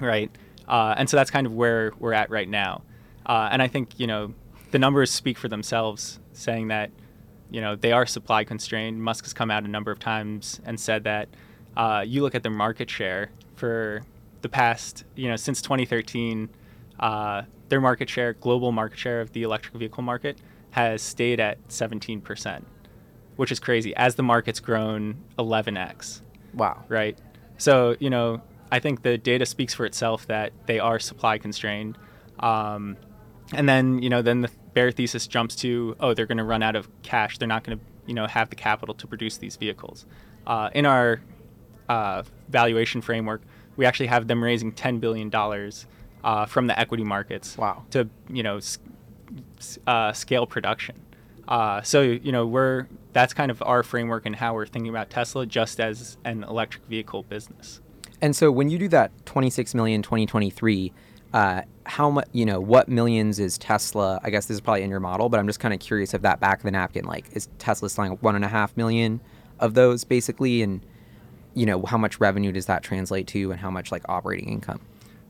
right? 0.00 0.30
Uh, 0.66 0.94
and 0.96 1.10
so 1.10 1.16
that's 1.16 1.30
kind 1.30 1.46
of 1.46 1.52
where 1.52 1.92
we're 1.98 2.14
at 2.14 2.30
right 2.30 2.48
now. 2.48 2.82
Uh, 3.26 3.48
and 3.50 3.60
I 3.60 3.68
think 3.68 3.98
you 3.98 4.06
know 4.06 4.32
the 4.70 4.78
numbers 4.78 5.10
speak 5.10 5.36
for 5.36 5.48
themselves, 5.48 6.20
saying 6.32 6.68
that 6.68 6.90
you 7.50 7.60
know 7.60 7.74
they 7.74 7.92
are 7.92 8.06
supply 8.06 8.44
constrained. 8.44 9.02
Musk 9.02 9.24
has 9.24 9.34
come 9.34 9.50
out 9.50 9.64
a 9.64 9.68
number 9.68 9.90
of 9.90 9.98
times 9.98 10.60
and 10.64 10.78
said 10.78 11.04
that 11.04 11.28
uh, 11.76 12.04
you 12.06 12.22
look 12.22 12.34
at 12.34 12.42
their 12.42 12.52
market 12.52 12.88
share 12.88 13.30
for 13.56 14.02
the 14.42 14.48
past 14.48 15.04
you 15.16 15.28
know 15.28 15.36
since 15.36 15.60
2013, 15.60 16.48
uh, 17.00 17.42
their 17.68 17.80
market 17.80 18.08
share, 18.08 18.34
global 18.34 18.70
market 18.70 18.98
share 18.98 19.20
of 19.20 19.32
the 19.32 19.42
electric 19.42 19.74
vehicle 19.74 20.04
market, 20.04 20.38
has 20.70 21.02
stayed 21.02 21.40
at 21.40 21.58
17 21.66 22.20
percent, 22.20 22.64
which 23.34 23.50
is 23.50 23.58
crazy. 23.58 23.94
As 23.96 24.14
the 24.14 24.22
market's 24.22 24.60
grown 24.60 25.16
11x. 25.36 26.20
Wow. 26.54 26.84
Right. 26.88 27.18
So, 27.58 27.96
you 28.00 28.10
know, 28.10 28.40
I 28.70 28.80
think 28.80 29.02
the 29.02 29.18
data 29.18 29.46
speaks 29.46 29.74
for 29.74 29.86
itself 29.86 30.26
that 30.26 30.52
they 30.66 30.78
are 30.78 30.98
supply 30.98 31.38
constrained. 31.38 31.96
Um, 32.40 32.96
and 33.52 33.68
then, 33.68 34.02
you 34.02 34.10
know, 34.10 34.22
then 34.22 34.40
the 34.40 34.50
bear 34.72 34.90
thesis 34.90 35.26
jumps 35.26 35.54
to, 35.56 35.96
oh, 36.00 36.14
they're 36.14 36.26
going 36.26 36.38
to 36.38 36.44
run 36.44 36.62
out 36.62 36.76
of 36.76 36.88
cash. 37.02 37.38
They're 37.38 37.48
not 37.48 37.64
going 37.64 37.78
to, 37.78 37.84
you 38.06 38.14
know, 38.14 38.26
have 38.26 38.50
the 38.50 38.56
capital 38.56 38.94
to 38.96 39.06
produce 39.06 39.36
these 39.36 39.56
vehicles. 39.56 40.06
Uh, 40.46 40.70
in 40.74 40.86
our 40.86 41.20
uh, 41.88 42.22
valuation 42.48 43.00
framework, 43.00 43.42
we 43.76 43.86
actually 43.86 44.06
have 44.06 44.26
them 44.26 44.42
raising 44.42 44.72
$10 44.72 45.00
billion 45.00 45.30
uh, 46.24 46.46
from 46.46 46.66
the 46.66 46.78
equity 46.78 47.04
markets 47.04 47.56
wow. 47.56 47.84
to, 47.90 48.08
you 48.28 48.42
know, 48.42 48.56
s- 48.56 48.78
uh, 49.86 50.12
scale 50.12 50.46
production. 50.46 50.96
Uh, 51.48 51.82
so, 51.82 52.00
you 52.00 52.32
know, 52.32 52.46
we're 52.46 52.86
that's 53.12 53.32
kind 53.34 53.50
of 53.50 53.62
our 53.62 53.82
framework 53.82 54.26
and 54.26 54.34
how 54.36 54.54
we're 54.54 54.66
thinking 54.66 54.88
about 54.88 55.10
Tesla 55.10 55.46
just 55.46 55.80
as 55.80 56.16
an 56.24 56.44
electric 56.44 56.84
vehicle 56.86 57.22
business. 57.22 57.80
And 58.20 58.34
so 58.34 58.50
when 58.50 58.70
you 58.70 58.78
do 58.78 58.88
that 58.88 59.12
26 59.26 59.74
million 59.74 60.02
2023, 60.02 60.92
uh, 61.32 61.62
how 61.84 62.10
much, 62.10 62.28
you 62.32 62.46
know, 62.46 62.60
what 62.60 62.88
millions 62.88 63.38
is 63.38 63.58
Tesla? 63.58 64.20
I 64.22 64.30
guess 64.30 64.46
this 64.46 64.54
is 64.56 64.60
probably 64.60 64.82
in 64.82 64.90
your 64.90 65.00
model, 65.00 65.28
but 65.28 65.38
I'm 65.38 65.46
just 65.46 65.60
kind 65.60 65.74
of 65.74 65.80
curious 65.80 66.14
of 66.14 66.22
that 66.22 66.40
back 66.40 66.58
of 66.58 66.64
the 66.64 66.70
napkin. 66.70 67.04
Like, 67.04 67.26
is 67.32 67.48
Tesla 67.58 67.90
selling 67.90 68.12
one 68.20 68.34
and 68.36 68.44
a 68.44 68.48
half 68.48 68.76
million 68.76 69.20
of 69.58 69.74
those 69.74 70.04
basically? 70.04 70.62
And, 70.62 70.84
you 71.54 71.66
know, 71.66 71.82
how 71.82 71.98
much 71.98 72.20
revenue 72.20 72.52
does 72.52 72.66
that 72.66 72.82
translate 72.82 73.26
to 73.28 73.50
and 73.50 73.60
how 73.60 73.70
much 73.70 73.92
like 73.92 74.02
operating 74.08 74.48
income? 74.48 74.80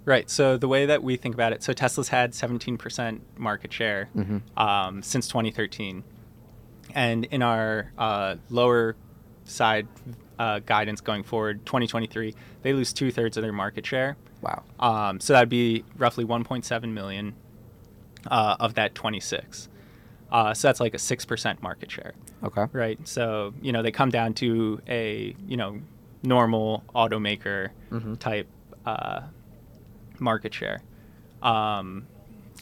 Right. 0.05 0.29
So 0.29 0.57
the 0.59 0.69
way 0.69 0.87
that 0.87 1.03
we 1.03 1.17
think 1.17 1.35
about 1.35 1.53
it, 1.53 1.63
so 1.63 1.73
Tesla's 1.73 2.09
had 2.09 2.33
17% 2.33 3.21
market 3.39 3.73
share 3.73 4.11
mm-hmm. 4.15 4.39
um, 4.59 5.03
since 5.03 5.29
2013 5.29 6.05
And 6.95 7.25
in 7.27 7.43
our 7.43 7.91
uh, 7.97 8.37
lower 8.51 8.97
side 9.45 9.89
uh, 10.39 10.59
guidance 10.61 11.01
going 11.01 11.23
forward, 11.23 11.65
2023, 11.67 12.35
they 12.63 12.73
lose 12.73 12.93
two 12.93 13.11
thirds 13.11 13.37
of 13.37 13.43
their 13.43 13.53
market 13.53 13.87
share. 13.87 14.17
Wow. 14.43 14.63
Um, 14.79 15.21
so 15.21 15.33
that'd 15.33 15.49
be 15.49 15.85
roughly 15.97 16.25
1.7 16.25 16.93
million 16.93 17.35
uh, 18.31 18.57
of 18.61 18.75
that 18.75 18.95
26. 18.95 19.69
Uh, 20.31 20.53
so 20.53 20.69
that's 20.69 20.81
like 20.81 20.95
a 20.95 20.99
six 20.99 21.25
percent 21.25 21.63
market 21.63 21.91
share, 21.91 22.13
Okay. 22.43 22.67
right? 22.73 22.99
So 23.07 23.55
you 23.63 23.71
know 23.73 23.83
they 23.83 23.93
come 23.93 24.11
down 24.11 24.35
to 24.35 24.81
a 24.89 25.35
you 25.47 25.57
know 25.57 25.79
normal 26.25 26.83
automaker 26.95 27.69
Mhm. 27.93 28.19
type 28.19 28.49
uh, 28.85 29.21
market 30.25 30.53
share, 30.55 30.81
um, 31.43 32.07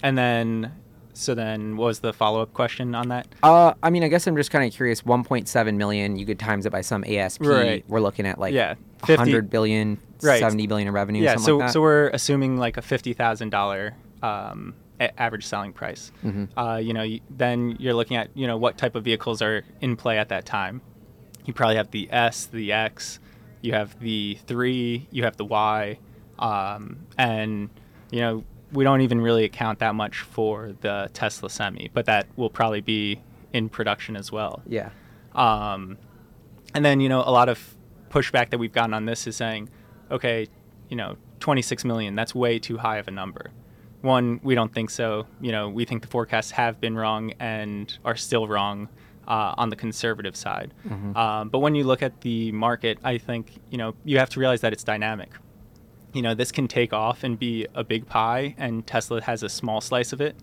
and 0.03 0.18
then 0.18 0.72
so 1.14 1.35
then 1.35 1.77
what 1.77 1.87
was 1.87 2.01
the 2.01 2.12
follow 2.12 2.40
up 2.40 2.53
question 2.55 2.94
on 2.94 3.09
that? 3.09 3.27
Uh, 3.42 3.75
I 3.83 3.90
mean, 3.90 4.03
I 4.03 4.09
guess 4.09 4.27
I'm 4.27 4.37
just 4.37 4.51
kind 4.51 4.66
of 4.66 4.75
curious. 4.75 5.03
1.7 5.03 5.75
million. 5.77 6.16
You 6.16 6.25
could 6.25 6.38
times 6.38 6.64
it 6.64 6.70
by 6.72 6.81
some 6.81 7.05
ASP. 7.05 7.42
Right. 7.44 7.85
We're 7.87 8.01
looking 8.01 8.27
at 8.27 8.38
like 8.38 8.55
Yeah, 8.55 8.75
50 9.01 9.12
100 9.16 9.51
billion, 9.51 9.98
Right. 10.22 10.40
70 10.40 10.66
billion 10.66 10.88
in 10.88 10.94
revenue. 10.94 11.22
yeah, 11.22 11.33
something 11.35 11.44
so 11.44 11.57
like 11.59 11.66
that. 11.68 11.72
so 11.75 11.81
we're 11.83 12.09
assuming 12.09 12.57
like 12.57 12.77
a 12.79 12.83
fifty 12.83 13.12
thousand 13.12 13.51
dollar 13.51 13.94
um, 14.22 14.75
a- 15.01 15.20
average 15.20 15.44
selling 15.44 15.72
price. 15.75 16.12
Mhm. 16.25 16.48
Uh, 16.57 16.77
you 16.79 16.94
know, 16.94 17.03
you, 17.03 17.20
then 17.29 17.77
you're 17.79 17.92
looking 17.94 18.16
at 18.16 18.31
you 18.35 18.46
know 18.46 18.57
what 18.57 18.79
type 18.79 18.94
of 18.94 19.05
vehicles 19.05 19.42
are 19.42 19.64
in 19.83 19.96
play 19.96 20.16
at 20.18 20.31
that 20.31 20.46
time. 20.46 20.81
You 21.44 21.53
probably 21.53 21.77
have 21.77 21.90
the 21.90 22.09
S, 22.11 22.46
the 22.46 22.72
X, 22.72 23.18
you 23.61 23.75
have 23.75 23.98
the 24.01 24.38
three, 24.46 25.09
you 25.11 25.25
have 25.25 25.37
the 25.37 25.44
Y, 25.44 25.98
um, 26.42 27.07
and 27.16 27.70
you 28.11 28.20
know 28.20 28.44
we 28.72 28.85
don't 28.85 29.02
even 29.02 29.20
really 29.20 29.44
account 29.44 29.78
that 29.81 29.94
much 29.94 30.20
for 30.20 30.74
the 30.81 31.11
Tesla 31.12 31.50
Semi, 31.50 31.90
but 31.92 32.07
that 32.07 32.26
will 32.37 32.50
probably 32.50 32.81
be 32.81 33.20
in 33.52 33.68
production 33.68 34.16
as 34.16 34.33
well. 34.33 34.62
yeah. 34.66 34.90
Um, 35.35 35.98
and 36.74 36.85
then, 36.85 37.00
you 37.00 37.09
know, 37.09 37.20
a 37.20 37.31
lot 37.31 37.48
of 37.48 37.74
pushback 38.11 38.50
that 38.50 38.59
we've 38.59 38.72
gotten 38.72 38.94
on 38.94 39.05
this 39.05 39.26
is 39.26 39.37
saying, 39.37 39.68
okay, 40.11 40.46
you 40.88 40.96
know, 40.96 41.16
26 41.40 41.85
million, 41.85 42.14
that's 42.14 42.35
way 42.35 42.59
too 42.59 42.78
high 42.78 42.98
of 42.98 43.09
a 43.09 43.11
number. 43.11 43.50
One, 44.00 44.40
we 44.42 44.55
don't 44.55 44.72
think 44.72 44.90
so. 44.90 45.26
You 45.40 45.52
know, 45.52 45.68
we 45.68 45.85
think 45.85 46.02
the 46.02 46.09
forecasts 46.09 46.50
have 46.52 46.81
been 46.81 46.96
wrong 46.96 47.33
and 47.38 47.96
are 48.05 48.16
still 48.16 48.48
wrong 48.48 48.88
uh, 49.28 49.55
on 49.57 49.68
the 49.68 49.76
conservative 49.76 50.35
side. 50.35 50.74
Um, 51.16 51.48
but 51.50 51.61
when 51.61 51.74
you 51.74 51.85
look 51.85 52.02
at 52.02 52.20
the 52.22 52.52
market, 52.52 52.98
I 53.05 53.18
think, 53.18 53.52
you 53.70 53.78
know, 53.78 53.94
you 54.05 54.18
have 54.18 54.31
to 54.31 54.40
realize 54.40 54.62
that 54.62 54.72
it's 54.72 54.85
dynamic. 54.85 55.31
You 56.12 56.22
know, 56.22 56.35
this 56.35 56.53
can 56.53 56.68
take 56.68 56.92
off 56.92 57.25
and 57.25 57.38
be 57.38 57.66
a 57.75 57.83
big 57.83 58.07
pie, 58.07 58.55
and 58.59 58.87
Tesla 58.87 59.22
has 59.22 59.42
a 59.42 59.48
small 59.48 59.81
slice 59.81 60.12
of 60.12 60.20
it. 60.20 60.37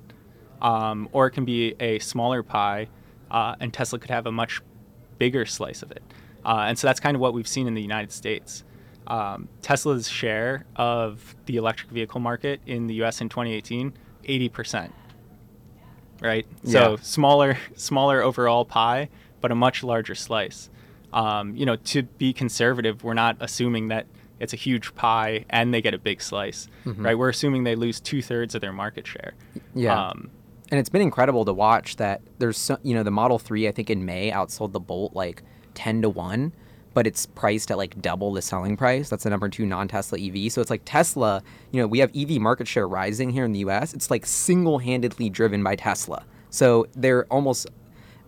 Um, 0.62 1.08
or 1.14 1.28
it 1.28 1.32
can 1.32 1.46
be 1.46 1.76
a 1.80 2.00
smaller 2.00 2.44
pie, 2.44 2.90
uh, 3.32 3.56
and 3.60 3.74
Tesla 3.74 4.00
could 4.00 4.12
have 4.12 4.26
a 4.26 4.32
much 4.32 4.62
bigger 5.18 5.46
slice 5.46 5.82
of 5.82 5.92
it. 5.92 6.04
Uh, 6.44 6.66
and 6.68 6.78
so 6.78 6.88
that's 6.88 7.00
kind 7.00 7.16
of 7.16 7.22
what 7.22 7.34
we've 7.34 7.48
seen 7.48 7.68
in 7.68 7.76
the 7.76 7.82
United 7.82 8.12
States. 8.12 8.64
Um, 9.08 9.48
Tesla's 9.62 10.10
share 10.10 10.66
of 10.76 11.36
the 11.46 11.58
electric 11.58 11.92
vehicle 11.92 12.20
market 12.20 12.62
in 12.66 12.88
the 12.88 12.96
U.S. 12.96 13.22
in 13.22 13.30
2018, 13.30 13.94
80 14.26 14.50
percent. 14.50 14.94
Right. 16.22 16.46
Yeah. 16.64 16.72
So 16.72 16.96
smaller, 17.02 17.58
smaller 17.76 18.22
overall 18.22 18.66
pie, 18.66 19.10
but 19.42 19.52
a 19.52 19.56
much 19.56 19.84
larger 19.84 20.16
slice. 20.16 20.70
Um, 21.12 21.56
you 21.56 21.66
know, 21.66 21.76
to 21.76 22.04
be 22.04 22.34
conservative, 22.34 23.04
we're 23.04 23.14
not 23.14 23.38
assuming 23.40 23.88
that 23.88 24.06
it's 24.40 24.54
a 24.54 24.56
huge 24.56 24.96
pie 24.96 25.46
and 25.50 25.74
they 25.74 25.82
get 25.82 25.94
a 25.94 25.98
big 25.98 26.22
slice, 26.22 26.68
right? 26.86 27.18
We're 27.18 27.30
assuming 27.30 27.64
they 27.64 27.76
lose 27.76 28.00
two 28.00 28.22
thirds 28.22 28.56
of 28.56 28.62
their 28.62 28.74
market 28.74 29.06
share. 29.06 29.34
Yeah. 29.76 30.10
Um, 30.10 30.32
and 30.72 30.80
it's 30.80 30.90
been 30.90 31.02
incredible 31.02 31.46
to 31.46 31.54
watch 31.54 31.96
that 31.98 32.22
there's 32.38 32.58
so, 32.58 32.78
you 32.84 32.94
know 32.94 33.04
the 33.04 33.12
Model 33.12 33.40
3 33.40 33.68
I 33.68 33.72
think 33.72 33.90
in 33.90 34.06
May 34.06 34.32
outsold 34.32 34.72
the 34.72 34.80
Bolt 34.80 35.14
like 35.14 35.42
10 35.74 36.04
to 36.04 36.10
1 36.10 36.54
but 36.94 37.08
it's 37.08 37.26
priced 37.26 37.72
at 37.72 37.78
like 37.78 38.00
double 38.02 38.34
the 38.34 38.42
selling 38.42 38.78
price 38.78 39.10
that's 39.10 39.24
the 39.24 39.32
number 39.32 39.50
2 39.50 39.66
non-Tesla 39.66 40.20
EV 40.20 40.52
so 40.52 40.62
it's 40.62 40.70
like 40.70 40.84
Tesla 40.86 41.42
you 41.72 41.82
know 41.82 41.88
we 41.88 41.98
have 41.98 42.12
EV 42.16 42.40
market 42.40 42.68
share 42.68 42.88
rising 42.88 43.32
here 43.32 43.46
in 43.46 43.52
the 43.52 43.60
US 43.60 43.96
it's 43.96 44.12
like 44.12 44.28
single-handedly 44.28 45.32
driven 45.32 45.64
by 45.64 45.76
Tesla 45.76 46.24
so 46.52 46.86
they're 46.96 47.26
almost 47.34 47.68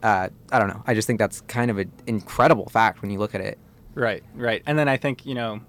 uh, 0.02 0.30
I 0.52 0.58
don't 0.58 0.68
know 0.68 0.82
I 0.88 0.96
just 0.96 1.06
think 1.06 1.20
that's 1.20 1.42
kind 1.42 1.70
of 1.70 1.78
an 1.78 1.92
incredible 2.08 2.70
fact 2.70 3.04
when 3.04 3.12
you 3.12 3.20
look 3.20 3.36
at 3.36 3.42
it 3.42 3.60
Right, 3.94 4.24
right. 4.36 4.64
And 4.66 4.78
then 4.78 4.88
I 4.88 4.98
think, 4.98 5.26
you 5.26 5.36
know, 5.36 5.62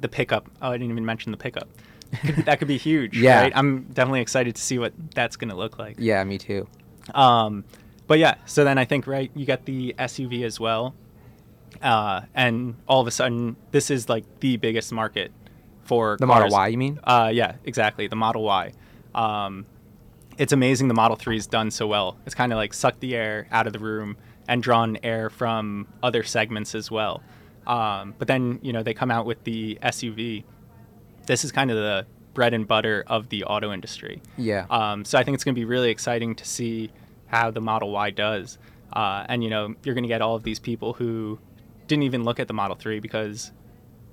the 0.00 0.08
pickup. 0.08 0.48
Oh, 0.62 0.68
I 0.70 0.72
didn't 0.72 0.90
even 0.90 1.04
mention 1.04 1.32
the 1.32 1.38
pickup. 1.38 1.68
That 2.44 2.58
could 2.58 2.66
be 2.66 2.76
huge. 2.76 3.16
Yeah. 3.16 3.42
Right? 3.42 3.52
I'm 3.54 3.84
definitely 3.92 4.20
excited 4.20 4.56
to 4.56 4.62
see 4.62 4.78
what 4.80 4.92
that's 5.14 5.36
going 5.36 5.50
to 5.50 5.54
look 5.56 5.78
like. 5.78 5.94
yeah 5.98 6.24
me 6.24 6.38
too 6.38 6.66
Um, 7.14 7.64
but 8.08 8.18
yeah, 8.18 8.34
so 8.46 8.64
then 8.64 8.78
I 8.78 8.84
think, 8.84 9.06
right, 9.06 9.30
you 9.34 9.46
got 9.46 9.64
the 9.64 9.94
SUV 9.96 10.44
as 10.44 10.58
well. 10.58 10.94
Uh, 11.80 12.22
and 12.34 12.74
all 12.88 13.00
of 13.00 13.06
a 13.06 13.12
sudden, 13.12 13.54
this 13.70 13.90
is 13.90 14.08
like 14.08 14.24
the 14.40 14.56
biggest 14.56 14.92
market 14.92 15.30
for 15.84 16.16
the 16.18 16.26
Model. 16.26 16.48
Y 16.50 16.68
you 16.68 16.78
mean 16.78 16.98
Uh, 17.04 17.30
yeah, 17.32 17.54
exactly. 17.64 18.08
The 18.08 18.16
Model 18.16 18.42
Y. 18.42 18.72
Um, 19.14 19.66
it's 20.36 20.52
amazing 20.52 20.88
the 20.88 20.94
Model 20.94 21.16
3's 21.16 21.46
done 21.46 21.70
so 21.70 21.86
well. 21.86 22.16
It's 22.26 22.34
kind 22.34 22.52
of 22.52 22.56
like 22.56 22.74
sucked 22.74 23.00
the 23.00 23.14
air 23.14 23.46
out 23.52 23.66
of 23.68 23.72
the 23.72 23.78
room 23.78 24.16
and 24.48 24.62
drawn 24.62 24.98
air 25.04 25.30
from 25.30 25.86
other 26.02 26.22
segments 26.24 26.74
as 26.74 26.90
well. 26.90 27.22
Um, 27.66 28.14
but 28.18 28.28
then, 28.28 28.58
you 28.62 28.72
know, 28.72 28.82
they 28.82 28.94
come 28.94 29.10
out 29.10 29.26
with 29.26 29.44
the 29.44 29.78
SUV. 29.82 30.44
This 31.26 31.44
is 31.44 31.52
kind 31.52 31.70
of 31.70 31.76
the 31.76 32.06
bread 32.34 32.54
and 32.54 32.66
butter 32.66 33.04
of 33.06 33.28
the 33.28 33.44
auto 33.44 33.72
industry. 33.72 34.22
yeah 34.36 34.66
Um, 34.70 35.04
so 35.04 35.18
I 35.18 35.24
think 35.24 35.34
it's 35.34 35.44
going 35.44 35.54
to 35.54 35.60
be 35.60 35.64
really 35.64 35.90
exciting 35.90 36.34
to 36.36 36.44
see 36.44 36.90
how 37.26 37.50
the 37.50 37.60
Model 37.60 37.90
Y 37.90 38.10
does. 38.10 38.58
Uh, 38.92 39.24
and, 39.28 39.44
you 39.44 39.50
know, 39.50 39.74
you're 39.84 39.94
going 39.94 40.04
to 40.04 40.08
get 40.08 40.22
all 40.22 40.34
of 40.34 40.42
these 40.42 40.58
people 40.58 40.94
who 40.94 41.38
didn't 41.86 42.04
even 42.04 42.24
look 42.24 42.40
at 42.40 42.48
the 42.48 42.54
Model 42.54 42.76
3 42.76 43.00
because 43.00 43.52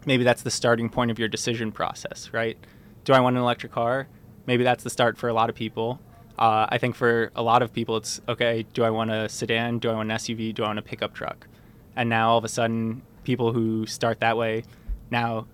maybe 0.05 0.23
that's 0.23 0.41
the 0.41 0.51
starting 0.51 0.89
point 0.89 1.11
of 1.11 1.19
your 1.19 1.27
decision 1.27 1.71
process, 1.71 2.29
right? 2.33 2.57
Do 3.05 3.13
I 3.13 3.19
want 3.19 3.35
an 3.37 3.41
electric 3.41 3.71
car? 3.71 4.07
Maybe 4.45 4.63
that's 4.63 4.83
the 4.83 4.89
start 4.89 5.17
for 5.17 5.29
a 5.29 5.33
lot 5.33 5.49
of 5.49 5.55
people. 5.55 5.99
Uh, 6.37 6.67
I 6.69 6.77
think 6.77 6.95
for 6.95 7.31
a 7.35 7.41
lot 7.41 7.61
of 7.61 7.73
people, 7.73 7.97
it's 7.97 8.21
okay, 8.29 8.65
do 8.73 8.83
I 8.83 8.89
want 8.91 9.09
a 9.09 9.27
sedan? 9.27 9.79
Do 9.79 9.89
I 9.89 9.93
want 9.93 10.11
an 10.11 10.17
SUV? 10.17 10.53
Do 10.53 10.63
I 10.63 10.67
want 10.67 10.79
a 10.79 10.83
pickup 10.83 11.13
truck? 11.13 11.47
And 11.95 12.09
now 12.09 12.29
all 12.29 12.37
of 12.37 12.43
a 12.43 12.49
sudden, 12.49 13.01
people 13.27 13.51
who 13.51 13.85
start 13.85 14.21
that 14.21 14.37
way, 14.37 14.63
now 15.11 15.45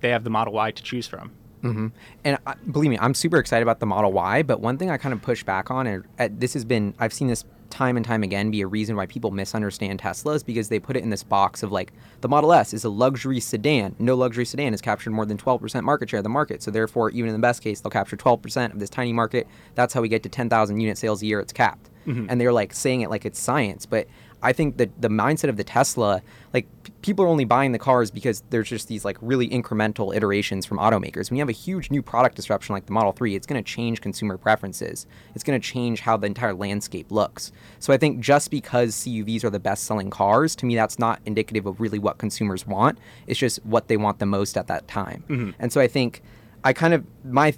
they 0.00 0.08
have 0.08 0.24
the 0.24 0.30
Model 0.30 0.54
Y 0.54 0.70
to 0.70 0.82
choose 0.82 1.06
from. 1.06 1.30
hmm 1.60 1.88
And 2.24 2.38
uh, 2.46 2.54
believe 2.72 2.90
me, 2.90 2.98
I'm 2.98 3.12
super 3.12 3.36
excited 3.36 3.62
about 3.62 3.78
the 3.78 3.86
Model 3.86 4.10
Y. 4.10 4.42
But 4.42 4.60
one 4.60 4.78
thing 4.78 4.90
I 4.90 4.96
kind 4.96 5.12
of 5.12 5.20
push 5.20 5.44
back 5.44 5.70
on, 5.70 5.86
and 5.86 6.04
uh, 6.18 6.28
this 6.32 6.54
has 6.54 6.64
been, 6.64 6.94
I've 6.98 7.12
seen 7.12 7.28
this 7.28 7.44
time 7.68 7.96
and 7.98 8.04
time 8.04 8.22
again 8.22 8.50
be 8.50 8.62
a 8.62 8.66
reason 8.66 8.96
why 8.96 9.06
people 9.06 9.30
misunderstand 9.30 10.00
Teslas 10.00 10.44
because 10.44 10.70
they 10.70 10.80
put 10.80 10.96
it 10.96 11.04
in 11.04 11.10
this 11.10 11.22
box 11.22 11.62
of 11.62 11.70
like 11.70 11.92
the 12.22 12.28
Model 12.28 12.54
S 12.54 12.72
is 12.72 12.84
a 12.84 12.88
luxury 12.88 13.38
sedan. 13.38 13.94
No 13.98 14.14
luxury 14.16 14.46
sedan 14.46 14.72
has 14.72 14.80
captured 14.80 15.10
more 15.10 15.26
than 15.26 15.36
12% 15.36 15.82
market 15.82 16.08
share 16.08 16.18
of 16.20 16.24
the 16.24 16.30
market. 16.30 16.62
So 16.62 16.70
therefore, 16.70 17.10
even 17.10 17.28
in 17.28 17.34
the 17.34 17.46
best 17.46 17.62
case, 17.62 17.80
they'll 17.80 17.90
capture 17.90 18.16
12% 18.16 18.72
of 18.72 18.80
this 18.80 18.90
tiny 18.90 19.12
market. 19.12 19.46
That's 19.74 19.92
how 19.92 20.00
we 20.00 20.08
get 20.08 20.22
to 20.22 20.30
10,000 20.30 20.80
unit 20.80 20.96
sales 20.96 21.22
a 21.22 21.26
year. 21.26 21.38
It's 21.38 21.52
capped. 21.52 21.90
And 22.30 22.40
they're 22.40 22.52
like 22.52 22.72
saying 22.72 23.02
it 23.02 23.10
like 23.10 23.24
it's 23.26 23.38
science, 23.38 23.86
but 23.86 24.08
I 24.42 24.52
think 24.52 24.78
that 24.78 25.00
the 25.00 25.08
mindset 25.08 25.48
of 25.48 25.56
the 25.56 25.64
Tesla, 25.64 26.22
like 26.54 26.66
p- 26.82 26.92
people 27.02 27.24
are 27.24 27.28
only 27.28 27.44
buying 27.44 27.72
the 27.72 27.78
cars 27.78 28.10
because 28.10 28.42
there's 28.50 28.68
just 28.68 28.88
these 28.88 29.04
like 29.04 29.18
really 29.20 29.48
incremental 29.48 30.14
iterations 30.14 30.64
from 30.66 30.78
automakers. 30.78 31.30
When 31.30 31.36
you 31.36 31.42
have 31.42 31.48
a 31.48 31.52
huge 31.52 31.90
new 31.90 32.02
product 32.02 32.36
disruption 32.36 32.72
like 32.72 32.86
the 32.86 32.92
Model 32.92 33.12
3, 33.12 33.34
it's 33.34 33.46
going 33.46 33.62
to 33.62 33.68
change 33.68 34.00
consumer 34.00 34.36
preferences. 34.36 35.06
It's 35.34 35.44
going 35.44 35.60
to 35.60 35.66
change 35.66 36.00
how 36.00 36.16
the 36.16 36.26
entire 36.26 36.54
landscape 36.54 37.10
looks. 37.10 37.52
So 37.78 37.92
I 37.92 37.96
think 37.96 38.20
just 38.20 38.50
because 38.50 38.94
CUVs 38.94 39.44
are 39.44 39.50
the 39.50 39.60
best 39.60 39.84
selling 39.84 40.10
cars, 40.10 40.56
to 40.56 40.66
me 40.66 40.74
that's 40.74 40.98
not 40.98 41.20
indicative 41.26 41.66
of 41.66 41.80
really 41.80 41.98
what 41.98 42.18
consumers 42.18 42.66
want. 42.66 42.98
It's 43.26 43.38
just 43.38 43.64
what 43.64 43.88
they 43.88 43.96
want 43.96 44.18
the 44.18 44.26
most 44.26 44.56
at 44.56 44.66
that 44.68 44.88
time. 44.88 45.24
Mm-hmm. 45.28 45.50
And 45.58 45.72
so 45.72 45.80
I 45.80 45.86
think 45.86 46.22
I 46.64 46.72
kind 46.72 46.94
of 46.94 47.04
my 47.24 47.54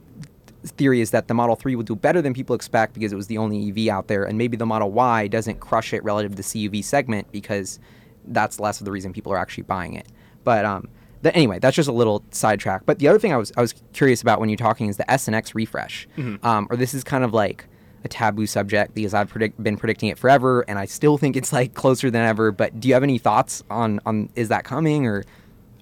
theory 0.64 1.00
is 1.00 1.10
that 1.10 1.28
the 1.28 1.34
Model 1.34 1.56
3 1.56 1.76
will 1.76 1.82
do 1.82 1.96
better 1.96 2.22
than 2.22 2.34
people 2.34 2.54
expect 2.54 2.94
because 2.94 3.12
it 3.12 3.16
was 3.16 3.26
the 3.26 3.38
only 3.38 3.68
EV 3.68 3.92
out 3.92 4.08
there, 4.08 4.24
and 4.24 4.38
maybe 4.38 4.56
the 4.56 4.66
Model 4.66 4.90
Y 4.90 5.28
doesn't 5.28 5.60
crush 5.60 5.92
it 5.92 6.02
relative 6.04 6.32
to 6.32 6.36
the 6.36 6.42
CUV 6.42 6.84
segment 6.84 7.30
because 7.32 7.78
that's 8.26 8.60
less 8.60 8.80
of 8.80 8.84
the 8.84 8.92
reason 8.92 9.12
people 9.12 9.32
are 9.32 9.38
actually 9.38 9.64
buying 9.64 9.94
it. 9.94 10.06
But 10.44 10.64
um, 10.64 10.88
anyway, 11.24 11.58
that's 11.58 11.76
just 11.76 11.88
a 11.88 11.92
little 11.92 12.24
sidetrack. 12.30 12.86
But 12.86 12.98
the 12.98 13.08
other 13.08 13.18
thing 13.18 13.32
I 13.32 13.36
was 13.36 13.52
I 13.56 13.60
was 13.60 13.74
curious 13.92 14.22
about 14.22 14.40
when 14.40 14.48
you're 14.48 14.56
talking 14.56 14.88
is 14.88 14.96
the 14.96 15.10
S 15.10 15.26
and 15.28 15.34
X 15.34 15.54
refresh, 15.54 16.08
um, 16.42 16.66
or 16.70 16.76
this 16.76 16.94
is 16.94 17.04
kind 17.04 17.24
of 17.24 17.32
like 17.34 17.66
a 18.04 18.08
taboo 18.08 18.46
subject 18.46 18.94
because 18.94 19.14
I've 19.14 19.28
predict- 19.28 19.62
been 19.62 19.76
predicting 19.76 20.08
it 20.08 20.18
forever, 20.18 20.62
and 20.62 20.78
I 20.78 20.86
still 20.86 21.18
think 21.18 21.36
it's 21.36 21.52
like 21.52 21.74
closer 21.74 22.10
than 22.10 22.22
ever. 22.26 22.50
But 22.50 22.80
do 22.80 22.88
you 22.88 22.94
have 22.94 23.02
any 23.02 23.18
thoughts 23.18 23.62
on 23.70 24.00
on 24.06 24.30
is 24.34 24.48
that 24.48 24.64
coming 24.64 25.06
or? 25.06 25.24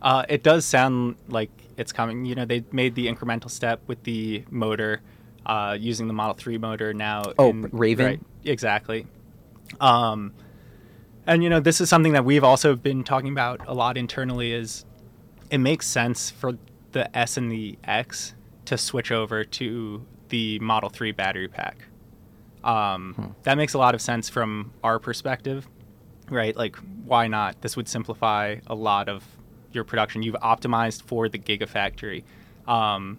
Uh, 0.02 0.24
it 0.30 0.42
does 0.42 0.64
sound 0.64 1.16
like 1.28 1.50
it's 1.76 1.92
coming. 1.92 2.24
You 2.24 2.34
know, 2.34 2.44
they 2.44 2.64
made 2.72 2.94
the 2.94 3.06
incremental 3.06 3.50
step 3.50 3.80
with 3.86 4.02
the 4.04 4.44
motor, 4.50 5.00
uh, 5.46 5.76
using 5.78 6.06
the 6.06 6.12
Model 6.14 6.34
3 6.34 6.58
motor 6.58 6.92
now. 6.94 7.22
Oh, 7.38 7.52
Raven? 7.52 8.06
Right, 8.06 8.20
exactly. 8.44 9.06
Um, 9.80 10.32
and, 11.26 11.42
you 11.42 11.50
know, 11.50 11.60
this 11.60 11.80
is 11.80 11.88
something 11.88 12.12
that 12.14 12.24
we've 12.24 12.44
also 12.44 12.74
been 12.74 13.04
talking 13.04 13.30
about 13.32 13.60
a 13.66 13.74
lot 13.74 13.96
internally 13.96 14.52
is 14.52 14.84
it 15.50 15.58
makes 15.58 15.86
sense 15.86 16.30
for 16.30 16.58
the 16.92 17.16
S 17.16 17.36
and 17.36 17.50
the 17.50 17.78
X 17.84 18.34
to 18.64 18.76
switch 18.78 19.12
over 19.12 19.44
to 19.44 20.04
the 20.28 20.58
Model 20.60 20.88
3 20.90 21.12
battery 21.12 21.48
pack. 21.48 21.84
Um, 22.64 23.34
That 23.44 23.56
makes 23.56 23.74
a 23.74 23.78
lot 23.78 23.94
of 23.94 24.00
sense 24.00 24.28
from 24.28 24.72
our 24.84 24.98
perspective, 24.98 25.66
right? 26.28 26.54
Like, 26.56 26.76
why 27.04 27.26
not? 27.26 27.62
This 27.62 27.76
would 27.76 27.88
simplify 27.88 28.56
a 28.66 28.74
lot 28.74 29.08
of 29.08 29.24
your 29.72 29.84
production. 29.84 30.22
You've 30.22 30.36
optimized 30.36 31.02
for 31.02 31.28
the 31.28 31.38
Gigafactory. 31.38 32.24
Um, 32.66 33.18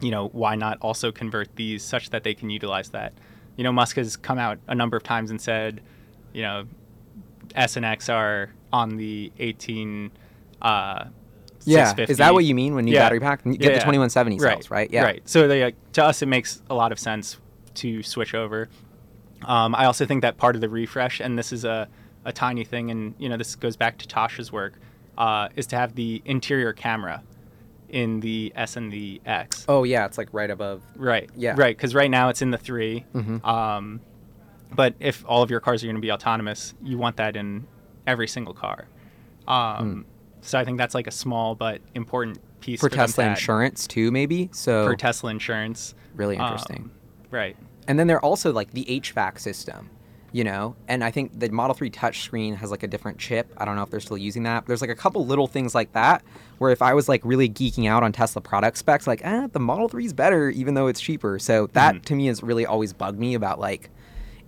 you 0.00 0.10
know, 0.10 0.28
why 0.28 0.54
not 0.54 0.78
also 0.80 1.12
convert 1.12 1.54
these 1.56 1.82
such 1.82 2.10
that 2.10 2.24
they 2.24 2.34
can 2.34 2.50
utilize 2.50 2.90
that? 2.90 3.12
You 3.56 3.64
know, 3.64 3.72
Musk 3.72 3.96
has 3.96 4.16
come 4.16 4.38
out 4.38 4.58
a 4.68 4.74
number 4.74 4.96
of 4.96 5.02
times 5.02 5.30
and 5.30 5.40
said, 5.40 5.82
you 6.32 6.42
know, 6.42 6.64
S 7.54 7.76
and 7.76 7.84
X 7.84 8.08
are 8.08 8.50
on 8.72 8.96
the 8.96 9.32
18. 9.38 10.10
Uh, 10.62 11.04
Yeah, 11.64 11.94
is 11.98 12.16
that 12.18 12.32
what 12.32 12.44
you 12.44 12.54
mean 12.54 12.74
when 12.74 12.86
you 12.86 12.94
Yeah. 12.94 13.00
battery 13.00 13.20
pack? 13.20 13.42
You 13.44 13.52
get 13.52 13.60
Yeah, 13.60 13.68
the 13.68 13.74
yeah. 13.74 13.78
2170 13.80 14.38
cells, 14.38 14.70
right? 14.70 14.90
Yeah. 14.90 15.02
Right. 15.04 15.22
So 15.28 15.46
they, 15.46 15.74
to 15.92 16.04
us, 16.04 16.22
it 16.22 16.26
makes 16.26 16.62
a 16.70 16.74
lot 16.74 16.92
of 16.92 16.98
sense 16.98 17.36
to 17.74 18.02
switch 18.02 18.34
over. 18.34 18.68
Um, 19.42 19.74
I 19.74 19.84
also 19.84 20.06
think 20.06 20.22
that 20.22 20.36
part 20.38 20.54
of 20.54 20.60
the 20.60 20.68
refresh, 20.68 21.20
and 21.20 21.38
this 21.38 21.52
is 21.52 21.64
a, 21.64 21.88
a 22.24 22.32
tiny 22.32 22.64
thing, 22.64 22.90
and 22.90 23.14
you 23.18 23.28
know 23.28 23.36
this 23.36 23.54
goes 23.56 23.76
back 23.76 23.98
to 23.98 24.06
Tasha's 24.08 24.52
work, 24.52 24.74
uh, 25.20 25.48
is 25.54 25.66
to 25.68 25.76
have 25.76 25.94
the 25.94 26.22
interior 26.24 26.72
camera 26.72 27.22
in 27.90 28.20
the 28.20 28.52
S 28.56 28.76
and 28.76 28.90
the 28.92 29.20
X. 29.26 29.64
Oh 29.68 29.82
yeah, 29.84 30.06
it's 30.06 30.16
like 30.16 30.28
right 30.32 30.50
above. 30.50 30.82
Right. 30.96 31.28
Yeah. 31.36 31.54
Right. 31.56 31.76
Because 31.76 31.94
right 31.94 32.10
now 32.10 32.28
it's 32.30 32.40
in 32.40 32.50
the 32.52 32.58
3 32.58 33.04
Mhm. 33.14 33.44
Um, 33.44 34.00
but 34.72 34.94
if 35.00 35.24
all 35.26 35.42
of 35.42 35.50
your 35.50 35.60
cars 35.60 35.82
are 35.82 35.86
going 35.86 35.96
to 35.96 36.00
be 36.00 36.12
autonomous, 36.12 36.72
you 36.82 36.96
want 36.96 37.16
that 37.16 37.36
in 37.36 37.66
every 38.06 38.28
single 38.28 38.54
car. 38.54 38.86
Um, 39.46 40.06
So 40.42 40.58
I 40.58 40.64
think 40.64 40.78
that's 40.78 40.94
like 40.94 41.06
a 41.06 41.10
small 41.10 41.54
but 41.54 41.82
important 41.94 42.38
piece. 42.60 42.80
For 42.80 42.88
to 42.88 42.96
Tesla 42.96 43.24
insurance 43.26 43.86
too, 43.86 44.10
maybe. 44.10 44.48
So 44.52 44.84
For 44.86 44.96
Tesla 44.96 45.30
insurance. 45.30 45.94
really 46.14 46.36
Um, 46.38 46.46
interesting. 46.46 46.90
right. 47.30 47.56
And 47.88 47.98
then 47.98 48.06
they're 48.06 48.24
also 48.24 48.52
like 48.52 48.70
the 48.70 48.84
HVAC 48.88 49.38
system, 49.38 49.90
you 50.32 50.44
know. 50.44 50.76
And 50.88 51.02
I 51.02 51.10
think 51.10 51.38
the 51.38 51.48
Model 51.50 51.74
3 51.74 51.90
touchscreen 51.90 52.56
has 52.56 52.70
like 52.70 52.82
a 52.82 52.86
different 52.86 53.18
chip. 53.18 53.52
I 53.56 53.64
don't 53.64 53.76
know 53.76 53.82
if 53.82 53.90
they're 53.90 54.00
still 54.00 54.18
using 54.18 54.42
that. 54.44 54.66
There's 54.66 54.80
like 54.80 54.90
a 54.90 54.94
couple 54.96 55.24
little 55.26 55.46
things 55.46 55.74
like 55.74 55.92
that 55.92 56.22
where 56.58 56.70
if 56.70 56.82
I 56.82 56.94
was 56.94 57.08
like 57.08 57.22
really 57.24 57.48
geeking 57.48 57.88
out 57.88 58.02
on 58.02 58.12
Tesla 58.12 58.40
product 58.42 58.76
specs, 58.78 59.06
like, 59.06 59.20
eh, 59.24 59.48
the 59.52 59.60
Model 59.60 59.88
3 59.88 60.04
is 60.04 60.12
better 60.12 60.50
even 60.50 60.74
though 60.74 60.86
it's 60.86 61.00
cheaper. 61.00 61.38
So 61.38 61.66
that 61.72 61.94
Mhm. 61.96 62.04
to 62.04 62.14
me 62.14 62.26
has 62.26 62.42
really 62.42 62.66
always 62.66 62.92
bugged 62.92 63.18
me 63.18 63.34
about 63.34 63.58
like, 63.58 63.90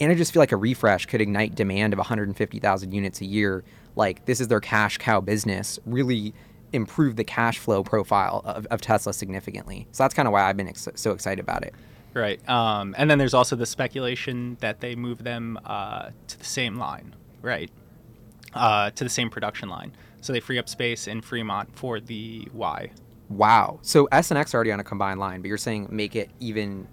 and 0.01 0.11
I 0.11 0.15
just 0.15 0.33
feel 0.33 0.41
like 0.41 0.53
a 0.53 0.57
refresh 0.57 1.07
could 1.07 1.21
ignite 1.21 1.55
demand 1.55 1.93
of 1.93 1.99
150,000 1.99 2.93
units 2.93 3.21
a 3.21 3.25
year. 3.25 3.65
Like 3.97 4.25
this 4.27 4.41
is 4.41 4.49
their 4.49 4.61
cash 4.61 4.99
cow 4.99 5.21
business. 5.21 5.79
Really 5.87 6.35
improve 6.73 7.17
the 7.17 7.25
cash 7.25 7.59
flow 7.59 7.83
profile 7.83 8.41
of, 8.47 8.67
of 8.67 8.81
Tesla 8.81 9.13
significantly. 9.13 9.87
So 9.93 10.05
that's 10.05 10.15
kind 10.15 10.27
of 10.27 10.33
why 10.33 10.43
I've 10.49 10.57
been 10.57 10.69
ex- 10.69 10.89
so 10.95 11.11
excited 11.13 11.39
about 11.43 11.65
it. 11.65 11.75
Right. 12.15 12.47
Um, 12.49 12.95
and 12.99 13.11
then 13.11 13.19
there's 13.19 13.35
also 13.35 13.57
the 13.57 13.67
speculation 13.67 14.57
that 14.61 14.81
they 14.81 14.95
move 14.95 15.25
them 15.25 15.59
uh, 15.65 16.11
to 16.29 16.39
the 16.39 16.45
same 16.45 16.77
line, 16.77 17.15
right? 17.41 17.71
Uh, 18.55 18.91
to 18.91 19.05
the 19.05 19.11
same 19.11 19.31
production 19.31 19.69
line. 19.69 19.93
So 20.21 20.33
they 20.33 20.41
free 20.41 20.59
up 20.59 20.69
space 20.69 21.09
in 21.09 21.21
Fremont 21.23 21.75
for 21.75 22.01
the 22.01 22.49
Y. 22.53 22.91
Wow. 23.29 23.79
So 23.83 24.09
S 24.13 24.31
and 24.31 24.39
X 24.39 24.53
are 24.55 24.59
already 24.59 24.73
on 24.73 24.81
a 24.81 24.85
combined 24.85 25.21
line, 25.21 25.41
but 25.41 25.49
you're 25.49 25.57
saying 25.57 25.89
make 25.91 26.15
it 26.15 26.31
even 26.39 26.87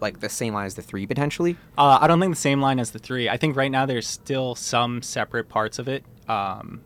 like 0.00 0.20
the 0.20 0.28
same 0.28 0.54
line 0.54 0.66
as 0.66 0.74
the 0.74 0.82
three 0.82 1.06
potentially? 1.06 1.56
Uh, 1.78 1.98
I 2.00 2.06
don't 2.06 2.20
think 2.20 2.34
the 2.34 2.40
same 2.40 2.60
line 2.60 2.78
as 2.78 2.90
the 2.90 2.98
three. 2.98 3.28
I 3.28 3.36
think 3.36 3.56
right 3.56 3.70
now 3.70 3.86
there's 3.86 4.06
still 4.06 4.54
some 4.54 5.02
separate 5.02 5.48
parts 5.48 5.78
of 5.78 5.88
it 5.88 6.04
um, 6.28 6.82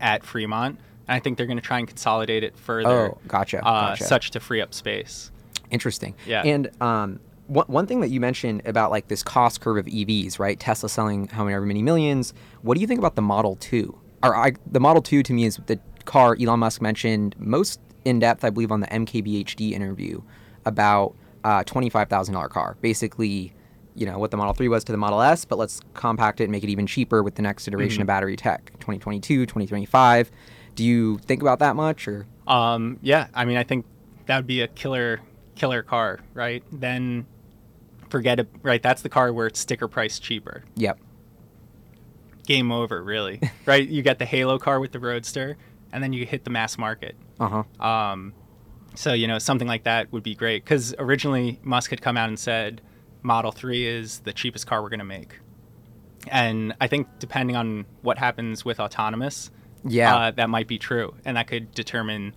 at 0.00 0.24
Fremont. 0.24 0.78
And 1.06 1.14
I 1.16 1.20
think 1.20 1.36
they're 1.36 1.46
going 1.46 1.58
to 1.58 1.62
try 1.62 1.78
and 1.78 1.86
consolidate 1.88 2.44
it 2.44 2.56
further, 2.56 3.12
Oh, 3.12 3.18
gotcha. 3.28 3.58
uh, 3.58 3.90
gotcha. 3.90 4.04
such 4.04 4.30
to 4.32 4.40
free 4.40 4.60
up 4.60 4.72
space. 4.74 5.30
Interesting. 5.74 6.14
Yeah. 6.26 6.42
And 6.42 6.70
um, 6.80 7.20
one, 7.48 7.66
one 7.66 7.86
thing 7.86 8.00
that 8.00 8.08
you 8.08 8.20
mentioned 8.20 8.62
about 8.64 8.90
like 8.90 9.08
this 9.08 9.22
cost 9.22 9.60
curve 9.60 9.76
of 9.76 9.86
EVs, 9.86 10.38
right? 10.38 10.58
Tesla 10.58 10.88
selling 10.88 11.26
however 11.28 11.66
many 11.66 11.82
millions. 11.82 12.32
What 12.62 12.76
do 12.76 12.80
you 12.80 12.86
think 12.86 12.98
about 12.98 13.16
the 13.16 13.22
Model 13.22 13.56
2? 13.56 13.98
Or 14.22 14.36
I, 14.36 14.52
the 14.70 14.80
Model 14.80 15.02
2 15.02 15.24
to 15.24 15.32
me 15.32 15.44
is 15.44 15.58
the 15.66 15.78
car 16.04 16.36
Elon 16.40 16.60
Musk 16.60 16.80
mentioned 16.80 17.34
most 17.38 17.80
in 18.04 18.20
depth, 18.20 18.44
I 18.44 18.50
believe, 18.50 18.70
on 18.70 18.80
the 18.80 18.86
MKBHD 18.86 19.72
interview 19.72 20.22
about 20.64 21.16
uh, 21.42 21.64
$25,000 21.64 22.48
car. 22.50 22.76
Basically, 22.80 23.52
you 23.94 24.06
know, 24.06 24.18
what 24.18 24.30
the 24.30 24.36
Model 24.36 24.54
3 24.54 24.68
was 24.68 24.84
to 24.84 24.92
the 24.92 24.98
Model 24.98 25.20
S, 25.20 25.44
but 25.44 25.58
let's 25.58 25.80
compact 25.94 26.40
it 26.40 26.44
and 26.44 26.52
make 26.52 26.64
it 26.64 26.70
even 26.70 26.86
cheaper 26.86 27.22
with 27.22 27.34
the 27.34 27.42
next 27.42 27.66
iteration 27.68 28.00
of 28.00 28.06
battery 28.06 28.36
tech 28.36 28.70
2022, 28.80 29.46
2025. 29.46 30.30
Do 30.74 30.84
you 30.84 31.18
think 31.18 31.42
about 31.42 31.58
that 31.58 31.76
much 31.76 32.08
or? 32.08 32.26
Um, 32.46 32.98
yeah, 33.02 33.28
I 33.34 33.44
mean, 33.44 33.56
I 33.56 33.62
think 33.62 33.86
that 34.26 34.36
would 34.36 34.46
be 34.46 34.60
a 34.60 34.68
killer, 34.68 35.20
killer 35.54 35.82
car, 35.82 36.20
right? 36.34 36.62
Then 36.72 37.26
forget 38.10 38.38
it, 38.40 38.48
right? 38.62 38.82
That's 38.82 39.02
the 39.02 39.08
car 39.08 39.32
where 39.32 39.46
it's 39.46 39.58
sticker 39.60 39.88
price 39.88 40.18
cheaper. 40.18 40.64
Yep. 40.76 40.98
Game 42.46 42.70
over, 42.70 43.02
really, 43.02 43.40
right? 43.66 43.86
You 43.88 44.02
get 44.02 44.18
the 44.18 44.26
Halo 44.26 44.58
car 44.58 44.78
with 44.78 44.92
the 44.92 44.98
Roadster, 45.00 45.56
and 45.92 46.02
then 46.02 46.12
you 46.12 46.26
hit 46.26 46.44
the 46.44 46.50
mass 46.50 46.76
market. 46.76 47.16
Uh 47.40 47.62
huh. 47.80 47.84
Um, 47.86 48.34
so 48.94 49.12
you 49.14 49.26
know, 49.26 49.38
something 49.38 49.66
like 49.66 49.84
that 49.84 50.12
would 50.12 50.22
be 50.22 50.34
great 50.34 50.62
because 50.62 50.94
originally 50.98 51.58
Musk 51.62 51.90
had 51.90 52.02
come 52.02 52.16
out 52.18 52.28
and 52.28 52.38
said 52.38 52.82
Model 53.22 53.50
Three 53.50 53.86
is 53.86 54.20
the 54.20 54.32
cheapest 54.32 54.66
car 54.66 54.82
we're 54.82 54.90
going 54.90 54.98
to 54.98 55.04
make, 55.06 55.38
and 56.28 56.74
I 56.82 56.86
think 56.86 57.08
depending 57.18 57.56
on 57.56 57.86
what 58.02 58.18
happens 58.18 58.62
with 58.62 58.78
autonomous, 58.78 59.50
Yeah. 59.86 60.14
uh, 60.14 60.30
that 60.32 60.50
might 60.50 60.68
be 60.68 60.78
true, 60.78 61.14
and 61.24 61.38
that 61.38 61.46
could 61.46 61.72
determine 61.72 62.34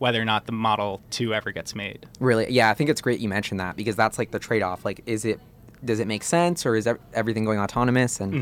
whether 0.00 0.20
or 0.20 0.24
not 0.24 0.46
the 0.46 0.52
Model 0.52 1.00
Two 1.10 1.32
ever 1.34 1.52
gets 1.52 1.74
made. 1.74 2.06
Really, 2.18 2.50
yeah, 2.50 2.70
I 2.70 2.74
think 2.74 2.88
it's 2.90 3.00
great 3.02 3.20
you 3.20 3.28
mentioned 3.28 3.60
that 3.60 3.76
because 3.76 3.94
that's 3.96 4.18
like 4.18 4.30
the 4.32 4.38
trade-off. 4.38 4.84
Like, 4.84 5.02
is 5.06 5.24
it 5.24 5.38
does 5.84 6.00
it 6.00 6.06
make 6.08 6.24
sense 6.24 6.66
or 6.66 6.74
is 6.74 6.88
everything 7.14 7.44
going 7.44 7.58
autonomous? 7.60 8.18
And 8.20 8.32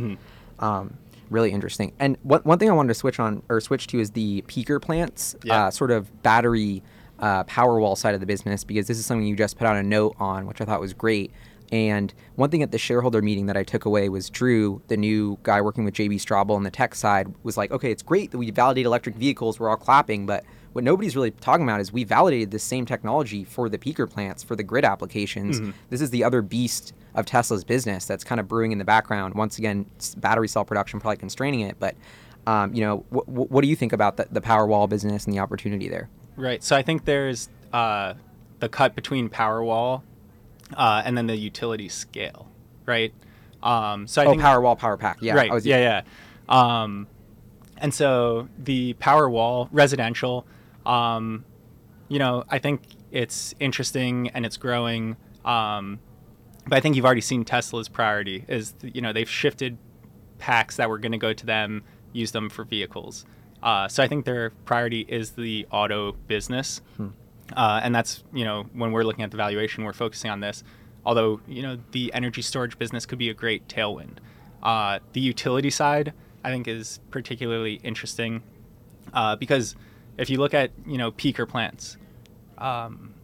Mhm. 0.60 0.64
um, 0.64 0.94
really 1.30 1.50
interesting. 1.50 1.92
And 1.98 2.16
one 2.22 2.40
one 2.44 2.58
thing 2.58 2.70
I 2.70 2.72
wanted 2.72 2.88
to 2.88 2.94
switch 2.94 3.18
on 3.20 3.42
or 3.48 3.60
switch 3.60 3.88
to 3.88 3.98
is 4.00 4.12
the 4.12 4.42
peaker 4.48 4.80
plants, 4.80 5.34
Yeah. 5.44 5.66
uh, 5.66 5.70
sort 5.70 5.90
of 5.90 6.22
battery 6.22 6.82
uh, 7.20 7.42
Powerwall 7.44 7.96
side 7.98 8.14
of 8.14 8.20
the 8.20 8.26
business 8.26 8.62
because 8.62 8.86
this 8.86 8.96
is 8.96 9.04
something 9.04 9.26
you 9.26 9.34
just 9.34 9.58
put 9.58 9.66
out 9.66 9.74
a 9.74 9.82
note 9.82 10.14
on, 10.20 10.46
which 10.46 10.60
I 10.60 10.64
thought 10.64 10.80
was 10.80 10.92
great. 10.92 11.32
And 11.72 12.14
one 12.36 12.48
thing 12.48 12.62
at 12.62 12.70
the 12.70 12.78
shareholder 12.78 13.20
meeting 13.20 13.46
that 13.46 13.56
I 13.56 13.64
took 13.64 13.84
away 13.84 14.08
was 14.08 14.30
Drew, 14.30 14.80
the 14.86 14.96
new 14.96 15.36
guy 15.42 15.60
working 15.60 15.84
with 15.84 15.94
JB 15.94 16.14
Straubel 16.20 16.52
on 16.54 16.62
the 16.62 16.70
tech 16.70 16.94
side, 16.94 17.34
was 17.42 17.56
like, 17.56 17.72
okay, 17.72 17.90
it's 17.90 18.04
great 18.04 18.30
that 18.30 18.38
we 18.38 18.52
validate 18.52 18.86
electric 18.86 19.16
vehicles, 19.16 19.58
we're 19.58 19.68
all 19.68 19.76
clapping, 19.76 20.26
but 20.26 20.44
what 20.78 20.84
nobody's 20.84 21.16
really 21.16 21.32
talking 21.32 21.64
about 21.64 21.80
is 21.80 21.92
we 21.92 22.04
validated 22.04 22.52
this 22.52 22.62
same 22.62 22.86
technology 22.86 23.42
for 23.42 23.68
the 23.68 23.76
peaker 23.78 24.08
plants, 24.08 24.44
for 24.44 24.54
the 24.54 24.62
grid 24.62 24.84
applications. 24.84 25.60
Mhm. 25.60 25.74
This 25.90 26.00
is 26.00 26.10
the 26.10 26.22
other 26.22 26.40
beast 26.40 26.92
of 27.16 27.26
Tesla's 27.26 27.64
business 27.64 28.04
that's 28.04 28.22
kind 28.22 28.38
of 28.38 28.46
brewing 28.46 28.70
in 28.70 28.78
the 28.78 28.84
background. 28.84 29.34
Once 29.34 29.58
again, 29.58 29.86
battery 30.18 30.46
cell 30.46 30.64
production 30.64 31.00
probably 31.00 31.16
constraining 31.16 31.62
it, 31.62 31.74
but 31.80 31.96
um, 32.46 32.72
you 32.72 32.80
know, 32.80 33.04
wh- 33.12 33.24
wh- 33.28 33.50
what 33.50 33.62
do 33.62 33.66
you 33.68 33.74
think 33.74 33.92
about 33.92 34.18
the, 34.18 34.28
the 34.30 34.40
Powerwall 34.40 34.88
business 34.88 35.24
and 35.24 35.34
the 35.34 35.40
opportunity 35.40 35.88
there? 35.88 36.08
Right. 36.36 36.62
So 36.62 36.76
I 36.76 36.82
think 36.82 37.04
there's 37.06 37.48
uh, 37.72 38.14
the 38.60 38.68
cut 38.68 38.94
between 38.94 39.28
Powerwall 39.28 40.02
uh, 40.76 41.02
and 41.04 41.18
then 41.18 41.26
the 41.26 41.36
utility 41.36 41.88
scale, 41.88 42.46
right? 42.86 43.12
Um, 43.64 44.06
so 44.06 44.22
I 44.22 44.26
oh, 44.26 44.30
think 44.30 44.42
Powerwall, 44.42 44.78
power 44.78 44.96
pack. 44.96 45.18
Yeah, 45.20 45.34
right. 45.34 45.50
I 45.50 45.54
was- 45.54 45.66
yeah, 45.66 46.02
yeah. 46.48 46.82
Um, 46.82 47.08
and 47.78 47.92
so 47.92 48.48
the 48.56 48.94
Powerwall 48.94 49.68
residential, 49.72 50.46
um, 50.88 51.44
you 52.08 52.18
know, 52.18 52.44
I 52.48 52.58
think 52.58 52.82
it's 53.12 53.54
interesting 53.60 54.28
and 54.30 54.44
it's 54.46 54.56
growing. 54.56 55.16
Um, 55.44 56.00
but 56.66 56.76
I 56.76 56.80
think 56.80 56.96
you've 56.96 57.04
already 57.04 57.20
seen 57.20 57.44
Tesla's 57.44 57.88
priority 57.88 58.44
is 58.48 58.74
you 58.82 59.00
know 59.00 59.12
they've 59.12 59.28
shifted 59.28 59.78
packs 60.38 60.76
that 60.76 60.88
were 60.88 60.98
going 60.98 61.12
to 61.12 61.18
go 61.18 61.32
to 61.32 61.46
them, 61.46 61.82
use 62.12 62.32
them 62.32 62.48
for 62.50 62.64
vehicles. 62.64 63.24
Uh, 63.62 63.88
so 63.88 64.02
I 64.02 64.08
think 64.08 64.24
their 64.24 64.50
priority 64.64 65.04
is 65.08 65.32
the 65.32 65.66
auto 65.70 66.12
business, 66.26 66.80
Hmm. 66.96 67.08
uh, 67.56 67.80
and 67.82 67.94
that's 67.94 68.22
you 68.32 68.44
know 68.44 68.66
when 68.72 68.92
we're 68.92 69.04
looking 69.04 69.24
at 69.24 69.30
the 69.30 69.36
valuation, 69.36 69.84
we're 69.84 69.92
focusing 69.92 70.30
on 70.30 70.40
this. 70.40 70.62
Although 71.04 71.40
you 71.46 71.62
know 71.62 71.78
the 71.92 72.12
energy 72.14 72.42
storage 72.42 72.78
business 72.78 73.06
could 73.06 73.18
be 73.18 73.30
a 73.30 73.34
great 73.34 73.66
tailwind. 73.68 74.18
Uh, 74.62 74.98
the 75.12 75.20
utility 75.20 75.70
side, 75.70 76.12
I 76.44 76.50
think, 76.50 76.68
is 76.68 77.00
particularly 77.10 77.74
interesting 77.82 78.42
uh, 79.14 79.36
because 79.36 79.74
if 80.18 80.28
you 80.28 80.38
look 80.38 80.52
at 80.52 80.72
you 80.86 80.98
know 80.98 81.12
peaker 81.12 81.48
plants, 81.48 81.96
um, 82.58 83.14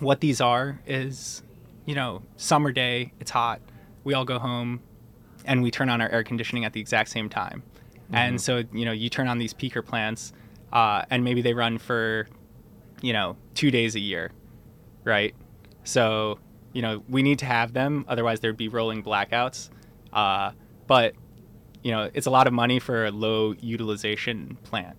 what 0.00 0.20
these 0.20 0.40
are 0.40 0.80
is 0.86 1.42
you 1.86 1.94
know 1.94 2.22
summer 2.36 2.72
day, 2.72 3.12
it's 3.20 3.30
hot, 3.30 3.60
we 4.02 4.12
all 4.12 4.24
go 4.24 4.38
home, 4.38 4.80
and 5.46 5.62
we 5.62 5.70
turn 5.70 5.88
on 5.88 6.00
our 6.00 6.08
air 6.10 6.24
conditioning 6.24 6.64
at 6.64 6.72
the 6.72 6.80
exact 6.80 7.08
same 7.08 7.28
time, 7.28 7.62
and 8.12 8.40
so 8.40 8.64
you 8.72 8.84
know 8.84 8.92
you 8.92 9.08
turn 9.08 9.28
on 9.28 9.38
these 9.38 9.54
peaker 9.54 9.84
plants, 9.84 10.32
uh, 10.72 11.04
and 11.08 11.24
maybe 11.24 11.40
they 11.40 11.54
run 11.54 11.78
for 11.78 12.26
you 13.00 13.12
know 13.12 13.36
two 13.54 13.70
days 13.70 13.94
a 13.94 14.00
year, 14.00 14.32
right? 15.04 15.34
So 15.84 16.38
you 16.72 16.82
know 16.82 17.02
we 17.08 17.22
need 17.22 17.38
to 17.38 17.46
have 17.46 17.72
them, 17.72 18.04
otherwise 18.08 18.40
there'd 18.40 18.56
be 18.56 18.68
rolling 18.68 19.02
blackouts. 19.02 19.70
Uh, 20.12 20.52
but 20.86 21.14
you 21.82 21.92
know 21.92 22.10
it's 22.12 22.26
a 22.26 22.30
lot 22.30 22.46
of 22.46 22.52
money 22.52 22.80
for 22.80 23.06
a 23.06 23.10
low 23.10 23.54
utilization 23.60 24.58
plant. 24.64 24.96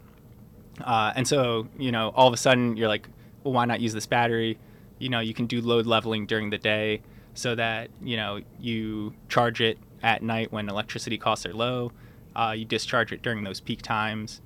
Uh, 0.82 1.14
and 1.16 1.28
so, 1.28 1.68
you 1.78 1.92
know, 1.92 2.10
all 2.16 2.28
of 2.28 2.34
a 2.34 2.38
sudden 2.38 2.76
you're 2.78 2.88
like, 2.88 3.08
well, 3.44 3.54
why 3.54 3.66
not 3.66 3.80
use 3.80 3.94
this 3.94 4.06
battery? 4.06 4.58
You 5.00 5.10
know, 5.10 5.20
you 5.20 5.34
can 5.34 5.46
do 5.46 5.62
load 5.62 5.86
leveling 5.86 6.26
during 6.26 6.50
the 6.50 6.58
day. 6.58 7.02
so 7.36 7.54
that 7.54 7.90
you 8.02 8.16
know 8.18 8.40
you 8.60 9.14
charge 9.30 9.62
it 9.62 9.78
at 10.02 10.24
night 10.24 10.52
when 10.52 10.70
electricity 10.70 11.18
costs 11.18 11.46
are 11.46 11.54
low. 11.54 11.92
Uh, 12.36 12.54
you 12.58 12.66
discharge 12.66 13.12
it 13.12 13.22
during 13.22 13.44
those 13.44 13.60
peak 13.60 13.82
times. 13.82 14.42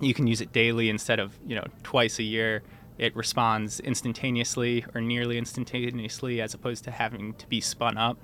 You 0.00 0.14
can 0.14 0.26
use 0.26 0.40
it 0.40 0.52
daily 0.52 0.88
instead 0.88 1.18
of 1.18 1.36
you 1.46 1.56
know 1.56 1.66
twice 1.82 2.18
a 2.18 2.22
year. 2.22 2.62
It 2.96 3.14
responds 3.14 3.80
instantaneously 3.80 4.84
or 4.94 5.00
nearly 5.00 5.38
instantaneously, 5.38 6.40
as 6.40 6.54
opposed 6.54 6.84
to 6.84 6.90
having 6.90 7.34
to 7.34 7.46
be 7.48 7.60
spun 7.60 7.96
up. 7.96 8.18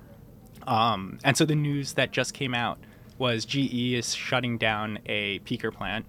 Um, 0.67 1.19
and 1.23 1.37
so 1.37 1.45
the 1.45 1.55
news 1.55 1.93
that 1.93 2.11
just 2.11 2.33
came 2.33 2.53
out 2.53 2.77
was 3.17 3.45
GE 3.45 3.93
is 3.93 4.13
shutting 4.13 4.57
down 4.57 4.99
a 5.05 5.39
peaker 5.39 5.73
plant, 5.73 6.05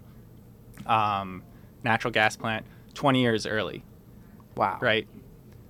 um, 0.86 1.42
natural 1.82 2.12
gas 2.12 2.36
plant, 2.36 2.66
20 2.94 3.20
years 3.20 3.46
early. 3.46 3.84
Wow. 4.56 4.78
Right. 4.80 5.06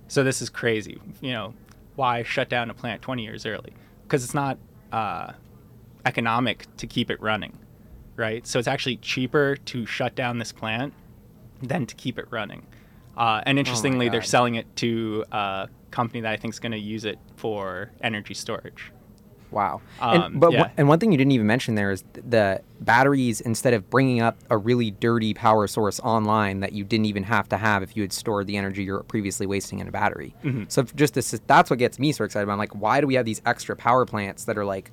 So 0.07 0.23
this 0.23 0.41
is 0.41 0.49
crazy. 0.49 0.99
You 1.21 1.33
know, 1.33 1.53
why 1.95 2.23
shut 2.23 2.49
down 2.49 2.69
a 2.69 2.73
plant 2.73 3.01
20 3.01 3.23
years 3.23 3.45
early? 3.45 3.73
Because 4.03 4.23
it's 4.23 4.33
not 4.33 4.57
uh, 4.91 5.33
economic 6.05 6.65
to 6.77 6.87
keep 6.87 7.11
it 7.11 7.21
running, 7.21 7.57
right? 8.15 8.45
So 8.47 8.59
it's 8.59 8.67
actually 8.67 8.97
cheaper 8.97 9.57
to 9.57 9.85
shut 9.85 10.15
down 10.15 10.39
this 10.39 10.51
plant 10.51 10.93
than 11.61 11.85
to 11.85 11.95
keep 11.95 12.17
it 12.17 12.27
running. 12.29 12.65
Uh, 13.17 13.41
and 13.45 13.57
interestingly, 13.57 14.09
they're 14.09 14.21
selling 14.21 14.55
it 14.55 14.73
to 14.77 15.25
a 15.31 15.69
company 15.89 16.21
that 16.21 16.31
I 16.31 16.37
think 16.37 16.53
is 16.53 16.59
going 16.59 16.71
to 16.71 16.77
use 16.77 17.03
it 17.03 17.17
for 17.35 17.91
energy 18.01 18.35
storage. 18.35 18.91
Wow. 19.49 19.81
Um, 20.01 20.21
and, 20.21 20.39
but 20.39 20.51
yeah. 20.51 20.59
one- 20.61 20.71
and 20.77 20.87
one 20.87 20.99
thing 20.99 21.11
you 21.11 21.17
didn't 21.17 21.31
even 21.31 21.47
mention 21.47 21.75
there 21.75 21.91
is 21.91 22.03
th- 22.13 22.25
the 22.27 22.61
batteries. 22.81 23.41
Instead 23.41 23.73
of 23.73 23.89
bringing 23.89 24.21
up 24.21 24.37
a 24.49 24.57
really 24.57 24.91
dirty 24.91 25.33
power 25.33 25.67
source 25.67 25.99
online 26.01 26.59
that 26.59 26.73
you 26.73 26.83
didn't 26.83 27.05
even 27.05 27.23
have 27.23 27.47
to 27.49 27.57
have 27.57 27.81
if 27.81 27.95
you 27.95 28.03
had 28.03 28.11
stored 28.11 28.45
the 28.47 28.57
energy 28.57 28.83
you're 28.83 29.03
previously 29.03 29.45
wasting 29.45 29.79
in 29.79 29.87
a 29.87 29.91
battery. 29.91 30.35
Mm-hmm. 30.43 30.63
So 30.67 30.83
just 30.83 31.13
this, 31.13 31.31
that's 31.47 31.69
what 31.69 31.79
gets 31.79 31.97
me 31.97 32.11
so 32.11 32.23
excited. 32.23 32.43
About. 32.43 32.53
I'm 32.53 32.59
like, 32.59 32.75
why 32.75 32.99
do 33.01 33.07
we 33.07 33.15
have 33.15 33.25
these 33.25 33.41
extra 33.45 33.75
power 33.75 34.05
plants 34.05 34.43
that 34.45 34.57
are 34.57 34.65
like, 34.65 34.91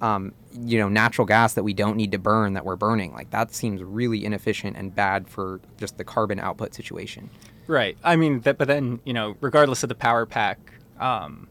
um, 0.00 0.32
you 0.52 0.78
know, 0.78 0.88
natural 0.88 1.26
gas 1.26 1.54
that 1.54 1.62
we 1.62 1.72
don't 1.72 1.96
need 1.96 2.12
to 2.12 2.18
burn 2.18 2.52
that 2.52 2.64
we're 2.64 2.76
burning? 2.76 3.12
Like 3.14 3.30
that 3.30 3.54
seems 3.54 3.82
really 3.82 4.24
inefficient 4.24 4.76
and 4.76 4.94
bad 4.94 5.28
for 5.28 5.60
just 5.78 5.96
the 5.96 6.04
carbon 6.04 6.38
output 6.38 6.74
situation. 6.74 7.30
Right. 7.66 7.96
I 8.04 8.16
mean, 8.16 8.40
that, 8.40 8.58
but 8.58 8.68
then 8.68 9.00
you 9.04 9.14
know, 9.14 9.36
regardless 9.40 9.82
of 9.82 9.88
the 9.88 9.94
Powerpack, 9.94 10.56
um, 11.00 11.48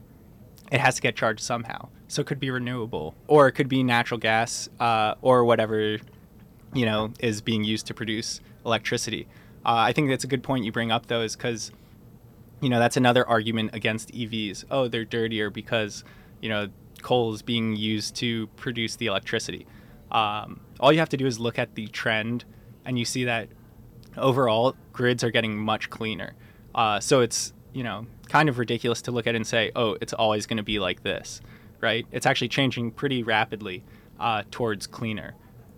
it 0.71 0.79
has 0.79 0.95
to 0.95 1.01
get 1.01 1.15
charged 1.15 1.41
somehow. 1.41 1.89
So 2.13 2.21
it 2.21 2.27
could 2.27 2.39
be 2.39 2.51
renewable, 2.51 3.15
or 3.27 3.47
it 3.47 3.53
could 3.53 3.67
be 3.67 3.81
natural 3.81 4.19
gas, 4.19 4.69
uh, 4.79 5.15
or 5.23 5.45
whatever 5.45 5.97
you 6.71 6.85
know 6.85 7.11
is 7.19 7.41
being 7.41 7.63
used 7.63 7.87
to 7.87 7.95
produce 7.95 8.39
electricity. 8.63 9.27
Uh, 9.65 9.89
I 9.89 9.93
think 9.93 10.09
that's 10.09 10.23
a 10.23 10.27
good 10.27 10.43
point 10.43 10.63
you 10.63 10.71
bring 10.71 10.91
up, 10.91 11.07
though, 11.07 11.21
is 11.21 11.35
because 11.35 11.71
you 12.61 12.69
know 12.69 12.77
that's 12.77 12.97
another 12.97 13.27
argument 13.27 13.73
against 13.73 14.09
EVs. 14.09 14.65
Oh, 14.69 14.87
they're 14.87 15.05
dirtier 15.05 15.49
because 15.49 16.03
you 16.39 16.49
know 16.49 16.67
coal 17.01 17.33
is 17.33 17.41
being 17.41 17.75
used 17.75 18.15
to 18.17 18.45
produce 18.57 18.95
the 18.95 19.07
electricity. 19.07 19.65
Um, 20.11 20.59
all 20.79 20.93
you 20.93 20.99
have 20.99 21.09
to 21.09 21.17
do 21.17 21.25
is 21.25 21.39
look 21.39 21.57
at 21.57 21.73
the 21.73 21.87
trend, 21.87 22.45
and 22.85 22.99
you 22.99 23.05
see 23.05 23.23
that 23.23 23.49
overall 24.17 24.75
grids 24.91 25.23
are 25.23 25.31
getting 25.31 25.57
much 25.57 25.89
cleaner. 25.89 26.35
Uh, 26.75 26.99
so 26.99 27.21
it's 27.21 27.53
you 27.73 27.81
know 27.81 28.05
kind 28.29 28.49
of 28.49 28.59
ridiculous 28.59 29.01
to 29.03 29.11
look 29.11 29.25
at 29.25 29.33
and 29.33 29.47
say, 29.47 29.71
oh, 29.75 29.97
it's 29.99 30.13
always 30.13 30.45
going 30.45 30.57
to 30.57 30.63
be 30.63 30.77
like 30.77 31.01
this, 31.01 31.41
right? 31.83 32.07
It's 32.11 32.25
actually 32.25 32.47
changing 32.47 32.91
pretty 32.91 33.21
rapidly 33.21 33.83
uh, 34.19 34.43
towards 34.49 34.87
cleaner. 34.87 35.35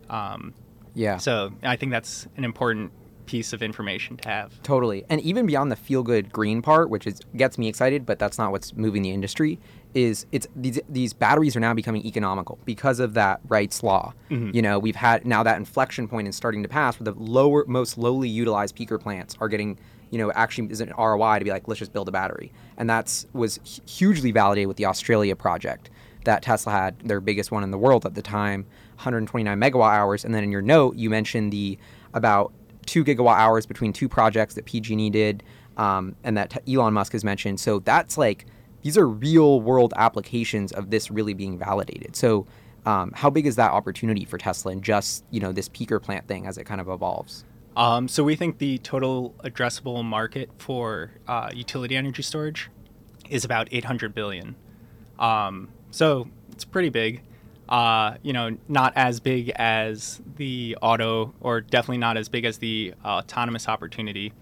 Um, 0.09 0.53
Yeah. 0.93 1.17
so 1.17 1.51
I 1.63 1.75
think 1.75 1.91
that's 1.91 2.27
an 2.37 2.45
important 2.45 2.91
piece 3.25 3.53
of 3.53 3.63
information 3.63 4.15
to 4.17 4.29
have. 4.29 4.61
Totally. 4.61 5.03
And 5.09 5.19
even 5.21 5.47
beyond 5.47 5.71
the 5.71 5.75
feel 5.75 6.03
good 6.03 6.31
green 6.31 6.61
part, 6.61 6.89
which 6.89 7.07
is 7.07 7.19
gets 7.35 7.57
me 7.57 7.67
excited, 7.67 8.05
but 8.05 8.19
that's 8.19 8.37
not 8.37 8.51
what's 8.51 8.73
moving 8.75 9.01
the 9.01 9.09
industry, 9.11 9.59
is 9.95 10.25
it's 10.31 10.47
these 10.55 10.79
these 10.87 11.11
batteries 11.11 11.55
are 11.55 11.59
now 11.59 11.73
becoming 11.73 12.05
economical 12.05 12.59
because 12.65 12.99
of 12.99 13.15
that 13.15 13.39
Wright's 13.47 13.81
law. 13.81 14.13
You 14.29 14.61
know, 14.61 14.77
we've 14.77 14.95
had 14.95 15.25
now 15.25 15.41
that 15.43 15.57
inflection 15.57 16.07
point 16.07 16.27
is 16.27 16.35
starting 16.35 16.61
to 16.63 16.69
pass 16.69 16.99
where 16.99 17.11
the 17.11 17.19
lower 17.19 17.65
most 17.67 17.97
lowly 17.97 18.29
utilized 18.29 18.75
peaker 18.75 18.99
plants 18.99 19.35
are 19.41 19.49
getting 19.49 19.79
you 20.11 20.19
know, 20.19 20.31
actually 20.33 20.67
is 20.69 20.81
an 20.81 20.93
ROI 20.97 21.39
to 21.39 21.43
be 21.43 21.51
like, 21.51 21.67
let's 21.67 21.79
just 21.79 21.91
build 21.91 22.07
a 22.07 22.11
battery. 22.11 22.53
And 22.77 22.89
that's 22.89 23.25
was 23.33 23.81
hugely 23.87 24.31
validated 24.31 24.67
with 24.67 24.77
the 24.77 24.85
Australia 24.85 25.35
project 25.35 25.89
that 26.25 26.43
Tesla 26.43 26.71
had, 26.71 26.99
their 26.99 27.21
biggest 27.21 27.51
one 27.51 27.63
in 27.63 27.71
the 27.71 27.77
world 27.77 28.05
at 28.05 28.15
the 28.15 28.21
time, 28.21 28.65
129 28.95 29.59
megawatt 29.59 29.93
hours. 29.93 30.25
And 30.25 30.33
then 30.33 30.43
in 30.43 30.51
your 30.51 30.61
note, 30.61 30.95
you 30.95 31.09
mentioned 31.09 31.51
the 31.51 31.77
about 32.13 32.53
two 32.85 33.03
gigawatt 33.03 33.37
hours 33.37 33.65
between 33.65 33.93
two 33.93 34.07
projects 34.07 34.55
that 34.55 34.65
PG&E 34.65 35.09
did, 35.09 35.43
um, 35.77 36.15
and 36.23 36.37
that 36.37 36.57
Elon 36.67 36.93
Musk 36.93 37.13
has 37.13 37.23
mentioned. 37.23 37.59
So 37.59 37.79
that's 37.79 38.17
like 38.17 38.45
these 38.81 38.97
are 38.97 39.07
real 39.07 39.61
world 39.61 39.93
applications 39.97 40.71
of 40.71 40.91
this 40.91 41.09
really 41.09 41.33
being 41.33 41.57
validated. 41.57 42.15
So 42.15 42.45
um, 42.85 43.11
how 43.15 43.29
big 43.29 43.47
is 43.47 43.55
that 43.55 43.71
opportunity 43.71 44.25
for 44.25 44.37
Tesla 44.37 44.71
and 44.71 44.83
just 44.83 45.23
you 45.31 45.39
know 45.39 45.51
this 45.51 45.67
peaker 45.69 46.01
plant 46.01 46.27
thing 46.27 46.45
as 46.45 46.57
it 46.57 46.65
kind 46.65 46.79
of 46.79 46.87
evolves? 46.87 47.43
Um, 47.75 48.07
so 48.07 48.23
we 48.23 48.35
think 48.35 48.59
the 48.59 48.77
total 48.77 49.35
addressable 49.43 50.03
market 50.05 50.49
for 50.57 51.11
uh, 51.27 51.49
utility 51.53 51.97
energy 51.97 52.21
storage 52.21 52.69
is 53.29 53.43
about 53.43 53.67
800 53.71 54.13
billion. 54.15 54.55
Um, 55.19 55.69
so 55.95 56.27
it's 56.51 56.65
pretty 56.65 56.89
big. 56.89 57.21
Uh, 57.69 58.15
you 58.21 58.33
know, 58.33 58.55
not 58.67 58.93
as 58.95 59.19
big 59.19 59.49
as 59.55 60.21
the 60.35 60.77
auto, 60.81 61.33
or 61.39 61.61
definitely 61.61 61.97
not 61.97 62.17
as 62.17 62.29
big 62.29 62.45
as 62.45 62.57
the 62.59 62.93
uh, 63.03 63.17
autonomous 63.19 63.67
opportunity, 63.67 64.33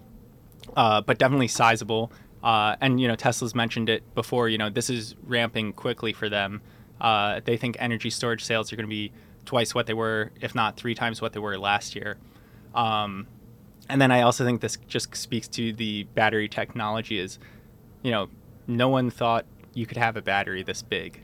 uh, 0.76 1.00
but 1.00 1.18
definitely 1.18 1.48
sizable. 1.48 2.12
Uh, 2.42 2.76
and 2.80 3.00
you 3.00 3.08
know, 3.08 3.14
Tesla's 3.14 3.54
mentioned 3.54 3.88
it 3.88 4.02
before. 4.14 4.48
You 4.48 4.58
know, 4.58 4.68
this 4.68 4.90
is 4.90 5.14
ramping 5.24 5.72
quickly 5.72 6.12
for 6.12 6.28
them. 6.28 6.60
Uh, 7.00 7.40
they 7.44 7.56
think 7.56 7.76
energy 7.78 8.10
storage 8.10 8.44
sales 8.44 8.72
are 8.72 8.76
going 8.76 8.86
to 8.86 8.90
be 8.90 9.12
twice 9.46 9.74
what 9.74 9.86
they 9.86 9.94
were, 9.94 10.32
if 10.40 10.54
not 10.54 10.76
three 10.76 10.94
times 10.94 11.22
what 11.22 11.32
they 11.32 11.40
were 11.40 11.56
last 11.56 11.94
year. 11.94 12.18
Um, 12.74 13.26
and 13.88 14.00
then 14.00 14.10
I 14.10 14.22
also 14.22 14.44
think 14.44 14.60
this 14.60 14.76
just 14.88 15.14
speaks 15.14 15.48
to 15.48 15.72
the 15.72 16.04
battery 16.14 16.48
technology. 16.48 17.18
Is 17.18 17.38
you 18.02 18.10
know, 18.10 18.28
no 18.66 18.88
one 18.88 19.08
thought 19.10 19.46
you 19.72 19.86
could 19.86 19.96
have 19.96 20.16
a 20.16 20.22
battery 20.22 20.62
this 20.62 20.82
big, 20.82 21.23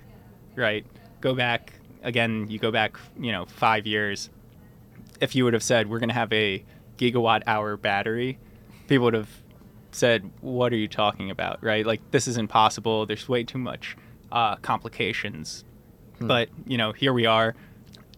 right? 0.60 0.86
Go 1.20 1.34
back 1.34 1.72
again. 2.02 2.46
You 2.48 2.58
go 2.58 2.70
back, 2.70 2.96
you 3.18 3.32
know, 3.32 3.46
five 3.46 3.86
years. 3.86 4.30
If 5.20 5.34
you 5.34 5.44
would 5.44 5.52
have 5.54 5.62
said 5.62 5.90
we're 5.90 5.98
going 5.98 6.08
to 6.10 6.14
have 6.14 6.32
a 6.32 6.64
gigawatt 6.98 7.42
hour 7.46 7.76
battery, 7.76 8.38
people 8.86 9.04
would 9.06 9.14
have 9.14 9.30
said, 9.92 10.30
"What 10.40 10.72
are 10.72 10.76
you 10.76 10.88
talking 10.88 11.30
about?" 11.30 11.62
Right? 11.64 11.84
Like 11.84 12.00
this 12.10 12.28
is 12.28 12.36
impossible. 12.36 13.06
There's 13.06 13.28
way 13.28 13.42
too 13.44 13.58
much 13.58 13.96
uh, 14.32 14.56
complications. 14.56 15.64
But 16.20 16.50
you 16.66 16.76
know, 16.76 16.92
here 16.92 17.12
we 17.14 17.24
are. 17.26 17.54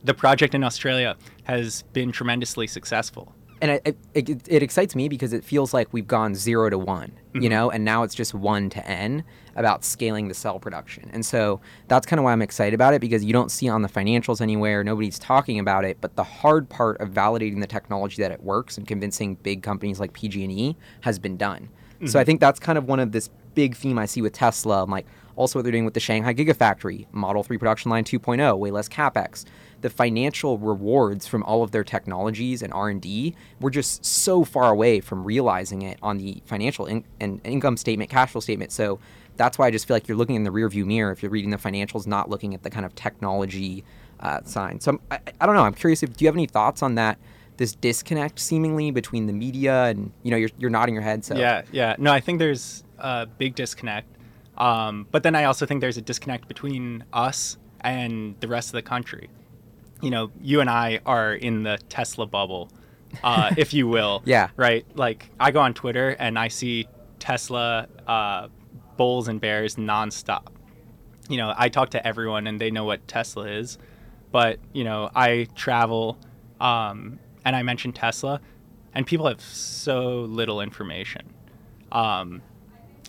The 0.04 0.14
project 0.14 0.54
in 0.54 0.64
Australia 0.64 1.16
has 1.44 1.82
been 1.92 2.10
tremendously 2.10 2.66
successful. 2.66 3.32
and 3.60 3.70
it, 3.70 3.96
it, 4.14 4.28
it, 4.28 4.48
it 4.48 4.62
excites 4.64 4.96
me 4.96 5.08
because 5.08 5.32
it 5.32 5.44
feels 5.44 5.72
like 5.72 5.86
we've 5.92 6.08
gone 6.08 6.34
zero 6.34 6.68
to 6.68 6.78
one, 6.78 7.12
you 7.34 7.48
know, 7.48 7.70
and 7.70 7.84
now 7.84 8.02
it's 8.02 8.14
just 8.16 8.34
one 8.34 8.68
to 8.70 8.84
n 8.88 9.22
about 9.56 9.84
scaling 9.84 10.28
the 10.28 10.34
cell 10.34 10.58
production. 10.58 11.10
And 11.12 11.24
so 11.24 11.60
that's 11.88 12.06
kind 12.06 12.18
of 12.18 12.24
why 12.24 12.32
I'm 12.32 12.42
excited 12.42 12.74
about 12.74 12.94
it 12.94 13.00
because 13.00 13.24
you 13.24 13.32
don't 13.32 13.50
see 13.50 13.66
it 13.66 13.70
on 13.70 13.82
the 13.82 13.88
financials 13.88 14.40
anywhere. 14.40 14.84
Nobody's 14.84 15.18
talking 15.18 15.58
about 15.58 15.84
it, 15.84 15.98
but 16.00 16.16
the 16.16 16.24
hard 16.24 16.68
part 16.68 17.00
of 17.00 17.10
validating 17.10 17.60
the 17.60 17.66
technology 17.66 18.22
that 18.22 18.32
it 18.32 18.42
works 18.42 18.78
and 18.78 18.86
convincing 18.86 19.34
big 19.36 19.62
companies 19.62 20.00
like 20.00 20.12
PG&E 20.12 20.76
has 21.02 21.18
been 21.18 21.36
done. 21.36 21.68
So 22.04 22.18
I 22.18 22.22
mm-hmm. 22.22 22.26
think 22.26 22.40
that's 22.40 22.58
kind 22.58 22.78
of 22.78 22.88
one 22.88 22.98
of 22.98 23.12
this 23.12 23.30
big 23.54 23.76
theme 23.76 23.98
I 23.98 24.06
see 24.06 24.22
with 24.22 24.32
Tesla. 24.32 24.82
I'm 24.82 24.90
like 24.90 25.06
also 25.36 25.58
what 25.58 25.62
they're 25.62 25.72
doing 25.72 25.84
with 25.84 25.94
the 25.94 26.00
Shanghai 26.00 26.34
Gigafactory, 26.34 27.06
Model 27.12 27.42
3 27.42 27.58
production 27.58 27.90
line 27.90 28.04
2.0, 28.04 28.58
way 28.58 28.70
less 28.70 28.88
capex. 28.88 29.44
The 29.80 29.90
financial 29.90 30.58
rewards 30.58 31.26
from 31.26 31.42
all 31.42 31.62
of 31.62 31.70
their 31.70 31.84
technologies 31.84 32.62
and 32.62 32.72
R&D, 32.72 33.34
we're 33.60 33.70
just 33.70 34.04
so 34.04 34.44
far 34.44 34.70
away 34.70 35.00
from 35.00 35.24
realizing 35.24 35.82
it 35.82 35.98
on 36.02 36.18
the 36.18 36.42
financial 36.44 36.86
in- 36.86 37.04
and 37.20 37.40
income 37.44 37.76
statement, 37.76 38.10
cash 38.10 38.30
flow 38.30 38.40
statement. 38.40 38.72
So 38.72 38.98
that's 39.42 39.58
why 39.58 39.66
I 39.66 39.72
just 39.72 39.88
feel 39.88 39.96
like 39.96 40.06
you're 40.06 40.16
looking 40.16 40.36
in 40.36 40.44
the 40.44 40.50
rearview 40.50 40.86
mirror 40.86 41.10
if 41.10 41.20
you're 41.20 41.30
reading 41.30 41.50
the 41.50 41.56
financials, 41.56 42.06
not 42.06 42.30
looking 42.30 42.54
at 42.54 42.62
the 42.62 42.70
kind 42.70 42.86
of 42.86 42.94
technology 42.94 43.82
uh, 44.20 44.40
sign. 44.44 44.78
So 44.78 44.92
I'm, 44.92 45.00
I, 45.10 45.18
I 45.40 45.46
don't 45.46 45.56
know. 45.56 45.64
I'm 45.64 45.74
curious 45.74 46.04
if 46.04 46.16
do 46.16 46.24
you 46.24 46.28
have 46.28 46.36
any 46.36 46.46
thoughts 46.46 46.80
on 46.80 46.94
that? 46.94 47.18
This 47.56 47.74
disconnect 47.74 48.38
seemingly 48.38 48.92
between 48.92 49.26
the 49.26 49.32
media 49.32 49.86
and 49.86 50.12
you 50.22 50.30
know 50.30 50.36
you're, 50.36 50.50
you're 50.58 50.70
nodding 50.70 50.94
your 50.94 51.02
head. 51.02 51.24
So 51.24 51.36
Yeah, 51.36 51.62
yeah. 51.72 51.96
No, 51.98 52.12
I 52.12 52.20
think 52.20 52.38
there's 52.38 52.84
a 52.98 53.26
big 53.26 53.56
disconnect. 53.56 54.06
Um, 54.56 55.08
but 55.10 55.24
then 55.24 55.34
I 55.34 55.44
also 55.44 55.66
think 55.66 55.80
there's 55.80 55.96
a 55.96 56.02
disconnect 56.02 56.46
between 56.46 57.04
us 57.12 57.56
and 57.80 58.36
the 58.38 58.46
rest 58.46 58.68
of 58.68 58.74
the 58.74 58.82
country. 58.82 59.28
You 60.00 60.10
know, 60.10 60.30
you 60.40 60.60
and 60.60 60.70
I 60.70 61.00
are 61.04 61.34
in 61.34 61.64
the 61.64 61.78
Tesla 61.88 62.26
bubble, 62.26 62.70
uh, 63.24 63.54
if 63.56 63.74
you 63.74 63.88
will. 63.88 64.22
Yeah. 64.24 64.50
Right? 64.56 64.86
Like, 64.94 65.30
I 65.40 65.50
go 65.50 65.60
on 65.60 65.74
Twitter 65.74 66.10
and 66.10 66.38
I 66.38 66.48
see 66.48 66.86
Tesla 67.18 67.88
uh, 68.06 68.48
bulls 69.02 69.26
and 69.26 69.40
bears 69.40 69.74
nonstop. 69.74 70.46
You 71.28 71.36
know, 71.36 71.52
I 71.56 71.68
talk 71.68 71.90
to 71.90 72.06
everyone 72.06 72.46
and 72.46 72.60
they 72.60 72.70
know 72.70 72.84
what 72.84 73.08
Tesla 73.08 73.48
is. 73.48 73.76
But, 74.30 74.60
you 74.72 74.84
know, 74.84 75.10
I 75.12 75.48
travel 75.56 76.18
um, 76.60 77.18
and 77.44 77.56
I 77.56 77.64
mention 77.64 77.92
Tesla, 77.92 78.40
and 78.94 79.04
people 79.04 79.26
have 79.26 79.40
so 79.40 80.20
little 80.20 80.60
information. 80.60 81.34
Um, 81.90 82.42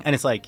and 0.04 0.16
it's 0.16 0.24
like 0.24 0.48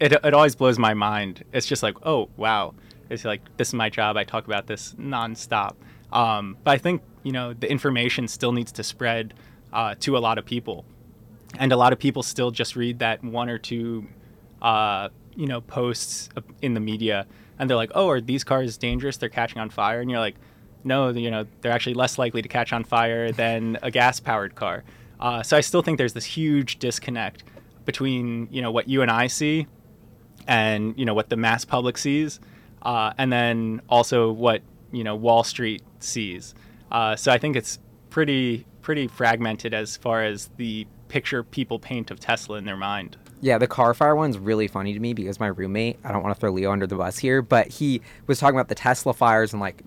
it 0.00 0.12
it 0.12 0.32
always 0.32 0.56
blows 0.56 0.78
my 0.78 0.94
mind. 0.94 1.44
It's 1.52 1.66
just 1.66 1.82
like, 1.82 1.96
oh 2.06 2.30
wow, 2.38 2.74
it's 3.10 3.26
like 3.26 3.42
this 3.58 3.68
is 3.68 3.74
my 3.74 3.90
job. 3.90 4.16
I 4.16 4.24
talk 4.24 4.46
about 4.46 4.66
this 4.66 4.94
nonstop. 4.94 5.74
Um, 6.10 6.56
but 6.64 6.70
I 6.70 6.78
think 6.78 7.02
you 7.22 7.32
know 7.32 7.52
the 7.52 7.70
information 7.70 8.26
still 8.26 8.52
needs 8.52 8.72
to 8.72 8.82
spread 8.82 9.34
uh, 9.72 9.94
to 10.00 10.16
a 10.16 10.20
lot 10.20 10.38
of 10.38 10.46
people, 10.46 10.86
and 11.58 11.70
a 11.70 11.76
lot 11.76 11.92
of 11.92 11.98
people 11.98 12.22
still 12.22 12.50
just 12.50 12.74
read 12.76 12.98
that 13.00 13.22
one 13.22 13.50
or 13.50 13.58
two, 13.58 14.06
uh, 14.62 15.08
you 15.36 15.46
know, 15.46 15.60
posts 15.60 16.28
in 16.62 16.74
the 16.74 16.80
media, 16.80 17.26
and 17.58 17.68
they're 17.68 17.76
like, 17.76 17.92
oh, 17.94 18.08
are 18.08 18.20
these 18.20 18.44
cars 18.44 18.76
dangerous? 18.76 19.16
They're 19.16 19.28
catching 19.28 19.60
on 19.60 19.70
fire, 19.70 20.00
and 20.00 20.10
you're 20.10 20.20
like, 20.20 20.36
no, 20.84 21.10
you 21.10 21.30
know, 21.30 21.46
they're 21.60 21.72
actually 21.72 21.94
less 21.94 22.18
likely 22.18 22.42
to 22.42 22.48
catch 22.48 22.72
on 22.72 22.84
fire 22.84 23.32
than 23.32 23.78
a 23.82 23.90
gas-powered 23.90 24.54
car. 24.54 24.84
Uh, 25.20 25.42
so 25.42 25.56
I 25.56 25.60
still 25.60 25.82
think 25.82 25.98
there's 25.98 26.12
this 26.12 26.24
huge 26.24 26.78
disconnect 26.78 27.44
between 27.84 28.48
you 28.50 28.60
know 28.60 28.70
what 28.70 28.88
you 28.88 29.02
and 29.02 29.10
I 29.10 29.26
see, 29.28 29.66
and 30.46 30.96
you 30.98 31.04
know 31.04 31.14
what 31.14 31.28
the 31.30 31.36
mass 31.36 31.64
public 31.64 31.98
sees, 31.98 32.40
uh, 32.82 33.12
and 33.18 33.32
then 33.32 33.80
also 33.88 34.30
what 34.30 34.62
you 34.92 35.04
know 35.04 35.16
Wall 35.16 35.42
Street 35.44 35.82
sees. 35.98 36.54
Uh, 36.92 37.16
so 37.16 37.32
I 37.32 37.38
think 37.38 37.56
it's 37.56 37.78
pretty 38.10 38.66
pretty 38.82 39.08
fragmented 39.08 39.74
as 39.74 39.96
far 39.96 40.24
as 40.24 40.50
the 40.56 40.86
picture 41.08 41.42
people 41.42 41.78
paint 41.78 42.10
of 42.10 42.20
Tesla 42.20 42.58
in 42.58 42.64
their 42.64 42.76
mind. 42.76 43.16
Yeah, 43.40 43.58
the 43.58 43.68
car 43.68 43.94
fire 43.94 44.16
one's 44.16 44.36
really 44.36 44.66
funny 44.66 44.92
to 44.92 45.00
me 45.00 45.14
because 45.14 45.38
my 45.38 45.46
roommate, 45.46 45.98
I 46.04 46.10
don't 46.12 46.22
want 46.22 46.34
to 46.34 46.40
throw 46.40 46.50
Leo 46.50 46.72
under 46.72 46.86
the 46.86 46.96
bus 46.96 47.18
here, 47.18 47.40
but 47.40 47.68
he 47.68 48.02
was 48.26 48.40
talking 48.40 48.56
about 48.56 48.68
the 48.68 48.74
Tesla 48.74 49.14
fires 49.14 49.52
and 49.52 49.60
like 49.60 49.82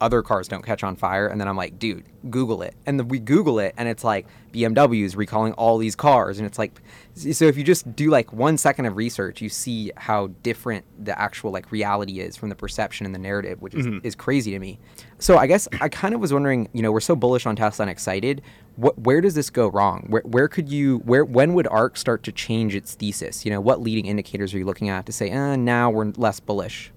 other 0.00 0.22
cars 0.22 0.48
don't 0.48 0.64
catch 0.64 0.84
on 0.84 0.96
fire. 0.96 1.26
And 1.26 1.40
then 1.40 1.48
I'm 1.48 1.56
like, 1.56 1.78
dude, 1.78 2.04
Google 2.30 2.62
it. 2.62 2.74
And 2.86 2.98
then 2.98 3.08
we 3.08 3.18
Google 3.18 3.58
it, 3.58 3.74
and 3.76 3.88
it's 3.88 4.04
like 4.04 4.26
BMWs 4.52 5.16
recalling 5.16 5.52
all 5.54 5.78
these 5.78 5.96
cars. 5.96 6.38
And 6.38 6.46
it's 6.46 6.58
like, 6.58 6.80
so 7.14 7.46
if 7.46 7.56
you 7.56 7.64
just 7.64 7.94
do 7.94 8.10
like 8.10 8.32
one 8.32 8.58
second 8.58 8.86
of 8.86 8.96
research, 8.96 9.40
you 9.40 9.48
see 9.48 9.92
how 9.96 10.28
different 10.42 10.84
the 11.04 11.18
actual 11.18 11.50
like 11.50 11.70
reality 11.72 12.20
is 12.20 12.36
from 12.36 12.48
the 12.48 12.54
perception 12.54 13.06
and 13.06 13.14
the 13.14 13.18
narrative, 13.18 13.60
which 13.62 13.74
is, 13.74 13.86
mm-hmm. 13.86 14.06
is 14.06 14.14
crazy 14.14 14.50
to 14.52 14.58
me. 14.58 14.78
So 15.18 15.38
I 15.38 15.46
guess 15.46 15.68
I 15.80 15.88
kind 15.88 16.14
of 16.14 16.20
was 16.20 16.32
wondering, 16.32 16.68
you 16.72 16.82
know, 16.82 16.92
we're 16.92 17.00
so 17.00 17.16
bullish 17.16 17.46
on 17.46 17.56
Tesla 17.56 17.84
and 17.84 17.90
excited. 17.90 18.42
What, 18.76 18.98
where 18.98 19.20
does 19.20 19.34
this 19.34 19.48
go 19.48 19.68
wrong? 19.68 20.06
Where, 20.08 20.22
where 20.22 20.48
could 20.48 20.68
you, 20.68 20.98
where, 20.98 21.24
when 21.24 21.54
would 21.54 21.66
ARK 21.68 21.96
start 21.96 22.22
to 22.24 22.32
change 22.32 22.74
its 22.74 22.94
thesis? 22.94 23.44
You 23.44 23.50
know, 23.50 23.60
what 23.60 23.80
leading 23.80 24.06
indicators 24.06 24.52
are 24.52 24.58
you 24.58 24.66
looking 24.66 24.90
at 24.90 25.06
to 25.06 25.12
say, 25.12 25.30
eh, 25.30 25.56
now 25.56 25.90
we're 25.90 26.12
less 26.16 26.40
bullish? 26.40 26.92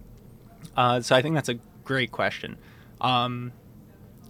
Uh, 0.76 1.02
so 1.02 1.16
I 1.16 1.22
think 1.22 1.36
that's 1.36 1.50
a 1.50 1.60
great 1.84 2.12
question. 2.12 2.58
Um, 3.02 3.52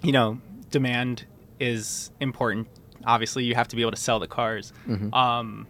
you 0.01 0.11
know, 0.11 0.39
demand 0.71 1.25
is 1.59 2.11
important. 2.19 2.67
Obviously, 3.05 3.43
you 3.43 3.55
have 3.55 3.67
to 3.69 3.75
be 3.75 3.81
able 3.81 3.91
to 3.91 3.97
sell 3.97 4.19
the 4.19 4.27
cars. 4.27 4.73
Mm-hmm. 4.87 5.13
Um, 5.13 5.67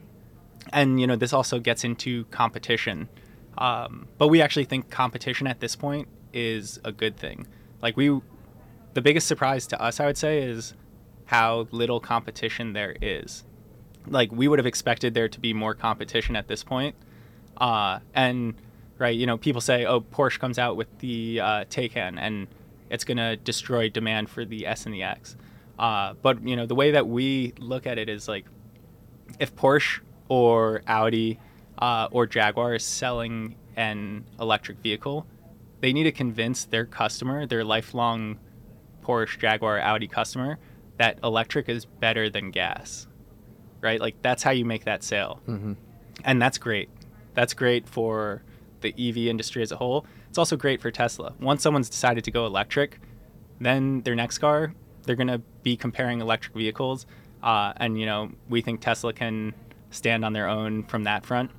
and 0.72 1.00
you 1.00 1.08
know, 1.08 1.16
this 1.16 1.34
also 1.34 1.60
gets 1.60 1.84
into 1.84 2.26
competition. 2.26 3.10
Um, 3.58 4.08
but 4.18 4.28
we 4.28 4.42
actually 4.42 4.66
think 4.66 4.90
competition 4.90 5.48
at 5.48 5.60
this 5.60 5.76
point 5.76 6.08
is 6.34 6.80
a 6.84 6.92
good 6.92 7.18
thing. 7.18 7.48
Like 7.82 7.98
we, 7.98 8.20
the 8.94 9.02
biggest 9.02 9.28
surprise 9.28 9.68
to 9.68 9.82
us, 9.82 10.00
I 10.00 10.06
would 10.06 10.18
say, 10.18 10.44
is 10.44 10.74
how 11.26 11.68
little 11.72 12.00
competition 12.00 12.74
there 12.74 12.96
is. 13.02 13.44
Like 14.08 14.32
we 14.32 14.48
would 14.48 14.60
have 14.60 14.66
expected 14.66 15.14
there 15.14 15.28
to 15.30 15.40
be 15.40 15.54
more 15.54 15.74
competition 15.74 16.36
at 16.36 16.48
this 16.48 16.64
point. 16.64 16.96
Uh, 17.58 18.00
and 18.14 18.56
right, 18.98 19.16
you 19.16 19.26
know, 19.26 19.38
people 19.38 19.62
say, 19.62 19.86
"Oh, 19.86 20.02
Porsche 20.02 20.40
comes 20.40 20.58
out 20.58 20.78
with 20.78 20.88
the 21.00 21.40
uh, 21.42 21.66
Taycan," 21.66 22.18
and 22.18 22.48
it's 22.90 23.04
going 23.04 23.18
to 23.18 23.36
destroy 23.38 23.90
demand 23.90 24.30
for 24.30 24.46
the 24.46 24.66
S 24.66 24.86
and 24.86 24.94
the 24.94 25.04
X. 25.04 25.36
Uh, 25.78 26.14
but 26.22 26.46
you 26.46 26.56
know 26.56 26.66
the 26.66 26.76
way 26.76 26.92
that 26.92 27.08
we 27.08 27.54
look 27.58 27.88
at 27.88 27.98
it 27.98 28.10
is 28.10 28.28
like 28.28 28.46
if 29.40 29.56
Porsche 29.56 30.02
or 30.28 30.82
Audi 30.88 31.40
uh, 31.78 32.10
or 32.12 32.28
Jaguar 32.28 32.76
is 32.76 32.84
selling 32.84 33.56
an 33.76 34.26
electric 34.40 34.80
vehicle, 34.80 35.26
they 35.80 35.94
need 35.94 36.04
to 36.04 36.12
convince 36.12 36.66
their 36.66 36.86
customer, 36.86 37.46
their 37.46 37.64
lifelong 37.64 38.38
Porsche, 39.02 39.40
Jaguar, 39.40 39.80
Audi 39.80 40.08
customer, 40.08 40.60
that 40.98 41.18
electric 41.24 41.70
is 41.70 41.86
better 41.86 42.30
than 42.30 42.52
gas. 42.52 43.08
Right? 43.82 44.02
Like 44.02 44.22
that's 44.22 44.44
how 44.44 44.52
you 44.52 44.66
make 44.66 44.84
that 44.84 45.04
sale. 45.04 45.40
Mm-hmm. 45.48 45.74
And 46.26 46.42
that's 46.42 46.58
great. 46.58 46.90
That's 47.34 47.54
great 47.54 47.88
for 47.88 48.44
the 48.82 48.94
EV 48.98 49.30
industry 49.30 49.62
as 49.62 49.72
a 49.72 49.78
whole. 49.78 50.06
It's 50.30 50.38
also 50.38 50.56
great 50.56 50.80
for 50.82 50.92
Tesla. 50.92 51.34
Once 51.40 51.64
someone's 51.64 51.90
decided 51.90 52.24
to 52.24 52.32
go 52.32 52.46
electric, 52.46 53.00
then 53.60 54.02
their 54.02 54.16
next 54.16 54.38
car, 54.38 54.74
they're 55.04 55.16
going 55.16 55.28
to 55.28 55.42
be 55.64 55.76
comparing 55.76 56.22
electric 56.22 56.56
vehicles. 56.56 57.06
Uh, 57.42 57.74
and, 57.78 58.00
you 58.00 58.06
know, 58.06 58.32
we 58.48 58.62
think 58.62 58.80
Tesla 58.80 59.12
can 59.12 59.54
stand 59.90 60.24
on 60.24 60.34
their 60.34 60.48
own 60.48 60.84
from 60.84 61.04
that 61.06 61.26
front. 61.26 61.52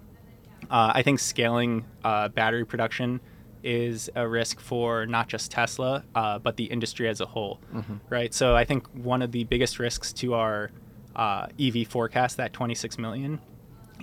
Uh, 0.71 0.93
I 0.95 1.03
think 1.03 1.19
scaling 1.19 1.85
uh, 2.05 2.29
battery 2.29 2.65
production 2.65 3.21
is 3.63 4.09
a 4.15 4.27
risk 4.27 4.61
for 4.61 5.05
not 5.05 5.29
just 5.29 5.51
Tesla, 5.51 6.05
uh, 6.15 6.39
but 6.39 6.57
the 6.57 6.65
industry 6.65 7.09
as 7.09 7.21
a 7.21 7.27
whole, 7.27 7.61
mm-hmm. 7.75 7.95
right? 8.09 8.33
So 8.33 8.55
I 8.55 8.65
think 8.65 8.87
one 8.95 9.21
of 9.21 9.33
the 9.33 9.45
biggest 9.45 9.79
risks 9.79 10.13
to 10.15 10.35
our 10.35 10.71
uh, 11.17 11.49
EV 11.59 11.89
forecast, 11.89 12.37
that 12.37 12.53
26 12.53 12.99
million, 12.99 13.41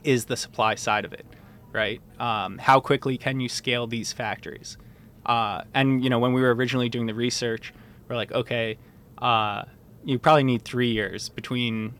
is 0.03 0.26
the 0.26 0.38
supply 0.38 0.76
side 0.76 1.05
of 1.05 1.13
it 1.13 1.26
right? 1.72 2.01
Um, 2.20 2.57
how 2.57 2.80
quickly 2.80 3.18
can 3.18 3.39
you 3.39 3.49
scale 3.49 3.88
these 3.88 4.13
factories? 4.13 4.78
Uh, 5.26 5.63
and 5.74 6.03
you 6.03 6.09
know, 6.09 6.20
when 6.20 6.34
we 6.34 6.41
were 6.41 6.53
originally 6.53 6.89
doing 6.89 7.05
the 7.05 7.13
research, 7.13 7.74
we're 8.07 8.15
like, 8.15 8.32
okay, 8.32 8.78
uh, 9.18 9.63
you 10.03 10.18
probably 10.18 10.43
need 10.43 10.63
three 10.63 10.91
years 10.91 11.30
between 11.30 11.93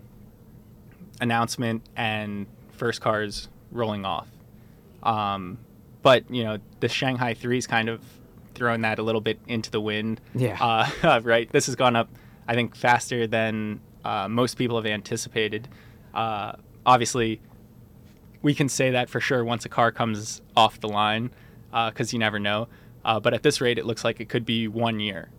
announcement 1.20 1.84
and 1.96 2.48
first 2.72 3.02
cars 3.02 3.50
rolling 3.72 4.06
off. 4.06 4.28
Um, 5.04 5.60
but 6.02 6.30
you 6.32 6.44
know, 6.44 6.58
the 6.80 6.88
Shanghai 6.88 7.34
Three 7.34 7.58
is 7.58 7.68
kind 7.68 7.90
of 7.90 8.02
throwing 8.56 8.82
that 8.82 9.00
a 9.00 9.04
little 9.04 9.22
bit 9.22 9.40
into 9.48 9.70
the 9.70 9.82
wind. 9.82 10.22
Yeah. 10.34 10.58
Uh, 11.04 11.22
right. 11.24 11.52
This 11.52 11.68
has 11.68 11.76
gone 11.76 11.96
up, 11.96 12.10
I 12.48 12.56
think, 12.56 12.76
faster 12.76 13.28
than 13.28 13.82
uh, 14.04 14.28
most 14.28 14.58
people 14.58 14.78
have 14.78 14.86
anticipated. 14.86 15.68
Uh, 16.14 16.54
obviously, 16.86 17.42
we 18.42 18.54
can 18.54 18.70
say 18.70 18.92
that 18.92 19.10
for 19.10 19.20
sure 19.20 19.44
once 19.44 19.66
a 19.66 19.70
car 19.70 19.92
comes 19.92 20.42
off 20.56 20.80
the 20.80 20.88
line, 20.88 21.32
because 21.70 22.14
uh, 22.14 22.14
you 22.14 22.20
never 22.20 22.40
know. 22.40 22.68
Uh, 23.04 23.20
but 23.20 23.34
at 23.34 23.44
this 23.44 23.62
rate, 23.62 23.78
it 23.78 23.86
looks 23.86 24.04
like 24.04 24.20
it 24.20 24.30
could 24.30 24.46
be 24.46 24.68
one 24.68 25.00
year, 25.00 25.30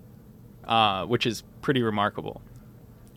uh, 0.65 1.05
which 1.05 1.27
is 1.27 1.43
pretty 1.61 1.83
remarkable. 1.83 2.41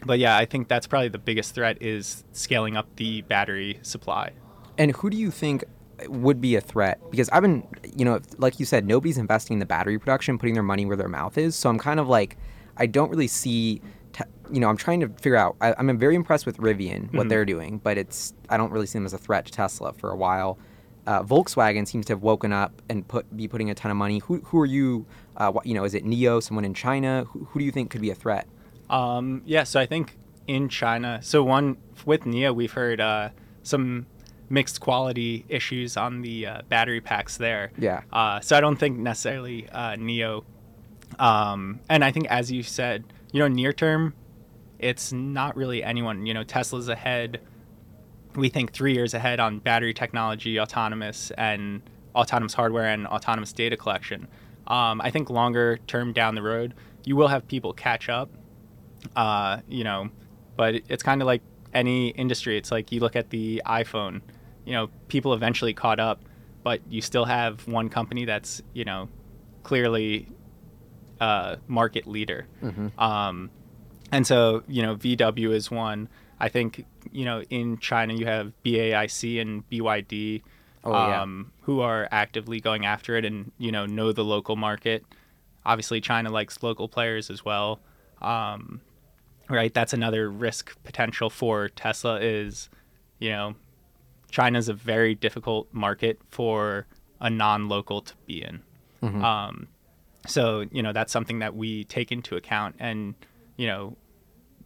But 0.05 0.19
yeah, 0.19 0.35
I 0.35 0.45
think 0.45 0.67
that's 0.67 0.87
probably 0.87 1.09
the 1.09 1.19
biggest 1.19 1.53
threat 1.55 1.81
is 1.81 2.23
scaling 2.31 2.75
up 2.75 2.87
the 2.95 3.21
battery 3.21 3.79
supply. 3.81 4.31
And 4.77 4.95
who 4.95 5.09
do 5.09 5.17
you 5.17 5.31
think 5.31 5.63
would 6.07 6.41
be 6.41 6.55
a 6.55 6.61
threat? 6.61 6.99
Because 7.11 7.29
I've 7.29 7.43
been, 7.43 7.67
you 7.95 8.03
know, 8.03 8.19
like 8.37 8.59
you 8.59 8.65
said, 8.65 8.85
nobody's 8.85 9.17
investing 9.17 9.55
in 9.55 9.59
the 9.59 9.65
battery 9.65 9.99
production, 9.99 10.37
putting 10.39 10.55
their 10.55 10.63
money 10.63 10.85
where 10.85 10.97
their 10.97 11.07
mouth 11.07 11.37
is. 11.37 11.55
So 11.55 11.69
I'm 11.69 11.77
kind 11.77 11.99
of 11.99 12.07
like, 12.07 12.37
I 12.77 12.87
don't 12.87 13.09
really 13.09 13.27
see 13.27 13.81
you 14.51 14.59
know, 14.59 14.69
I'm 14.69 14.77
trying 14.77 14.99
to 15.01 15.09
figure 15.09 15.35
out. 15.35 15.55
I, 15.61 15.73
am 15.77 15.97
very 15.97 16.15
impressed 16.15 16.45
with 16.45 16.57
Rivian, 16.57 17.03
what 17.03 17.11
mm-hmm. 17.11 17.29
they're 17.29 17.45
doing, 17.45 17.79
but 17.83 17.97
it's 17.97 18.33
I 18.49 18.57
don't 18.57 18.71
really 18.71 18.85
see 18.85 18.97
them 18.97 19.05
as 19.05 19.13
a 19.13 19.17
threat 19.17 19.45
to 19.45 19.51
Tesla 19.51 19.93
for 19.93 20.11
a 20.11 20.15
while. 20.15 20.57
Uh, 21.07 21.23
Volkswagen 21.23 21.87
seems 21.87 22.05
to 22.05 22.13
have 22.13 22.21
woken 22.21 22.53
up 22.53 22.81
and 22.87 23.07
put 23.07 23.35
be 23.35 23.47
putting 23.47 23.69
a 23.69 23.75
ton 23.75 23.91
of 23.91 23.97
money. 23.97 24.19
Who 24.19 24.37
who 24.39 24.59
are 24.59 24.65
you? 24.65 25.05
Uh, 25.37 25.53
you 25.63 25.73
know, 25.73 25.83
is 25.83 25.93
it 25.93 26.05
NIO? 26.05 26.43
Someone 26.43 26.65
in 26.65 26.73
China? 26.73 27.25
Who, 27.29 27.45
who 27.45 27.59
do 27.59 27.65
you 27.65 27.71
think 27.71 27.89
could 27.89 28.01
be 28.01 28.11
a 28.11 28.15
threat? 28.15 28.47
Um, 28.89 29.41
yeah, 29.45 29.63
so 29.63 29.79
I 29.79 29.85
think 29.85 30.17
in 30.47 30.69
China. 30.69 31.19
So 31.23 31.43
one 31.43 31.77
with 32.05 32.21
NIO, 32.21 32.53
we've 32.53 32.73
heard 32.73 32.99
uh, 32.99 33.29
some 33.63 34.05
mixed 34.49 34.81
quality 34.81 35.45
issues 35.47 35.95
on 35.95 36.21
the 36.21 36.45
uh, 36.45 36.61
battery 36.67 36.99
packs 36.99 37.37
there. 37.37 37.71
Yeah. 37.77 38.01
Uh, 38.11 38.41
so 38.41 38.57
I 38.57 38.61
don't 38.61 38.75
think 38.75 38.99
necessarily 38.99 39.69
uh, 39.69 39.95
NIO. 39.95 40.43
Um, 41.17 41.79
and 41.89 42.03
I 42.03 42.11
think 42.11 42.27
as 42.27 42.51
you 42.51 42.63
said, 42.63 43.05
you 43.31 43.39
know, 43.39 43.47
near 43.47 43.73
term, 43.73 44.13
it's 44.79 45.11
not 45.11 45.55
really 45.55 45.83
anyone. 45.83 46.25
You 46.25 46.33
know, 46.33 46.43
Tesla's 46.43 46.89
ahead. 46.89 47.41
We 48.35 48.49
think 48.49 48.71
three 48.73 48.93
years 48.93 49.13
ahead 49.13 49.39
on 49.39 49.59
battery 49.59 49.93
technology, 49.93 50.59
autonomous 50.59 51.31
and 51.37 51.81
autonomous 52.15 52.53
hardware 52.53 52.87
and 52.87 53.07
autonomous 53.07 53.53
data 53.53 53.77
collection. 53.77 54.27
Um, 54.67 55.01
I 55.01 55.11
think 55.11 55.29
longer 55.29 55.77
term 55.87 56.13
down 56.13 56.35
the 56.35 56.41
road, 56.41 56.73
you 57.03 57.15
will 57.15 57.27
have 57.27 57.47
people 57.47 57.73
catch 57.73 58.09
up. 58.09 58.29
Uh, 59.15 59.59
you 59.67 59.83
know, 59.83 60.09
but 60.55 60.75
it's 60.87 61.03
kind 61.03 61.21
of 61.21 61.25
like 61.25 61.41
any 61.73 62.09
industry. 62.09 62.57
It's 62.57 62.71
like 62.71 62.91
you 62.91 62.99
look 62.99 63.15
at 63.15 63.29
the 63.29 63.61
iPhone. 63.65 64.21
You 64.65 64.73
know, 64.73 64.89
people 65.07 65.33
eventually 65.33 65.73
caught 65.73 65.99
up, 65.99 66.21
but 66.63 66.81
you 66.89 67.01
still 67.01 67.25
have 67.25 67.67
one 67.67 67.89
company 67.89 68.25
that's 68.25 68.61
you 68.73 68.85
know 68.85 69.09
clearly 69.63 70.27
uh, 71.21 71.57
market 71.67 72.07
leader. 72.07 72.47
Mm-hmm. 72.61 72.99
Um, 72.99 73.51
and 74.11 74.27
so, 74.27 74.63
you 74.67 74.81
know, 74.81 74.95
VW 74.95 75.53
is 75.53 75.71
one. 75.71 76.09
I 76.39 76.49
think, 76.49 76.85
you 77.11 77.23
know, 77.23 77.43
in 77.43 77.77
China 77.77 78.13
you 78.15 78.25
have 78.25 78.51
BAIC 78.65 79.39
and 79.39 79.69
BYD 79.69 80.41
oh, 80.83 80.93
um, 80.93 81.51
who 81.61 81.79
are 81.79 82.09
actively 82.11 82.59
going 82.59 82.85
after 82.85 83.15
it 83.15 83.23
and, 83.23 83.51
you 83.59 83.71
know, 83.71 83.85
know 83.85 84.11
the 84.11 84.25
local 84.25 84.55
market. 84.55 85.05
Obviously, 85.63 86.01
China 86.01 86.31
likes 86.31 86.63
local 86.63 86.89
players 86.89 87.29
as 87.29 87.45
well. 87.45 87.79
Um, 88.19 88.81
right? 89.47 89.71
That's 89.71 89.93
another 89.93 90.29
risk 90.29 90.75
potential 90.83 91.29
for 91.29 91.69
Tesla 91.69 92.19
is, 92.19 92.69
you 93.19 93.29
know, 93.29 93.55
China's 94.31 94.69
a 94.69 94.73
very 94.73 95.13
difficult 95.13 95.67
market 95.71 96.19
for 96.29 96.87
a 97.19 97.29
non-local 97.29 98.01
to 98.01 98.15
be 98.25 98.43
in. 98.43 98.63
Mm-hmm. 99.03 99.23
Um, 99.23 99.67
so 100.27 100.65
you 100.71 100.83
know 100.83 100.93
that's 100.93 101.11
something 101.11 101.39
that 101.39 101.55
we 101.55 101.83
take 101.85 102.11
into 102.11 102.35
account 102.35 102.75
and 102.79 103.15
you 103.57 103.67
know 103.67 103.95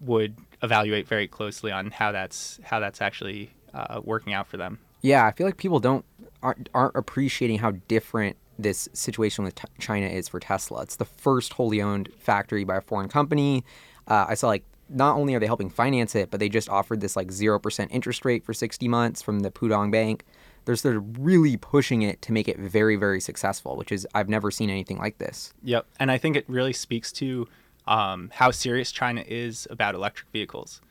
would 0.01 0.36
evaluate 0.62 1.08
very 1.08 1.28
closely 1.28 1.72
on 1.72 1.91
how 1.91 2.12
that's 2.12 2.60
how 2.64 2.80
that's 2.80 3.01
actually 3.01 3.51
uh, 3.74 4.01
working 4.03 4.34
out 4.34 4.47
for 4.47 4.58
them. 4.58 4.80
Yeah, 5.01 5.26
I 5.26 5.32
feel 5.32 5.45
like 5.45 5.58
people 5.58 5.80
don't 5.80 6.06
aren't, 6.41 6.70
aren't 6.74 6.95
appreciating 6.95 7.60
how 7.60 7.72
different 7.88 8.38
this 8.58 8.88
situation 8.93 9.43
with 9.43 9.56
t- 9.56 9.68
China 9.80 10.08
is 10.08 10.30
for 10.30 10.39
Tesla. 10.39 10.82
It's 10.84 10.95
the 10.95 11.06
first 11.06 11.53
wholly 11.53 11.82
owned 11.82 12.10
factory 12.18 12.64
by 12.64 12.78
a 12.78 12.82
foreign 12.82 13.10
company. 13.10 13.64
Uh, 14.08 14.26
I 14.30 14.36
saw 14.36 14.47
like 14.47 14.64
not 14.89 15.16
only 15.16 15.34
are 15.34 15.39
they 15.39 15.45
helping 15.45 15.70
finance 15.70 16.16
it, 16.16 16.30
but 16.32 16.39
they 16.39 16.49
just 16.49 16.70
offered 16.70 17.01
this 17.01 17.16
like 17.16 17.32
zero 17.32 17.60
percent 17.60 17.91
interest 17.93 18.26
rate 18.26 18.45
for 18.45 18.53
sixty 18.53 18.88
months 18.88 19.22
from 19.22 19.39
the 19.39 19.51
Pudong 19.51 19.91
Bank. 19.91 20.26
They're 20.66 20.76
sort 20.76 20.95
of 20.95 21.24
really 21.24 21.57
pushing 21.57 22.01
it 22.01 22.22
to 22.24 22.32
make 22.32 22.47
it 22.47 22.57
very, 22.57 22.95
very 22.95 23.22
successful, 23.22 23.76
which 23.76 23.91
is 23.91 24.07
I've 24.13 24.30
never 24.30 24.51
seen 24.51 24.70
anything 24.70 24.97
like 24.97 25.20
this. 25.20 25.53
Yep, 25.63 25.86
and 25.99 26.11
I 26.11 26.18
think 26.18 26.36
it 26.36 26.45
really 26.47 26.74
speaks 26.74 27.11
to 27.13 27.47
um, 27.88 28.32
how 28.34 28.51
serious 28.51 28.91
China 28.91 29.24
is 29.26 29.68
about 29.70 29.95
electric 29.95 30.30
vehicles. 30.32 30.82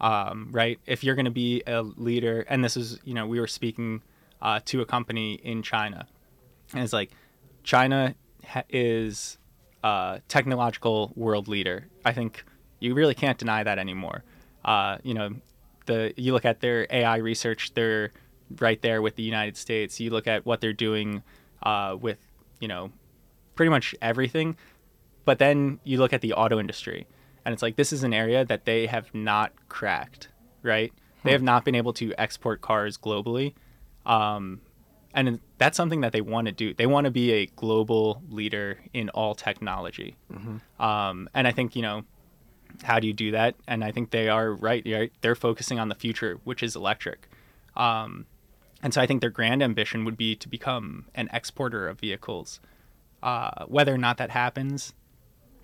Um, 0.00 0.48
right, 0.50 0.80
if 0.86 1.04
you're 1.04 1.14
going 1.14 1.26
to 1.26 1.30
be 1.30 1.62
a 1.66 1.82
leader, 1.82 2.44
and 2.48 2.64
this 2.64 2.76
is 2.76 2.98
you 3.04 3.14
know 3.14 3.26
we 3.26 3.38
were 3.38 3.46
speaking 3.46 4.02
uh, 4.40 4.60
to 4.66 4.80
a 4.80 4.86
company 4.86 5.34
in 5.34 5.62
China, 5.62 6.08
and 6.72 6.82
it's 6.82 6.92
like 6.92 7.12
China 7.62 8.14
ha- 8.46 8.64
is 8.68 9.38
a 9.84 10.20
technological 10.28 11.12
world 11.14 11.48
leader. 11.48 11.86
I 12.04 12.12
think 12.12 12.44
you 12.80 12.94
really 12.94 13.14
can't 13.14 13.38
deny 13.38 13.62
that 13.62 13.78
anymore. 13.78 14.24
Uh, 14.64 14.98
you 15.02 15.14
know, 15.14 15.30
the 15.86 16.12
you 16.16 16.32
look 16.32 16.44
at 16.44 16.60
their 16.60 16.86
AI 16.90 17.16
research, 17.16 17.74
they're 17.74 18.10
right 18.58 18.80
there 18.82 19.02
with 19.02 19.16
the 19.16 19.22
United 19.22 19.56
States. 19.56 20.00
You 20.00 20.10
look 20.10 20.26
at 20.26 20.44
what 20.46 20.60
they're 20.60 20.72
doing 20.72 21.22
uh, 21.62 21.96
with 22.00 22.18
you 22.60 22.68
know 22.68 22.90
pretty 23.54 23.70
much 23.70 23.94
everything, 24.00 24.56
but 25.24 25.38
then 25.38 25.80
you 25.84 25.98
look 25.98 26.12
at 26.12 26.20
the 26.20 26.32
auto 26.32 26.58
industry, 26.58 27.06
and 27.44 27.52
it's 27.52 27.62
like 27.62 27.76
this 27.76 27.92
is 27.92 28.02
an 28.02 28.14
area 28.14 28.44
that 28.44 28.64
they 28.64 28.86
have 28.86 29.12
not 29.14 29.52
cracked. 29.68 30.28
Right, 30.62 30.92
they 31.24 31.32
have 31.32 31.42
not 31.42 31.64
been 31.64 31.74
able 31.74 31.92
to 31.94 32.12
export 32.18 32.60
cars 32.60 32.96
globally. 32.96 33.54
Um, 34.06 34.60
and 35.14 35.40
that's 35.58 35.76
something 35.76 36.00
that 36.00 36.12
they 36.12 36.20
want 36.20 36.46
to 36.46 36.52
do. 36.52 36.74
They 36.74 36.86
want 36.86 37.04
to 37.04 37.10
be 37.10 37.32
a 37.32 37.46
global 37.46 38.22
leader 38.30 38.78
in 38.92 39.10
all 39.10 39.34
technology. 39.34 40.16
Um, 40.82 41.28
and 41.34 41.46
I 41.46 41.52
think 41.52 41.76
you 41.76 41.82
know, 41.82 42.04
how 42.82 42.98
do 42.98 43.06
you 43.06 43.12
do 43.12 43.32
that? 43.32 43.54
And 43.68 43.84
I 43.84 43.92
think 43.92 44.10
they 44.10 44.28
are 44.28 44.52
right. 44.52 44.82
right? 44.86 45.12
They're 45.20 45.34
focusing 45.34 45.78
on 45.78 45.88
the 45.88 45.94
future, 45.94 46.38
which 46.44 46.62
is 46.62 46.76
electric. 46.76 47.28
Um, 47.76 48.26
and 48.82 48.92
so 48.92 49.00
I 49.00 49.06
think 49.06 49.20
their 49.20 49.30
grand 49.30 49.62
ambition 49.62 50.04
would 50.04 50.16
be 50.16 50.34
to 50.36 50.48
become 50.48 51.06
an 51.14 51.28
exporter 51.32 51.88
of 51.88 52.00
vehicles. 52.00 52.60
Uh, 53.22 53.64
whether 53.66 53.94
or 53.94 53.98
not 53.98 54.16
that 54.18 54.30
happens, 54.30 54.94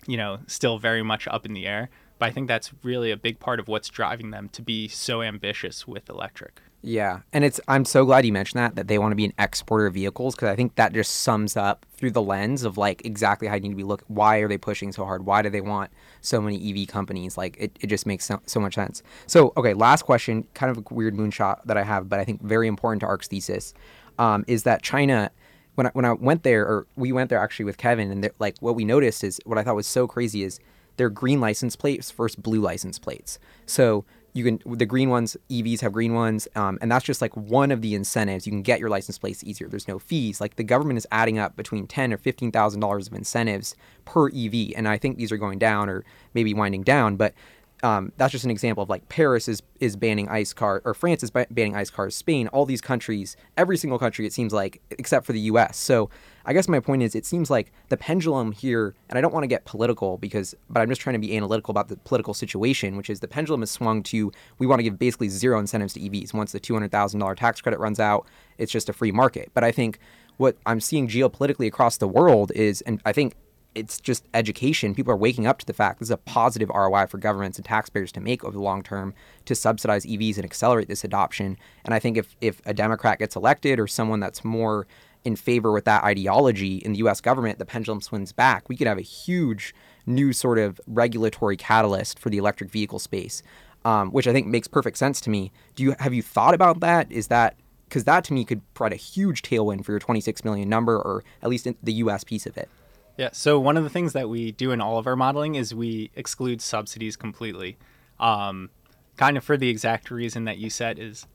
you 0.07 0.15
know, 0.15 0.39
still 0.47 0.79
very 0.79 1.03
much 1.03 1.27
up 1.27 1.45
in 1.45 1.53
the 1.53 1.67
air. 1.67 1.89
But 2.17 2.27
I 2.27 2.31
think 2.31 2.47
that's 2.47 2.71
really 2.83 3.11
a 3.11 3.17
big 3.17 3.39
part 3.39 3.59
of 3.59 3.67
what's 3.67 3.89
driving 3.89 4.31
them 4.31 4.49
to 4.49 4.61
be 4.61 4.87
so 4.87 5.21
ambitious 5.21 5.87
with 5.87 6.09
electric. 6.09 6.61
Yeah, 6.81 7.19
and 7.33 7.43
it's 7.43 7.59
I'm 7.67 7.83
so 7.83 8.05
glad 8.05 8.25
you 8.25 8.31
mentioned 8.31 8.59
that 8.59 8.75
that 8.75 8.87
they 8.87 8.97
want 8.97 9.11
to 9.11 9.15
be 9.15 9.25
an 9.25 9.33
exporter 9.37 9.87
of 9.87 9.95
vehicles 9.95 10.35
because 10.35 10.47
I 10.47 10.55
think 10.55 10.75
that 10.75 10.93
just 10.93 11.11
sums 11.11 11.57
up 11.57 11.85
through 11.91 12.11
the 12.11 12.21
lens 12.21 12.63
of 12.63 12.77
like 12.77 13.05
exactly 13.05 13.49
how 13.49 13.55
you 13.55 13.61
need 13.61 13.69
to 13.69 13.75
be 13.75 13.83
look. 13.83 14.03
Why 14.07 14.37
are 14.37 14.47
they 14.47 14.57
pushing 14.57 14.93
so 14.93 15.03
hard? 15.03 15.25
Why 15.25 15.41
do 15.41 15.49
they 15.49 15.59
want 15.59 15.91
so 16.21 16.39
many 16.39 16.71
EV 16.71 16.87
companies? 16.87 17.37
Like 17.37 17.57
it, 17.59 17.77
it 17.81 17.87
just 17.87 18.05
makes 18.05 18.23
so, 18.25 18.39
so 18.45 18.61
much 18.61 18.75
sense. 18.75 19.03
So 19.27 19.51
okay, 19.57 19.73
last 19.73 20.03
question, 20.03 20.47
kind 20.53 20.71
of 20.71 20.77
a 20.77 20.93
weird 20.93 21.15
moonshot 21.15 21.65
that 21.65 21.75
I 21.75 21.83
have, 21.83 22.07
but 22.07 22.19
I 22.19 22.23
think 22.23 22.41
very 22.41 22.67
important 22.67 23.01
to 23.01 23.07
ARK's 23.07 23.27
thesis, 23.27 23.73
um, 24.17 24.45
is 24.47 24.63
that 24.63 24.81
China. 24.81 25.31
When 25.75 25.87
I, 25.87 25.91
when 25.91 26.03
I 26.03 26.11
went 26.11 26.43
there, 26.43 26.65
or 26.65 26.87
we 26.97 27.13
went 27.13 27.29
there 27.29 27.39
actually 27.39 27.63
with 27.63 27.77
Kevin, 27.77 28.11
and 28.11 28.29
like 28.37 28.57
what 28.59 28.75
we 28.75 28.83
noticed 28.83 29.23
is 29.23 29.39
what 29.45 29.57
I 29.57 29.63
thought 29.63 29.75
was 29.75 29.87
so 29.87 30.07
crazy 30.07 30.43
is 30.43 30.59
they're 30.97 31.09
green 31.09 31.39
license 31.39 31.77
plates 31.77 32.11
versus 32.11 32.35
blue 32.35 32.59
license 32.59 32.99
plates. 32.99 33.39
So 33.65 34.03
you 34.33 34.43
can 34.43 34.77
the 34.77 34.85
green 34.85 35.09
ones 35.09 35.35
evs 35.49 35.81
have 35.81 35.93
green 35.93 36.13
ones 36.13 36.47
um, 36.55 36.77
and 36.81 36.91
that's 36.91 37.05
just 37.05 37.21
like 37.21 37.35
one 37.35 37.71
of 37.71 37.81
the 37.81 37.95
incentives 37.95 38.45
you 38.45 38.51
can 38.51 38.61
get 38.61 38.79
your 38.79 38.89
license 38.89 39.17
plates 39.17 39.43
easier 39.43 39.67
there's 39.67 39.87
no 39.87 39.99
fees 39.99 40.39
like 40.39 40.55
the 40.55 40.63
government 40.63 40.97
is 40.97 41.07
adding 41.11 41.37
up 41.39 41.55
between 41.55 41.87
10 41.87 42.13
or 42.13 42.17
15 42.17 42.51
thousand 42.51 42.79
dollars 42.79 43.07
of 43.07 43.13
incentives 43.13 43.75
per 44.05 44.29
ev 44.29 44.53
and 44.75 44.87
i 44.87 44.97
think 44.97 45.17
these 45.17 45.31
are 45.31 45.37
going 45.37 45.59
down 45.59 45.89
or 45.89 46.03
maybe 46.33 46.53
winding 46.53 46.83
down 46.83 47.15
but 47.15 47.33
um, 47.81 48.11
that's 48.17 48.31
just 48.31 48.43
an 48.43 48.51
example 48.51 48.83
of 48.83 48.89
like 48.89 49.07
Paris 49.09 49.47
is 49.47 49.61
is 49.79 49.95
banning 49.95 50.27
ice 50.27 50.53
car 50.53 50.81
or 50.83 50.93
France 50.93 51.23
is 51.23 51.31
banning 51.31 51.75
ice 51.75 51.89
cars. 51.89 52.15
Spain, 52.15 52.47
all 52.49 52.65
these 52.65 52.81
countries, 52.81 53.37
every 53.57 53.77
single 53.77 53.97
country 53.97 54.25
it 54.25 54.33
seems 54.33 54.51
like, 54.51 54.81
except 54.91 55.25
for 55.25 55.33
the 55.33 55.39
U.S. 55.41 55.77
So 55.77 56.09
I 56.45 56.53
guess 56.53 56.67
my 56.67 56.79
point 56.79 57.03
is, 57.03 57.15
it 57.15 57.25
seems 57.25 57.49
like 57.49 57.71
the 57.89 57.97
pendulum 57.97 58.51
here, 58.51 58.95
and 59.09 59.17
I 59.17 59.21
don't 59.21 59.33
want 59.33 59.43
to 59.43 59.47
get 59.47 59.65
political 59.65 60.17
because, 60.17 60.55
but 60.69 60.81
I'm 60.81 60.89
just 60.89 61.01
trying 61.01 61.13
to 61.13 61.19
be 61.19 61.35
analytical 61.35 61.71
about 61.71 61.87
the 61.87 61.97
political 61.97 62.33
situation, 62.33 62.97
which 62.97 63.09
is 63.09 63.19
the 63.19 63.27
pendulum 63.27 63.61
has 63.61 63.71
swung 63.71 64.03
to 64.03 64.31
we 64.57 64.67
want 64.67 64.79
to 64.79 64.83
give 64.83 64.97
basically 64.97 65.29
zero 65.29 65.59
incentives 65.59 65.93
to 65.93 65.99
EVs. 65.99 66.33
Once 66.33 66.51
the 66.51 66.59
two 66.59 66.73
hundred 66.73 66.91
thousand 66.91 67.19
dollar 67.19 67.35
tax 67.35 67.61
credit 67.61 67.79
runs 67.79 67.99
out, 67.99 68.25
it's 68.57 68.71
just 68.71 68.89
a 68.89 68.93
free 68.93 69.11
market. 69.11 69.51
But 69.53 69.63
I 69.63 69.71
think 69.71 69.99
what 70.37 70.57
I'm 70.65 70.79
seeing 70.79 71.07
geopolitically 71.07 71.67
across 71.67 71.97
the 71.97 72.07
world 72.07 72.51
is, 72.55 72.81
and 72.81 73.01
I 73.05 73.11
think 73.11 73.35
it's 73.75 73.99
just 73.99 74.27
education. 74.33 74.95
People 74.95 75.13
are 75.13 75.17
waking 75.17 75.45
up 75.45 75.59
to 75.59 75.65
the 75.65 75.73
fact 75.73 75.99
this 75.99 76.07
is 76.07 76.11
a 76.11 76.17
positive 76.17 76.69
ROI 76.69 77.07
for 77.07 77.17
governments 77.17 77.57
and 77.57 77.65
taxpayers 77.65 78.11
to 78.13 78.19
make 78.19 78.43
over 78.43 78.53
the 78.53 78.61
long 78.61 78.81
term 78.81 79.13
to 79.45 79.55
subsidize 79.55 80.05
EVs 80.05 80.37
and 80.37 80.45
accelerate 80.45 80.87
this 80.87 81.03
adoption. 81.03 81.57
And 81.85 81.93
I 81.93 81.99
think 81.99 82.17
if, 82.17 82.35
if 82.41 82.61
a 82.65 82.73
Democrat 82.73 83.19
gets 83.19 83.35
elected 83.35 83.79
or 83.79 83.87
someone 83.87 84.19
that's 84.19 84.43
more 84.43 84.87
in 85.29 85.35
favor 85.35 85.71
with 85.71 85.85
that 85.85 86.03
ideology 86.03 86.77
in 86.77 86.91
the 86.91 86.97
US 86.99 87.21
government, 87.21 87.59
the 87.59 87.65
pendulum 87.65 88.01
swings 88.01 88.31
back. 88.31 88.67
We 88.67 88.75
could 88.75 88.87
have 88.87 88.97
a 88.97 89.01
huge 89.01 89.75
new 90.07 90.33
sort 90.33 90.57
of 90.57 90.81
regulatory 90.87 91.55
catalyst 91.55 92.17
for 92.17 92.31
the 92.31 92.39
electric 92.39 92.71
vehicle 92.71 92.97
space, 92.97 93.43
um, 93.85 94.11
which 94.11 94.27
I 94.27 94.33
think 94.33 94.47
makes 94.47 94.67
perfect 94.67 94.97
sense 94.97 95.21
to 95.21 95.29
me. 95.29 95.51
Do 95.75 95.83
you 95.83 95.95
have 95.99 96.13
you 96.13 96.23
thought 96.23 96.55
about 96.55 96.79
that? 96.79 97.11
Is 97.11 97.27
that 97.27 97.55
because 97.87 98.05
that 98.05 98.23
to 98.25 98.33
me 98.33 98.43
could 98.43 98.61
provide 98.73 98.93
a 98.93 98.97
huge 98.97 99.41
tailwind 99.43 99.85
for 99.85 99.91
your 99.91 99.99
26 99.99 100.43
million 100.43 100.67
number, 100.67 100.97
or 100.97 101.23
at 101.41 101.49
least 101.49 101.67
the 101.81 101.93
U.S. 101.93 102.23
piece 102.23 102.45
of 102.45 102.57
it. 102.57 102.69
Yeah. 103.17 103.29
So 103.33 103.59
one 103.59 103.77
of 103.77 103.83
the 103.83 103.89
things 103.89 104.13
that 104.13 104.29
we 104.29 104.51
do 104.51 104.71
in 104.71 104.81
all 104.81 104.97
of 104.97 105.05
our 105.05 105.15
modeling 105.15 105.55
is 105.55 105.75
we 105.75 106.09
exclude 106.15 106.61
subsidies 106.61 107.15
completely, 107.15 107.77
um, 108.19 108.69
kind 109.17 109.37
of 109.37 109.43
for 109.43 109.57
the 109.57 109.69
exact 109.69 110.09
reason 110.09 110.45
that 110.45 110.57
you 110.57 110.69
said 110.69 110.97
is, 110.99 111.27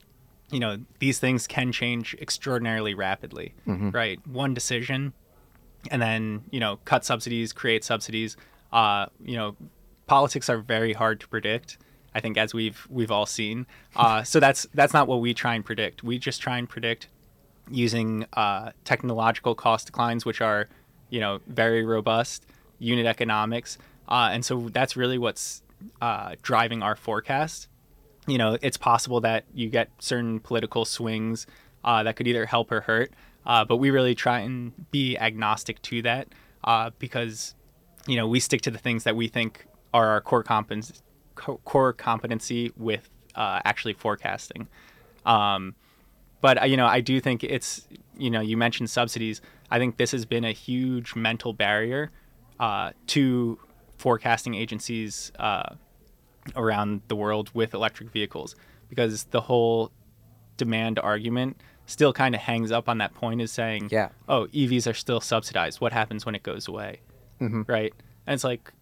you 0.51 0.61
know, 0.61 0.79
these 0.99 1.19
things 1.19 1.47
can 1.47 1.73
change 1.73 2.15
extraordinarily 2.21 2.95
rapidly, 2.95 3.55
right? 3.91 4.25
One 4.27 4.55
decision, 4.55 5.13
and 5.91 6.01
then 6.01 6.45
you 6.51 6.61
know, 6.61 6.79
cut 6.85 7.05
subsidies, 7.05 7.53
create 7.53 7.85
subsidies. 7.85 8.37
Uh, 8.73 9.07
you 9.25 9.37
know, 9.37 9.57
politics 10.07 10.49
are 10.49 10.59
very 10.59 10.93
hard 10.93 11.21
to 11.21 11.29
predict. 11.29 11.79
I 12.15 12.21
think 12.21 12.37
as 12.37 12.55
we've 12.55 12.87
we've 12.91 13.11
all 13.11 13.27
seen. 13.27 13.67
Uh, 13.97 14.25
so 14.25 14.41
that's 14.41 14.67
that's 14.75 14.93
not 14.93 15.07
what 15.07 15.21
we 15.21 15.33
try 15.35 15.55
and 15.55 15.65
predict. 15.65 16.03
We 16.03 16.19
just 16.19 16.41
try 16.43 16.59
and 16.59 16.69
predict 16.69 17.07
using 17.71 18.27
uh, 18.33 18.73
technological 18.85 19.55
cost 19.55 19.87
declines, 19.87 20.27
which 20.27 20.41
are, 20.41 20.69
you 21.11 21.21
know, 21.21 21.41
very 21.47 21.85
robust 21.85 22.45
unit 22.81 23.07
economics, 23.07 23.79
uh, 24.09 24.31
and 24.33 24.45
so 24.45 24.69
that's 24.73 24.97
really 24.97 25.17
what's 25.17 25.63
uh, 26.03 26.35
driving 26.43 26.83
our 26.83 26.97
forecast. 26.97 27.69
You 28.27 28.39
know, 28.39 28.57
it's 28.63 28.77
possible 28.77 29.21
that 29.21 29.45
you 29.53 29.69
get 29.69 29.91
certain 29.99 30.41
political 30.41 30.85
swings 30.85 31.47
uh, 31.85 32.03
that 32.05 32.17
could 32.17 32.27
either 32.27 32.47
help 32.47 32.73
or 32.73 32.81
hurt, 32.81 33.13
uh, 33.45 33.65
but 33.65 33.77
we 33.77 33.91
really 33.91 34.15
try 34.15 34.41
and 34.41 34.73
be 34.91 35.19
agnostic 35.19 35.83
to 35.83 36.03
that 36.03 36.29
uh, 36.65 36.91
because, 36.99 37.55
you 38.07 38.17
know, 38.17 38.27
we 38.27 38.41
stick 38.41 38.63
to 38.63 38.71
the 38.71 38.79
things 38.79 39.05
that 39.05 39.15
we 39.15 39.29
think 39.29 39.67
are 39.93 40.09
our 40.09 40.21
core 40.21 40.45
core 41.37 41.93
competency 41.93 42.73
with 42.77 43.11
uh, 43.35 43.61
actually 43.65 43.93
forecasting. 43.93 44.69
Um, 45.27 45.75
but 46.41 46.63
uh, 46.63 46.65
you 46.67 46.77
know, 46.77 46.87
I 46.87 47.01
do 47.01 47.21
think 47.21 47.45
it's 47.45 47.87
you 48.17 48.31
know, 48.31 48.41
you 48.41 48.57
mentioned 48.57 48.91
subsidies. 48.91 49.41
I 49.71 49.79
think 49.79 49.97
this 49.97 50.13
has 50.13 50.25
been 50.25 50.45
a 50.45 50.53
huge 50.53 51.15
mental 51.15 51.53
barrier 51.53 52.11
uh, 52.61 52.93
to 53.09 53.59
forecasting 53.99 54.55
agencies 54.55 55.33
around 56.57 57.01
the 57.09 57.17
world 57.17 57.51
with 57.55 57.75
electric 57.75 58.11
vehicles 58.11 58.55
because 58.89 59.25
the 59.25 59.41
whole 59.43 59.91
demand 60.57 60.99
argument 60.99 61.57
still 61.87 62.13
kind 62.13 62.35
of 62.35 62.41
hangs 62.41 62.71
up 62.73 62.89
on 62.89 62.99
that 62.99 63.15
point 63.15 63.41
is 63.41 63.53
saying, 63.53 63.89
Yeah. 63.91 64.09
oh, 64.29 64.47
EVs 64.49 64.89
are 64.91 64.95
still 64.95 65.21
subsidized. 65.21 65.81
What 65.81 65.93
happens 65.93 66.25
when 66.25 66.35
it 66.35 66.43
goes 66.43 66.69
away? 66.69 67.01
Right? 67.41 67.93
And 68.27 68.33
it's 68.35 68.45
like, 68.45 68.73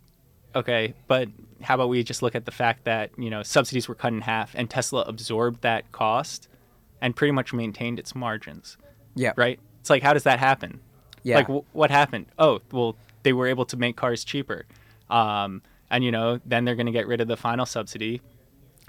okay, 0.54 0.94
but 1.08 1.28
how 1.62 1.74
about 1.74 1.88
we 1.88 2.04
just 2.04 2.22
look 2.22 2.34
at 2.36 2.44
the 2.44 2.52
fact 2.52 2.84
that, 2.84 3.10
you 3.18 3.28
know, 3.30 3.42
subsidies 3.42 3.88
were 3.88 3.94
cut 3.96 4.12
in 4.12 4.20
half 4.20 4.54
and 4.54 4.70
Tesla 4.70 5.02
absorbed 5.02 5.62
that 5.62 5.90
cost 5.90 6.48
and 7.00 7.16
pretty 7.16 7.32
much 7.32 7.52
maintained 7.52 7.98
its 7.98 8.14
margins, 8.14 8.76
Yeah. 9.16 9.32
right? 9.36 9.58
It's 9.80 9.90
like, 9.90 10.02
how 10.04 10.12
does 10.12 10.22
that 10.24 10.38
happen? 10.38 10.80
Yeah. 11.24 11.36
Like, 11.38 11.46
w- 11.46 11.64
what 11.72 11.90
happened? 11.90 12.26
Oh, 12.38 12.60
well, 12.70 12.96
they 13.24 13.32
were 13.32 13.48
able 13.48 13.64
to 13.66 13.76
make 13.76 13.96
cars 13.96 14.22
cheaper. 14.22 14.66
Um, 15.10 15.62
and, 15.93 16.03
you 16.03 16.11
know, 16.11 16.40
then 16.45 16.64
they're 16.64 16.74
going 16.74 16.86
to 16.86 16.93
get 16.93 17.07
rid 17.07 17.20
of 17.20 17.28
the 17.28 17.36
final 17.36 17.66
subsidy. 17.66 18.20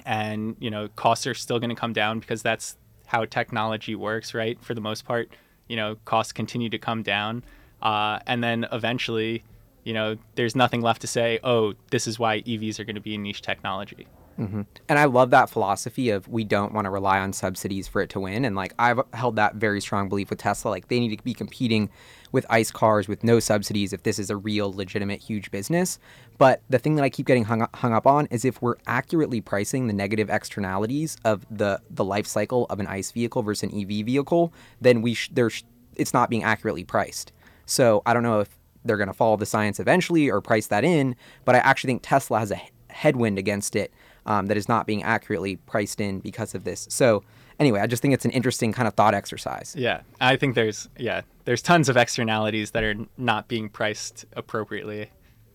And, 0.06 0.56
you 0.60 0.72
know, 0.72 0.88
costs 0.96 1.28
are 1.28 1.36
still 1.36 1.60
going 1.60 1.70
to 1.70 1.76
come 1.76 1.94
down 1.94 2.20
because 2.20 2.42
that's 2.42 2.78
how 3.06 3.26
technology 3.26 3.94
works, 3.94 4.34
right? 4.34 4.58
For 4.64 4.74
the 4.74 4.82
most 4.82 5.06
part, 5.06 5.30
you 5.68 5.76
know, 5.76 5.98
costs 6.06 6.34
continue 6.34 6.70
to 6.70 6.80
come 6.80 7.04
down, 7.04 7.44
uh, 7.82 8.20
and 8.26 8.44
then 8.44 8.66
eventually, 8.72 9.44
you 9.84 9.94
know, 9.94 10.18
there's 10.36 10.56
nothing 10.56 10.82
left 10.82 11.02
to 11.02 11.08
say. 11.08 11.40
Oh, 11.44 11.74
this 11.92 12.08
is 12.08 12.18
why 12.18 12.42
EVs 12.42 12.80
are 12.80 12.84
going 12.84 12.96
to 12.96 13.02
be 13.02 13.16
a 13.16 13.18
niche 13.18 13.42
technology. 13.42 14.08
Mm-hmm. 14.40 14.62
And 14.90 15.00
I 15.00 15.06
love 15.06 15.30
that 15.32 15.50
philosophy 15.50 16.10
of 16.10 16.28
we 16.28 16.44
don't 16.44 16.74
want 16.74 16.86
to 16.86 16.90
rely 16.90 17.20
on 17.20 17.34
subsidies 17.34 17.88
for 17.88 18.02
it 18.02 18.10
to 18.12 18.20
win. 18.20 18.46
And 18.46 18.56
like 18.56 18.74
I've 18.80 19.00
held 19.14 19.36
that 19.36 19.56
very 19.56 19.82
strong 19.82 20.10
belief 20.10 20.30
with 20.30 20.40
Tesla. 20.40 20.70
Like 20.70 20.88
they 20.88 21.00
need 21.00 21.16
to 21.16 21.24
be 21.24 21.34
competing 21.34 21.90
with 22.32 22.46
ICE 22.50 22.72
cars 22.72 23.08
with 23.08 23.24
no 23.24 23.40
subsidies 23.40 23.94
if 23.94 24.04
this 24.04 24.18
is 24.18 24.30
a 24.30 24.36
real, 24.36 24.74
legitimate, 24.74 25.22
huge 25.22 25.52
business. 25.52 26.00
But 26.38 26.62
the 26.70 26.80
thing 26.80 26.96
that 26.96 27.04
I 27.04 27.10
keep 27.10 27.28
getting 27.28 27.46
hung 27.46 27.62
up, 27.62 27.76
hung 27.76 27.94
up 27.94 28.08
on 28.08 28.26
is 28.28 28.44
if 28.44 28.62
we're 28.62 28.76
accurately 28.88 29.40
pricing 29.40 29.88
the 29.88 29.94
negative 29.94 30.30
externalities 30.30 31.16
of 31.24 31.46
the 31.50 31.80
the 31.90 32.04
life 32.04 32.28
cycle 32.28 32.66
of 32.70 32.80
an 32.80 32.88
ICE 32.88 33.12
vehicle 33.12 33.44
versus 33.44 33.72
an 33.72 33.80
EV 33.80 34.06
vehicle, 34.06 34.52
then 34.82 35.02
we 35.02 35.14
sh- 35.14 35.30
there's 35.32 35.64
it's 35.96 36.14
not 36.14 36.30
being 36.30 36.44
accurately 36.44 36.84
priced. 36.84 37.32
So 37.66 38.02
I 38.06 38.14
don't 38.14 38.24
know 38.24 38.40
if 38.40 38.50
they're 38.84 38.98
going 38.98 39.08
to 39.08 39.14
follow 39.14 39.38
the 39.38 39.46
science 39.46 39.80
eventually 39.80 40.30
or 40.30 40.42
price 40.42 40.68
that 40.68 40.84
in, 40.84 41.16
but 41.46 41.56
I 41.56 41.60
actually 41.60 41.90
think 41.90 42.02
Tesla 42.04 42.40
has 42.40 42.52
a 42.52 42.60
headwind 42.90 43.38
against 43.38 43.76
it 43.76 43.94
um, 44.26 44.48
that 44.48 44.58
is 44.58 44.68
not 44.70 44.86
being 44.88 45.04
accurately 45.04 45.58
priced 45.58 46.00
in 46.02 46.20
because 46.20 46.56
of 46.56 46.64
this. 46.64 46.88
So 46.90 47.24
anyway, 47.60 47.80
I 47.80 47.88
just 47.88 48.02
think 48.02 48.14
it's 48.14 48.26
an 48.26 48.32
interesting 48.32 48.72
kind 48.72 48.88
of 48.88 48.94
thought 48.94 49.14
exercise. 49.14 49.76
Yeah, 49.78 50.02
I 50.20 50.36
think 50.36 50.56
there's 50.56 50.90
yeah 50.98 51.22
there's 51.46 51.62
tons 51.62 51.90
of 51.90 51.98
externalities 51.98 52.72
that 52.72 52.84
are 52.84 52.96
not 53.18 53.48
being 53.48 53.70
priced 53.70 54.26
appropriately. 54.34 55.10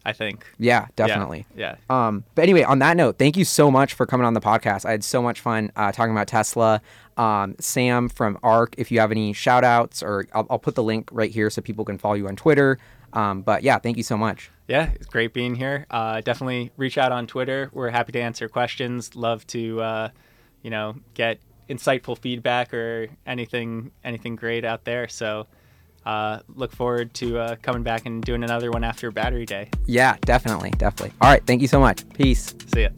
I 0.09 0.15
think. 0.15 0.47
Yeah, 0.59 0.87
definitely. 0.97 1.45
Yeah. 1.55 1.77
yeah. 1.91 2.07
Um, 2.07 2.25
but 2.35 2.43
anyway, 2.43 2.63
on 2.63 2.79
that 2.79 2.97
note, 2.97 3.19
thank 3.19 3.37
you 3.37 3.45
so 3.45 3.71
much 3.71 3.93
for 3.93 4.07
coming 4.07 4.27
on 4.27 4.33
the 4.33 4.41
podcast. 4.41 4.87
I 4.87 4.93
had 4.93 5.05
so 5.05 5.21
much 5.21 5.41
fun 5.41 5.71
uh, 5.77 5.93
talking 5.93 6.13
about 6.13 6.29
Tesla. 6.29 6.81
Um, 7.19 7.57
Sam 7.61 8.09
from 8.09 8.39
ARK, 8.43 8.75
if 8.79 8.91
you 8.91 9.01
have 9.01 9.11
any 9.11 9.35
shout 9.35 9.65
outs, 9.65 10.03
or 10.03 10.27
I'll, 10.33 10.47
I'll, 10.49 10.59
put 10.59 10.77
the 10.77 10.83
link 10.83 11.11
right 11.13 11.31
here 11.31 11.51
so 11.51 11.61
people 11.61 11.85
can 11.85 11.99
follow 11.99 12.15
you 12.15 12.27
on 12.27 12.37
Twitter. 12.37 12.79
Um, 13.13 13.43
but 13.43 13.63
yeah, 13.63 13.79
thank 13.79 13.99
you 13.99 14.03
so 14.03 14.17
much. 14.17 14.51
Yeah, 14.67 14.91
it's 14.95 15.07
great 15.07 15.35
being 15.35 15.55
here. 15.55 15.87
Uh, 15.91 16.23
definitely 16.23 16.71
reach 16.79 16.97
out 16.97 17.13
on 17.13 17.27
Twitter. 17.27 17.69
We're 17.75 17.91
happy 17.91 18.13
to 18.13 18.21
answer 18.21 18.49
questions. 18.49 19.15
Love 19.15 19.47
to, 19.49 19.83
uh, 19.83 20.09
you 20.63 20.71
know, 20.71 20.97
get 21.13 21.39
insightful 21.69 22.17
feedback 22.17 22.73
or 22.73 23.09
anything 23.27 23.91
anything 24.03 24.37
great 24.37 24.65
out 24.65 24.85
there. 24.85 25.07
So 25.07 25.49
uh, 26.07 26.41
look 26.55 26.73
forward 26.73 27.15
to 27.15 27.39
uh, 27.39 27.57
coming 27.63 27.83
back 27.83 28.07
and 28.07 28.23
doing 28.23 28.45
another 28.45 28.71
one 28.71 28.85
after 28.85 29.11
Battery 29.11 29.47
Day. 29.47 29.71
Yeah, 29.87 30.17
definitely, 30.23 30.71
definitely. 30.71 31.13
All 31.21 31.31
right, 31.31 31.45
thank 31.47 31.63
you 31.63 31.69
so 31.69 31.81
much. 31.81 32.09
Peace. 32.15 32.55
See 32.73 32.83
ya. 32.83 32.89